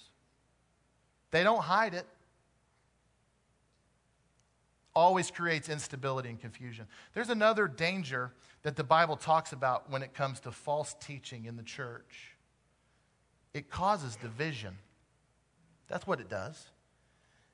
They 1.32 1.44
don't 1.44 1.64
hide 1.64 1.96
it. 1.96 2.06
Always 4.94 5.32
creates 5.32 5.68
instability 5.68 6.30
and 6.30 6.40
confusion. 6.40 6.86
There's 7.14 7.30
another 7.30 7.68
danger 7.68 8.34
that 8.63 8.76
the 8.76 8.84
Bible 8.84 9.15
talks 9.15 9.54
about 9.54 9.89
when 9.89 10.04
it 10.04 10.13
comes 10.13 10.39
to 10.41 10.52
false 10.52 10.95
teaching 11.00 11.45
in 11.45 11.58
the 11.58 11.63
church. 11.63 12.36
It 13.54 13.69
causes 13.69 14.16
division. 14.16 14.78
That's 15.88 16.05
what 16.07 16.20
it 16.20 16.30
does. 16.30 16.70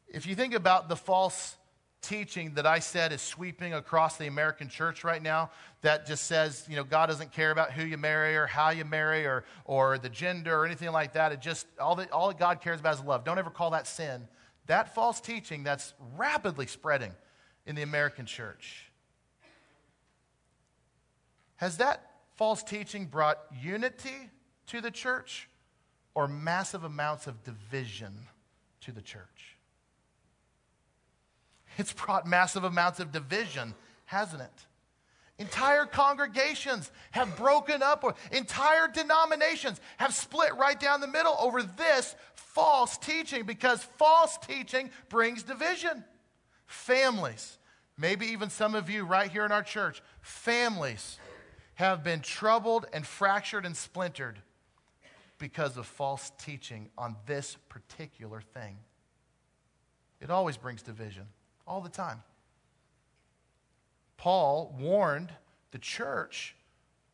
If 0.07 0.25
you 0.25 0.35
think 0.35 0.53
about 0.53 0.89
the 0.89 0.95
false 0.95 1.55
teaching 2.01 2.53
that 2.53 2.65
I 2.65 2.79
said 2.79 3.11
is 3.11 3.21
sweeping 3.21 3.73
across 3.73 4.17
the 4.17 4.27
American 4.27 4.69
church 4.69 5.03
right 5.03 5.21
now 5.21 5.49
that 5.81 6.05
just 6.05 6.25
says, 6.25 6.65
you 6.69 6.75
know, 6.75 6.83
God 6.83 7.07
doesn't 7.07 7.31
care 7.31 7.51
about 7.51 7.71
who 7.71 7.83
you 7.83 7.97
marry 7.97 8.37
or 8.37 8.45
how 8.45 8.69
you 8.69 8.85
marry 8.85 9.25
or, 9.25 9.43
or 9.65 9.97
the 9.97 10.09
gender 10.09 10.55
or 10.55 10.65
anything 10.65 10.91
like 10.91 11.13
that. 11.13 11.31
It 11.31 11.41
just, 11.41 11.65
all 11.79 11.95
that, 11.95 12.11
all 12.11 12.27
that 12.27 12.37
God 12.37 12.61
cares 12.61 12.79
about 12.79 12.95
is 12.95 13.01
love. 13.01 13.23
Don't 13.23 13.39
ever 13.39 13.49
call 13.49 13.71
that 13.71 13.87
sin. 13.87 14.27
That 14.67 14.93
false 14.93 15.19
teaching 15.19 15.63
that's 15.63 15.93
rapidly 16.15 16.67
spreading 16.67 17.13
in 17.65 17.75
the 17.75 17.81
American 17.81 18.25
church 18.25 18.86
has 21.57 21.77
that 21.77 22.11
false 22.35 22.63
teaching 22.63 23.05
brought 23.05 23.39
unity 23.61 24.29
to 24.67 24.81
the 24.81 24.91
church 24.91 25.49
or 26.15 26.27
massive 26.27 26.83
amounts 26.83 27.27
of 27.27 27.43
division 27.43 28.13
to 28.81 28.91
the 28.91 29.01
church. 29.01 29.57
It's 31.77 31.93
brought 31.93 32.25
massive 32.25 32.63
amounts 32.63 32.99
of 32.99 33.11
division, 33.11 33.75
hasn't 34.05 34.41
it? 34.41 34.65
Entire 35.39 35.85
congregations 35.85 36.91
have 37.11 37.37
broken 37.37 37.83
up, 37.83 38.03
or 38.03 38.15
entire 38.31 38.87
denominations 38.87 39.79
have 39.97 40.13
split 40.15 40.55
right 40.55 40.79
down 40.79 40.99
the 40.99 41.07
middle 41.07 41.35
over 41.39 41.61
this 41.61 42.15
false 42.33 42.97
teaching 42.97 43.45
because 43.45 43.83
false 43.83 44.37
teaching 44.37 44.89
brings 45.09 45.43
division. 45.43 46.03
Families, 46.65 47.59
maybe 47.97 48.25
even 48.27 48.49
some 48.49 48.73
of 48.73 48.89
you 48.89 49.03
right 49.03 49.29
here 49.29 49.45
in 49.45 49.51
our 49.51 49.61
church, 49.61 50.01
families 50.21 51.19
have 51.77 52.03
been 52.03 52.21
troubled 52.21 52.87
and 52.91 53.05
fractured 53.05 53.63
and 53.63 53.77
splintered 53.77 54.39
because 55.37 55.77
of 55.77 55.85
false 55.85 56.31
teaching 56.39 56.89
on 56.97 57.15
this 57.27 57.55
particular 57.69 58.41
thing. 58.41 58.77
It 60.19 60.31
always 60.31 60.57
brings 60.57 60.81
division, 60.81 61.27
all 61.67 61.81
the 61.81 61.89
time. 61.89 62.23
Paul 64.17 64.75
warned 64.79 65.31
the 65.69 65.77
church 65.77 66.55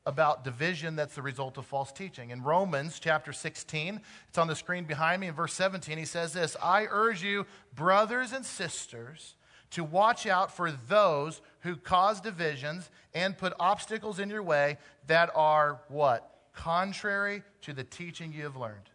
about 0.06 0.46
division 0.46 0.96
that's 0.96 1.16
the 1.16 1.22
result 1.22 1.58
of 1.58 1.66
false 1.66 1.92
teaching. 1.92 2.30
In 2.30 2.42
Romans 2.42 3.00
chapter 3.02 3.34
16, 3.34 4.00
it's 4.30 4.38
on 4.38 4.48
the 4.48 4.56
screen 4.56 4.86
behind 4.86 5.20
me 5.20 5.28
in 5.28 5.34
verse 5.34 5.54
17, 5.56 5.98
he 5.98 6.06
says 6.06 6.32
this 6.32 6.56
I 6.64 6.88
urge 6.90 7.22
you, 7.22 7.46
brothers 7.76 8.32
and 8.32 8.46
sisters, 8.46 9.36
to 9.74 9.84
watch 9.84 10.26
out 10.26 10.56
for 10.56 10.72
those 10.72 11.42
who 11.62 11.76
cause 11.76 12.22
divisions 12.22 12.90
and 13.14 13.38
put 13.38 13.54
obstacles 13.60 14.20
in 14.20 14.30
your 14.30 14.44
way 14.44 14.78
that 15.08 15.30
are 15.36 15.82
what? 15.88 16.30
Contrary 16.54 17.44
to 17.62 17.74
the 17.74 17.84
teaching 17.84 18.32
you 18.34 18.44
have 18.44 18.56
learned. 18.56 18.90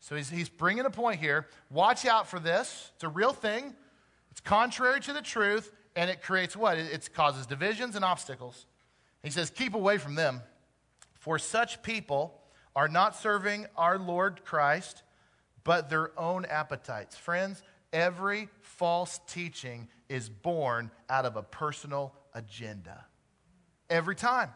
So 0.00 0.16
he's, 0.16 0.30
he's 0.30 0.48
bringing 0.48 0.86
a 0.86 0.90
point 0.90 1.20
here. 1.20 1.48
Watch 1.70 2.06
out 2.06 2.28
for 2.28 2.38
this. 2.38 2.92
It's 2.94 3.04
a 3.04 3.08
real 3.08 3.32
thing. 3.32 3.74
It's 4.30 4.40
contrary 4.40 5.00
to 5.00 5.12
the 5.12 5.22
truth, 5.22 5.72
and 5.94 6.08
it 6.08 6.22
creates 6.22 6.56
what? 6.56 6.78
It, 6.78 6.92
it 6.92 7.12
causes 7.12 7.46
divisions 7.46 7.96
and 7.96 8.04
obstacles. 8.04 8.66
He 9.22 9.30
says, 9.30 9.50
Keep 9.50 9.74
away 9.74 9.98
from 9.98 10.14
them, 10.14 10.42
for 11.14 11.38
such 11.38 11.82
people 11.82 12.40
are 12.74 12.88
not 12.88 13.16
serving 13.16 13.66
our 13.76 13.98
Lord 13.98 14.44
Christ, 14.44 15.02
but 15.64 15.90
their 15.90 16.18
own 16.18 16.44
appetites. 16.44 17.16
Friends, 17.16 17.62
every 17.92 18.48
false 18.76 19.20
teaching 19.26 19.88
is 20.08 20.28
born 20.28 20.90
out 21.08 21.24
of 21.24 21.36
a 21.36 21.42
personal 21.42 22.14
agenda. 22.34 23.04
Every 23.90 24.14
time. 24.14 24.50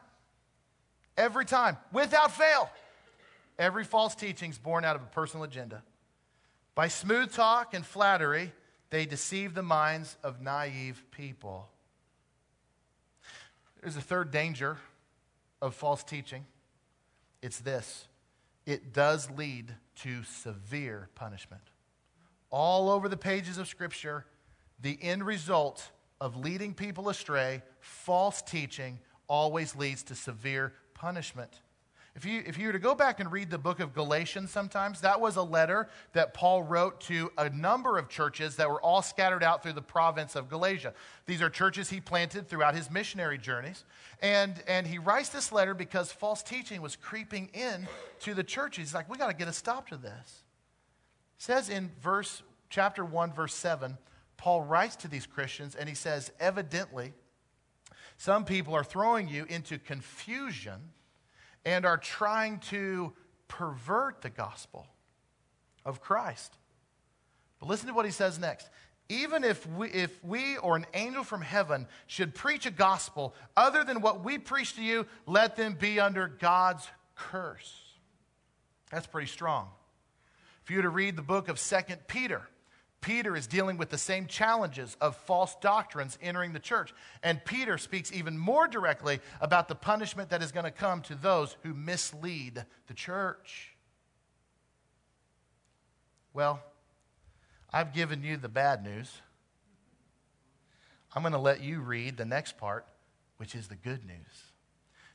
Every 1.16 1.44
time, 1.44 1.76
without 1.92 2.32
fail. 2.32 2.70
Every 3.58 3.84
false 3.84 4.14
teaching 4.14 4.50
is 4.50 4.58
born 4.58 4.84
out 4.84 4.96
of 4.96 5.02
a 5.02 5.06
personal 5.06 5.44
agenda. 5.44 5.82
By 6.74 6.88
smooth 6.88 7.32
talk 7.32 7.74
and 7.74 7.84
flattery, 7.84 8.52
they 8.88 9.04
deceive 9.04 9.54
the 9.54 9.62
minds 9.62 10.16
of 10.22 10.40
naive 10.40 11.02
people. 11.10 11.68
There's 13.82 13.96
a 13.96 14.00
third 14.00 14.30
danger 14.30 14.78
of 15.60 15.74
false 15.74 16.02
teaching 16.02 16.46
it's 17.42 17.58
this 17.58 18.06
it 18.66 18.92
does 18.92 19.30
lead 19.30 19.74
to 19.96 20.22
severe 20.22 21.08
punishment. 21.14 21.62
All 22.50 22.90
over 22.90 23.08
the 23.08 23.16
pages 23.16 23.58
of 23.58 23.68
Scripture, 23.68 24.26
the 24.80 24.98
end 25.00 25.24
result 25.24 25.90
of 26.20 26.36
leading 26.36 26.74
people 26.74 27.08
astray, 27.08 27.62
false 27.80 28.42
teaching, 28.42 28.98
always 29.28 29.76
leads 29.76 30.02
to 30.04 30.14
severe 30.14 30.72
punishment. 30.94 31.60
If 32.16 32.24
you, 32.24 32.42
if 32.44 32.58
you 32.58 32.66
were 32.66 32.72
to 32.72 32.80
go 32.80 32.96
back 32.96 33.20
and 33.20 33.30
read 33.30 33.50
the 33.50 33.58
book 33.58 33.78
of 33.78 33.94
Galatians 33.94 34.50
sometimes, 34.50 35.00
that 35.02 35.20
was 35.20 35.36
a 35.36 35.42
letter 35.42 35.88
that 36.12 36.34
Paul 36.34 36.64
wrote 36.64 37.00
to 37.02 37.30
a 37.38 37.48
number 37.50 37.98
of 37.98 38.08
churches 38.08 38.56
that 38.56 38.68
were 38.68 38.82
all 38.82 39.00
scattered 39.00 39.44
out 39.44 39.62
through 39.62 39.74
the 39.74 39.82
province 39.82 40.34
of 40.34 40.48
Galatia. 40.48 40.92
These 41.26 41.40
are 41.40 41.48
churches 41.48 41.88
he 41.88 42.00
planted 42.00 42.48
throughout 42.48 42.74
his 42.74 42.90
missionary 42.90 43.38
journeys. 43.38 43.84
And, 44.20 44.60
and 44.66 44.88
he 44.88 44.98
writes 44.98 45.28
this 45.28 45.52
letter 45.52 45.72
because 45.72 46.10
false 46.10 46.42
teaching 46.42 46.82
was 46.82 46.96
creeping 46.96 47.48
in 47.54 47.86
to 48.20 48.34
the 48.34 48.44
churches. 48.44 48.88
He's 48.88 48.94
like, 48.94 49.08
we 49.08 49.16
got 49.16 49.28
to 49.28 49.36
get 49.36 49.46
a 49.46 49.52
stop 49.52 49.88
to 49.90 49.96
this. 49.96 50.42
Says 51.40 51.70
in 51.70 51.90
verse, 52.02 52.42
chapter 52.68 53.02
1, 53.02 53.32
verse 53.32 53.54
7, 53.54 53.96
Paul 54.36 54.60
writes 54.60 54.94
to 54.96 55.08
these 55.08 55.24
Christians 55.24 55.74
and 55.74 55.88
he 55.88 55.94
says, 55.94 56.30
evidently, 56.38 57.14
some 58.18 58.44
people 58.44 58.74
are 58.74 58.84
throwing 58.84 59.26
you 59.26 59.46
into 59.48 59.78
confusion 59.78 60.90
and 61.64 61.86
are 61.86 61.96
trying 61.96 62.58
to 62.68 63.14
pervert 63.48 64.20
the 64.20 64.28
gospel 64.28 64.86
of 65.86 66.02
Christ. 66.02 66.58
But 67.58 67.70
listen 67.70 67.88
to 67.88 67.94
what 67.94 68.04
he 68.04 68.10
says 68.10 68.38
next. 68.38 68.68
Even 69.08 69.42
if 69.42 69.66
we, 69.66 69.88
if 69.88 70.22
we 70.22 70.58
or 70.58 70.76
an 70.76 70.84
angel 70.92 71.24
from 71.24 71.40
heaven 71.40 71.86
should 72.06 72.34
preach 72.34 72.66
a 72.66 72.70
gospel 72.70 73.34
other 73.56 73.82
than 73.82 74.02
what 74.02 74.22
we 74.22 74.36
preach 74.36 74.76
to 74.76 74.82
you, 74.82 75.06
let 75.24 75.56
them 75.56 75.74
be 75.80 75.98
under 75.98 76.28
God's 76.28 76.86
curse. 77.14 77.96
That's 78.90 79.06
pretty 79.06 79.28
strong. 79.28 79.70
If 80.62 80.70
you 80.70 80.82
to 80.82 80.88
read 80.88 81.16
the 81.16 81.22
book 81.22 81.48
of 81.48 81.58
Second 81.58 82.06
Peter, 82.06 82.48
Peter 83.00 83.34
is 83.34 83.46
dealing 83.46 83.78
with 83.78 83.88
the 83.88 83.98
same 83.98 84.26
challenges 84.26 84.96
of 85.00 85.16
false 85.16 85.56
doctrines 85.60 86.18
entering 86.20 86.52
the 86.52 86.58
church. 86.58 86.92
And 87.22 87.42
Peter 87.44 87.78
speaks 87.78 88.12
even 88.12 88.36
more 88.36 88.68
directly 88.68 89.20
about 89.40 89.68
the 89.68 89.74
punishment 89.74 90.30
that 90.30 90.42
is 90.42 90.52
going 90.52 90.64
to 90.64 90.70
come 90.70 91.00
to 91.02 91.14
those 91.14 91.56
who 91.62 91.72
mislead 91.72 92.64
the 92.88 92.94
church. 92.94 93.74
Well, 96.34 96.62
I've 97.72 97.94
given 97.94 98.22
you 98.22 98.36
the 98.36 98.48
bad 98.48 98.84
news. 98.84 99.10
I'm 101.14 101.22
going 101.22 101.32
to 101.32 101.38
let 101.38 101.62
you 101.62 101.80
read 101.80 102.16
the 102.16 102.24
next 102.24 102.58
part, 102.58 102.86
which 103.38 103.54
is 103.54 103.68
the 103.68 103.76
good 103.76 104.04
news. 104.04 104.44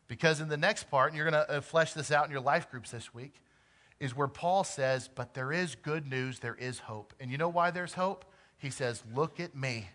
Because 0.08 0.42
in 0.42 0.50
the 0.50 0.58
next 0.58 0.90
part, 0.90 1.12
and 1.12 1.18
you're 1.18 1.30
going 1.30 1.46
to 1.46 1.58
uh, 1.58 1.62
flesh 1.62 1.94
this 1.94 2.12
out 2.12 2.26
in 2.26 2.32
your 2.32 2.42
life 2.42 2.70
groups 2.70 2.92
this 2.92 3.14
week, 3.14 3.36
is 4.00 4.16
where 4.16 4.28
Paul 4.28 4.64
says, 4.64 5.10
But 5.14 5.34
there 5.34 5.52
is 5.52 5.76
good 5.76 6.08
news, 6.08 6.40
there 6.40 6.56
is 6.56 6.80
hope. 6.80 7.14
And 7.20 7.32
you 7.32 7.38
know 7.38 7.50
why 7.50 7.72
there's 7.72 7.94
hope? 7.94 8.26
He 8.58 8.70
says, 8.70 9.04
Look 9.14 9.40
at 9.40 9.56
me. 9.56 9.90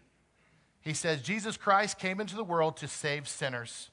He 0.80 0.94
says, 0.94 1.20
Jesus 1.20 1.56
Christ 1.56 1.98
came 1.98 2.20
into 2.20 2.36
the 2.36 2.44
world 2.44 2.78
to 2.78 2.88
save 2.88 3.28
sinners. 3.28 3.90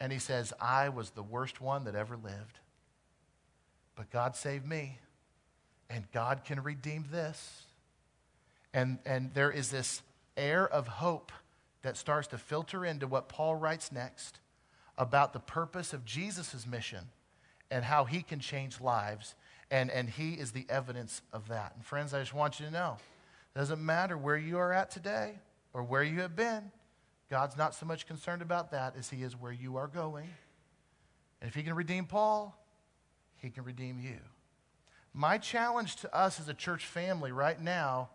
And 0.00 0.12
he 0.12 0.18
says, 0.18 0.52
I 0.60 0.90
was 0.90 1.10
the 1.10 1.22
worst 1.22 1.60
one 1.60 1.84
that 1.84 1.94
ever 1.94 2.16
lived. 2.16 2.60
But 3.96 4.10
God 4.10 4.36
saved 4.36 4.66
me. 4.66 4.98
And 5.90 6.04
God 6.12 6.44
can 6.44 6.62
redeem 6.62 7.06
this. 7.10 7.62
And, 8.74 8.98
and 9.06 9.32
there 9.32 9.50
is 9.50 9.70
this 9.70 10.02
air 10.36 10.68
of 10.68 10.86
hope 10.86 11.32
that 11.82 11.96
starts 11.96 12.28
to 12.28 12.38
filter 12.38 12.84
into 12.84 13.06
what 13.06 13.28
Paul 13.28 13.56
writes 13.56 13.90
next 13.90 14.40
about 14.98 15.32
the 15.32 15.40
purpose 15.40 15.92
of 15.92 16.04
Jesus' 16.04 16.66
mission 16.66 17.06
and 17.70 17.84
how 17.84 18.04
he 18.04 18.22
can 18.22 18.40
change 18.40 18.80
lives. 18.80 19.34
And, 19.70 19.90
and 19.90 20.08
he 20.08 20.34
is 20.34 20.52
the 20.52 20.66
evidence 20.68 21.22
of 21.32 21.48
that. 21.48 21.72
And 21.74 21.84
friends, 21.84 22.14
I 22.14 22.20
just 22.20 22.34
want 22.34 22.58
you 22.58 22.66
to 22.66 22.72
know 22.72 22.96
it 23.54 23.58
doesn't 23.58 23.84
matter 23.84 24.16
where 24.16 24.36
you 24.36 24.58
are 24.58 24.72
at 24.72 24.90
today 24.90 25.38
or 25.72 25.82
where 25.82 26.02
you 26.02 26.20
have 26.20 26.34
been. 26.34 26.70
God's 27.30 27.56
not 27.56 27.74
so 27.74 27.84
much 27.84 28.06
concerned 28.06 28.40
about 28.40 28.70
that 28.70 28.94
as 28.96 29.10
he 29.10 29.22
is 29.22 29.36
where 29.36 29.52
you 29.52 29.76
are 29.76 29.86
going. 29.86 30.28
And 31.40 31.48
if 31.48 31.54
he 31.54 31.62
can 31.62 31.74
redeem 31.74 32.06
Paul, 32.06 32.58
he 33.36 33.50
can 33.50 33.64
redeem 33.64 34.00
you. 34.00 34.18
My 35.12 35.36
challenge 35.36 35.96
to 35.96 36.16
us 36.16 36.40
as 36.40 36.48
a 36.48 36.54
church 36.54 36.86
family 36.86 37.32
right 37.32 37.60
now 37.60 38.10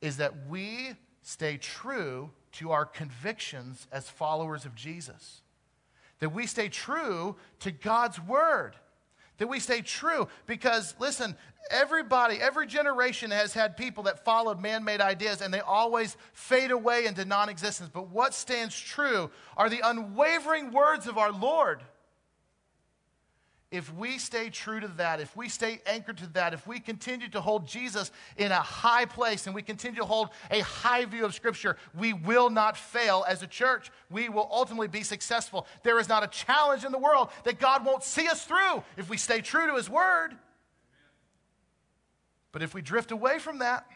is 0.00 0.18
that 0.18 0.48
we 0.48 0.90
stay 1.22 1.56
true 1.56 2.30
to 2.52 2.72
our 2.72 2.84
convictions 2.84 3.86
as 3.92 4.08
followers 4.08 4.64
of 4.64 4.74
Jesus. 4.74 5.42
That 6.18 6.30
we 6.30 6.46
stay 6.46 6.68
true 6.68 7.36
to 7.60 7.70
God's 7.70 8.20
word 8.20 8.74
that 9.40 9.48
we 9.48 9.58
stay 9.58 9.80
true 9.80 10.28
because, 10.46 10.94
listen, 11.00 11.34
everybody, 11.70 12.36
every 12.36 12.66
generation 12.66 13.30
has 13.30 13.54
had 13.54 13.74
people 13.74 14.02
that 14.04 14.22
followed 14.22 14.60
man 14.60 14.84
made 14.84 15.00
ideas 15.00 15.40
and 15.40 15.52
they 15.52 15.60
always 15.60 16.18
fade 16.34 16.70
away 16.70 17.06
into 17.06 17.24
non 17.24 17.48
existence. 17.48 17.90
But 17.92 18.10
what 18.10 18.34
stands 18.34 18.78
true 18.78 19.30
are 19.56 19.70
the 19.70 19.80
unwavering 19.82 20.72
words 20.72 21.06
of 21.06 21.16
our 21.16 21.32
Lord 21.32 21.80
if 23.70 23.94
we 23.94 24.18
stay 24.18 24.50
true 24.50 24.80
to 24.80 24.88
that, 24.88 25.20
if 25.20 25.36
we 25.36 25.48
stay 25.48 25.80
anchored 25.86 26.18
to 26.18 26.26
that, 26.32 26.54
if 26.54 26.66
we 26.66 26.80
continue 26.80 27.28
to 27.28 27.40
hold 27.40 27.68
Jesus 27.68 28.10
in 28.36 28.50
a 28.50 28.56
high 28.56 29.04
place 29.04 29.46
and 29.46 29.54
we 29.54 29.62
continue 29.62 30.00
to 30.00 30.04
hold 30.04 30.30
a 30.50 30.60
high 30.60 31.04
view 31.04 31.24
of 31.24 31.34
Scripture, 31.34 31.76
we 31.96 32.12
will 32.12 32.50
not 32.50 32.76
fail 32.76 33.24
as 33.28 33.44
a 33.44 33.46
church. 33.46 33.92
We 34.10 34.28
will 34.28 34.48
ultimately 34.50 34.88
be 34.88 35.04
successful. 35.04 35.68
There 35.84 36.00
is 36.00 36.08
not 36.08 36.24
a 36.24 36.26
challenge 36.26 36.84
in 36.84 36.90
the 36.90 36.98
world 36.98 37.30
that 37.44 37.60
God 37.60 37.84
won't 37.84 38.02
see 38.02 38.26
us 38.26 38.44
through 38.44 38.82
if 38.96 39.08
we 39.08 39.16
stay 39.16 39.40
true 39.40 39.68
to 39.68 39.76
His 39.76 39.88
Word. 39.88 40.30
But 42.50 42.62
if 42.62 42.74
we 42.74 42.82
drift 42.82 43.12
away 43.12 43.38
from 43.38 43.60
that, 43.60 43.86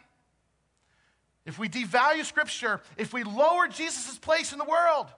if 1.44 1.58
we 1.58 1.68
devalue 1.68 2.24
Scripture, 2.24 2.80
if 2.96 3.12
we 3.12 3.24
lower 3.24 3.66
Jesus' 3.66 4.18
place 4.18 4.52
in 4.52 4.58
the 4.58 4.64
world, 4.64 5.08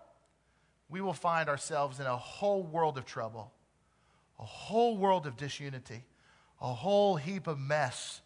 we 0.89 1.03
will 1.03 1.13
find 1.13 1.51
ourselves 1.51 2.01
in 2.01 2.07
a 2.07 2.17
whole 2.17 2.63
world 2.63 2.97
of 2.97 3.05
trouble 3.05 3.53
a 4.39 4.45
whole 4.45 4.97
world 4.97 5.27
of 5.27 5.37
disunity, 5.37 6.05
a 6.61 6.73
whole 6.73 7.17
heap 7.17 7.47
of 7.47 7.59
mess. 7.59 8.21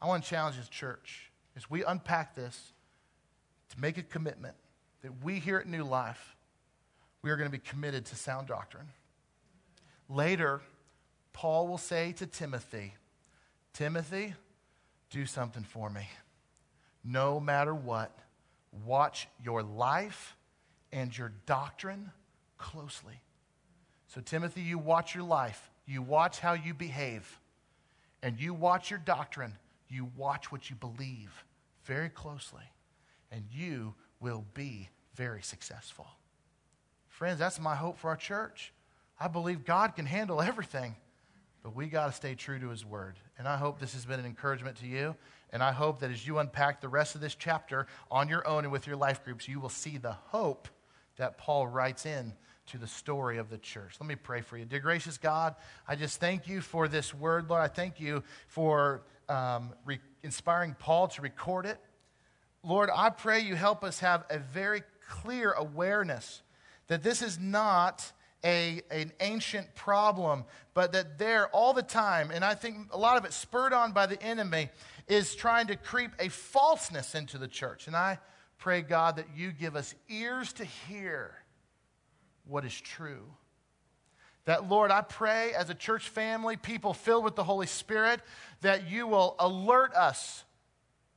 I 0.00 0.06
want 0.06 0.24
to 0.24 0.30
challenge 0.30 0.56
this 0.56 0.68
church 0.68 1.30
as 1.56 1.70
we 1.70 1.84
unpack 1.84 2.34
this 2.34 2.72
to 3.70 3.80
make 3.80 3.98
a 3.98 4.02
commitment 4.02 4.54
that 5.02 5.22
we 5.22 5.38
here 5.38 5.58
at 5.58 5.66
New 5.66 5.84
Life, 5.84 6.36
we 7.22 7.30
are 7.30 7.36
going 7.36 7.48
to 7.48 7.52
be 7.52 7.62
committed 7.62 8.04
to 8.06 8.16
sound 8.16 8.48
doctrine. 8.48 8.88
Later, 10.08 10.60
Paul 11.32 11.68
will 11.68 11.78
say 11.78 12.12
to 12.12 12.26
Timothy, 12.26 12.94
Timothy, 13.72 14.34
do 15.10 15.26
something 15.26 15.62
for 15.62 15.90
me. 15.90 16.08
No 17.04 17.40
matter 17.40 17.74
what, 17.74 18.16
watch 18.84 19.28
your 19.42 19.62
life 19.62 20.36
and 20.92 21.16
your 21.16 21.32
doctrine 21.46 22.10
closely. 22.58 23.20
So, 24.08 24.20
Timothy, 24.20 24.60
you 24.60 24.78
watch 24.78 25.14
your 25.14 25.24
life, 25.24 25.70
you 25.86 26.02
watch 26.02 26.40
how 26.40 26.52
you 26.52 26.74
behave, 26.74 27.40
and 28.22 28.40
you 28.40 28.54
watch 28.54 28.90
your 28.90 29.00
doctrine, 29.00 29.54
you 29.88 30.10
watch 30.16 30.52
what 30.52 30.70
you 30.70 30.76
believe 30.76 31.44
very 31.84 32.08
closely, 32.08 32.64
and 33.30 33.44
you 33.52 33.94
will 34.20 34.44
be 34.54 34.88
very 35.14 35.42
successful. 35.42 36.06
Friends, 37.08 37.38
that's 37.38 37.60
my 37.60 37.74
hope 37.74 37.98
for 37.98 38.08
our 38.08 38.16
church. 38.16 38.72
I 39.20 39.28
believe 39.28 39.64
God 39.64 39.94
can 39.94 40.06
handle 40.06 40.40
everything, 40.40 40.96
but 41.62 41.74
we 41.74 41.86
got 41.86 42.06
to 42.06 42.12
stay 42.12 42.34
true 42.34 42.58
to 42.58 42.70
His 42.70 42.84
Word. 42.84 43.18
And 43.38 43.46
I 43.46 43.56
hope 43.56 43.78
this 43.78 43.94
has 43.94 44.04
been 44.04 44.20
an 44.20 44.26
encouragement 44.26 44.76
to 44.78 44.86
you. 44.86 45.14
And 45.50 45.62
I 45.62 45.72
hope 45.72 46.00
that 46.00 46.10
as 46.10 46.26
you 46.26 46.38
unpack 46.38 46.80
the 46.80 46.88
rest 46.88 47.14
of 47.14 47.20
this 47.20 47.34
chapter 47.34 47.86
on 48.10 48.28
your 48.28 48.46
own 48.46 48.64
and 48.64 48.72
with 48.72 48.86
your 48.86 48.96
life 48.96 49.24
groups, 49.24 49.46
you 49.46 49.60
will 49.60 49.68
see 49.68 49.98
the 49.98 50.12
hope 50.12 50.68
that 51.16 51.38
Paul 51.38 51.66
writes 51.66 52.06
in 52.06 52.32
to 52.66 52.78
the 52.78 52.86
story 52.86 53.38
of 53.38 53.50
the 53.50 53.58
church. 53.58 53.96
Let 54.00 54.08
me 54.08 54.16
pray 54.16 54.40
for 54.40 54.56
you. 54.56 54.64
Dear 54.64 54.80
gracious 54.80 55.18
God, 55.18 55.54
I 55.86 55.96
just 55.96 56.18
thank 56.18 56.48
you 56.48 56.60
for 56.60 56.88
this 56.88 57.12
word, 57.12 57.50
Lord. 57.50 57.62
I 57.62 57.68
thank 57.68 58.00
you 58.00 58.22
for 58.46 59.02
um, 59.28 59.72
re- 59.84 60.00
inspiring 60.22 60.74
Paul 60.78 61.08
to 61.08 61.22
record 61.22 61.66
it. 61.66 61.78
Lord, 62.62 62.88
I 62.94 63.10
pray 63.10 63.40
you 63.40 63.54
help 63.54 63.84
us 63.84 64.00
have 64.00 64.24
a 64.30 64.38
very 64.38 64.82
clear 65.08 65.52
awareness 65.52 66.42
that 66.86 67.02
this 67.02 67.20
is 67.20 67.38
not 67.38 68.10
a, 68.44 68.82
an 68.90 69.12
ancient 69.20 69.74
problem, 69.74 70.44
but 70.74 70.92
that 70.92 71.18
there 71.18 71.48
all 71.48 71.72
the 71.72 71.82
time, 71.82 72.30
and 72.30 72.44
I 72.44 72.54
think 72.54 72.76
a 72.92 72.98
lot 72.98 73.16
of 73.16 73.24
it 73.24 73.32
spurred 73.32 73.72
on 73.72 73.92
by 73.92 74.06
the 74.06 74.22
enemy, 74.22 74.68
is 75.08 75.34
trying 75.34 75.66
to 75.68 75.76
creep 75.76 76.10
a 76.18 76.28
falseness 76.28 77.14
into 77.14 77.38
the 77.38 77.48
church. 77.48 77.86
And 77.86 77.96
I 77.96 78.18
pray, 78.58 78.82
God, 78.82 79.16
that 79.16 79.26
you 79.36 79.52
give 79.52 79.76
us 79.76 79.94
ears 80.08 80.52
to 80.54 80.64
hear 80.64 81.34
what 82.46 82.64
is 82.64 82.78
true. 82.78 83.24
That, 84.44 84.68
Lord, 84.68 84.90
I 84.90 85.00
pray 85.00 85.52
as 85.54 85.70
a 85.70 85.74
church 85.74 86.08
family, 86.08 86.56
people 86.56 86.92
filled 86.92 87.24
with 87.24 87.34
the 87.34 87.44
Holy 87.44 87.66
Spirit, 87.66 88.20
that 88.60 88.90
you 88.90 89.06
will 89.06 89.36
alert 89.38 89.94
us, 89.94 90.44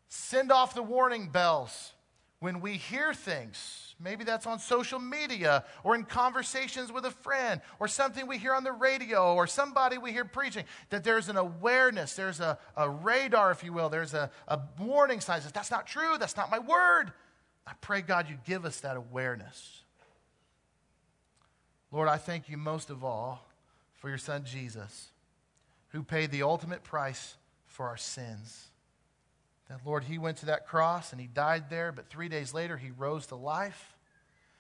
send 0.08 0.52
off 0.52 0.74
the 0.74 0.84
warning 0.84 1.30
bells 1.30 1.94
when 2.40 2.62
we 2.62 2.74
hear 2.74 3.14
things 3.14 3.88
Maybe 4.00 4.24
that's 4.24 4.46
on 4.46 4.60
social 4.60 5.00
media 5.00 5.64
or 5.84 5.96
in 5.96 6.04
conversations 6.04 6.92
with 6.92 7.06
a 7.06 7.12
friend 7.12 7.62
or 7.80 7.88
something 7.88 8.28
we 8.28 8.38
hear 8.38 8.54
on 8.54 8.64
the 8.64 8.72
radio 8.72 9.34
or 9.34 9.48
somebody 9.48 9.98
we 9.98 10.12
hear 10.12 10.26
preaching. 10.26 10.66
That 10.90 11.04
there's 11.04 11.30
an 11.30 11.38
awareness, 11.38 12.14
there's 12.14 12.40
a, 12.40 12.60
a 12.76 12.90
radar, 12.90 13.52
if 13.52 13.64
you 13.64 13.74
will, 13.74 13.90
there's 13.90 14.14
a, 14.14 14.30
a 14.48 14.60
warning 14.80 15.20
sign 15.20 15.42
that 15.42 15.54
That's 15.54 15.72
not 15.72 15.88
true, 15.88 16.18
that's 16.20 16.38
not 16.38 16.52
my 16.52 16.60
word. 16.60 17.12
I 17.68 17.74
pray, 17.82 18.02
God, 18.02 18.30
you 18.30 18.38
give 18.46 18.64
us 18.64 18.80
that 18.80 18.96
awareness. 18.96 19.82
Lord, 21.92 22.08
I 22.08 22.16
thank 22.16 22.50
you 22.50 22.56
most 22.56 22.90
of 22.90 23.04
all 23.04 23.46
for 23.96 24.08
your 24.08 24.18
son 24.18 24.46
Jesus, 24.46 25.10
who 25.90 26.02
paid 26.02 26.32
the 26.32 26.44
ultimate 26.44 26.84
price 26.84 27.36
for 27.66 27.88
our 27.88 27.98
sins. 27.98 28.68
That, 29.68 29.82
Lord, 29.86 30.06
He 30.06 30.18
went 30.18 30.38
to 30.38 30.46
that 30.46 30.66
cross 30.66 31.12
and 31.12 31.20
He 31.20 31.28
died 31.28 31.70
there, 31.70 31.92
but 31.92 32.08
three 32.08 32.30
days 32.30 32.54
later 32.54 32.78
He 32.78 32.92
rose 32.92 33.28
to 33.28 33.36
life 33.36 33.98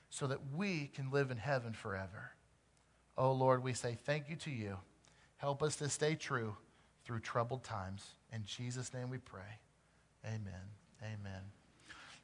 so 0.09 0.27
that 0.27 0.39
we 0.53 0.91
can 0.93 1.09
live 1.09 1.31
in 1.31 1.37
heaven 1.37 1.73
forever. 1.73 2.31
Oh, 3.17 3.31
Lord, 3.31 3.63
we 3.63 3.73
say 3.73 3.97
thank 4.05 4.29
you 4.29 4.35
to 4.37 4.51
you. 4.51 4.77
Help 5.37 5.63
us 5.63 5.77
to 5.77 5.89
stay 5.89 6.15
true 6.15 6.55
through 7.05 7.19
troubled 7.19 7.63
times. 7.63 8.03
In 8.33 8.43
Jesus' 8.45 8.93
name 8.93 9.09
we 9.09 9.17
pray. 9.17 9.59
Amen. 10.25 10.67
Amen. 11.01 11.41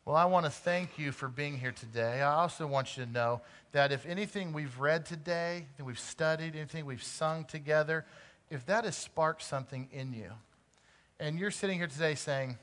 Well, 0.05 0.17
I 0.17 0.25
want 0.25 0.45
to 0.45 0.51
thank 0.51 0.99
you 0.99 1.13
for 1.13 1.29
being 1.29 1.57
here 1.57 1.71
today. 1.71 2.21
I 2.21 2.33
also 2.33 2.67
want 2.67 2.97
you 2.97 3.05
to 3.05 3.09
know 3.09 3.39
that 3.71 3.93
if 3.93 4.05
anything 4.05 4.51
we've 4.51 4.77
read 4.77 5.05
today, 5.05 5.65
anything 5.67 5.85
we've 5.85 5.97
studied, 5.97 6.57
anything 6.57 6.85
we've 6.85 7.01
sung 7.01 7.45
together, 7.45 8.05
if 8.49 8.65
that 8.65 8.83
has 8.83 8.97
sparked 8.97 9.41
something 9.41 9.87
in 9.93 10.11
you, 10.11 10.31
and 11.21 11.39
you're 11.39 11.51
sitting 11.51 11.77
here 11.77 11.87
today 11.87 12.15
saying, 12.15 12.57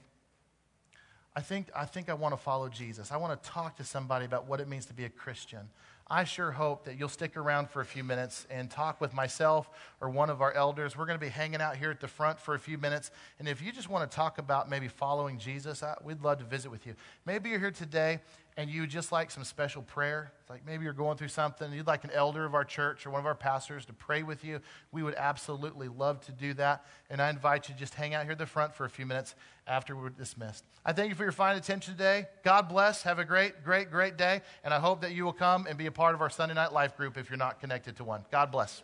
I 1.35 1.41
think, 1.41 1.69
I 1.75 1.87
think 1.87 2.11
I 2.11 2.15
want 2.15 2.35
to 2.35 2.37
follow 2.37 2.69
Jesus. 2.69 3.11
I 3.11 3.17
want 3.17 3.43
to 3.43 3.51
talk 3.51 3.79
to 3.79 3.85
somebody 3.85 4.27
about 4.27 4.47
what 4.47 4.61
it 4.61 4.69
means 4.69 4.85
to 4.87 4.95
be 4.95 5.07
a 5.07 5.09
Christian. 5.09 5.71
I 6.13 6.25
sure 6.25 6.51
hope 6.51 6.85
that 6.87 6.99
you'll 6.99 7.09
stick 7.09 7.37
around 7.37 7.71
for 7.71 7.81
a 7.81 7.85
few 7.85 8.03
minutes 8.03 8.45
and 8.51 8.69
talk 8.69 9.01
with 9.01 9.15
myself 9.15 9.71
or 10.01 10.11
one 10.11 10.29
of 10.29 10.43
our 10.43 10.53
elders. 10.53 10.97
We're 10.97 11.07
going 11.07 11.19
to 11.19 11.25
be 11.25 11.31
hanging 11.31 11.61
out 11.61 11.77
here 11.77 11.93
at 11.93 12.01
the 12.01 12.09
front 12.09 12.41
for 12.41 12.57
a 12.57 12.59
few 12.59 12.79
minutes. 12.79 13.13
And 13.39 13.47
if 13.47 13.63
you 13.63 13.71
just 13.71 13.89
want 13.89 14.11
to 14.11 14.15
talk 14.15 14.39
about 14.39 14.69
maybe 14.69 14.89
following 14.89 15.39
Jesus, 15.39 15.85
I, 15.85 15.95
we'd 16.03 16.21
love 16.21 16.39
to 16.39 16.45
visit 16.45 16.69
with 16.69 16.85
you. 16.85 16.97
Maybe 17.27 17.51
you're 17.51 17.61
here 17.61 17.71
today 17.71 18.19
and 18.61 18.69
you 18.69 18.87
just 18.87 19.11
like 19.11 19.31
some 19.31 19.43
special 19.43 19.81
prayer. 19.81 20.33
Like 20.51 20.67
maybe 20.67 20.85
you're 20.85 20.93
going 20.93 21.17
through 21.17 21.29
something, 21.29 21.73
you'd 21.73 21.87
like 21.87 22.05
an 22.05 22.11
elder 22.13 22.45
of 22.45 22.55
our 22.55 22.65
church 22.65 23.07
or 23.07 23.11
one 23.11 23.21
of 23.21 23.25
our 23.25 23.35
pastors 23.35 23.87
to 23.87 23.95
pray 23.95 24.23
with 24.23 24.45
you. 24.45 24.61
We 24.93 25.03
would 25.03 25.15
absolutely 25.15 25.89
love 25.89 26.21
to 26.27 26.33
do 26.33 26.53
that. 26.55 26.85
And 27.09 27.23
I 27.23 27.31
invite 27.31 27.71
you 27.71 27.75
to 27.75 27.81
just 27.81 27.95
hang 27.95 28.13
out 28.13 28.25
here 28.25 28.33
at 28.33 28.39
the 28.39 28.45
front 28.45 28.75
for 28.75 28.85
a 28.85 28.91
few 28.91 29.07
minutes 29.07 29.35
after 29.67 29.97
we're 29.97 30.11
dismissed. 30.11 30.65
I 30.85 30.93
thank 30.93 31.09
you 31.09 31.15
for 31.15 31.23
your 31.23 31.33
fine 31.33 31.57
attention 31.57 31.95
today. 31.95 32.27
God 32.45 32.69
bless. 32.69 33.03
Have 33.05 33.19
a 33.19 33.25
great, 33.25 33.65
great, 33.65 33.91
great 33.91 34.19
day. 34.19 34.43
And 34.63 34.75
I 34.75 34.79
hope 34.79 35.01
that 35.01 35.13
you 35.13 35.25
will 35.25 35.33
come 35.33 35.67
and 35.67 35.79
be 35.79 35.87
a 35.87 35.93
part 35.93 36.15
of 36.15 36.21
our 36.21 36.29
Sunday 36.29 36.55
night 36.55 36.75
life 36.75 36.99
group 36.99 37.17
if 37.17 37.31
you're 37.31 37.39
not 37.39 37.61
connected 37.61 37.97
to 37.97 38.05
one. 38.05 38.27
God 38.31 38.53
bless. 38.53 38.83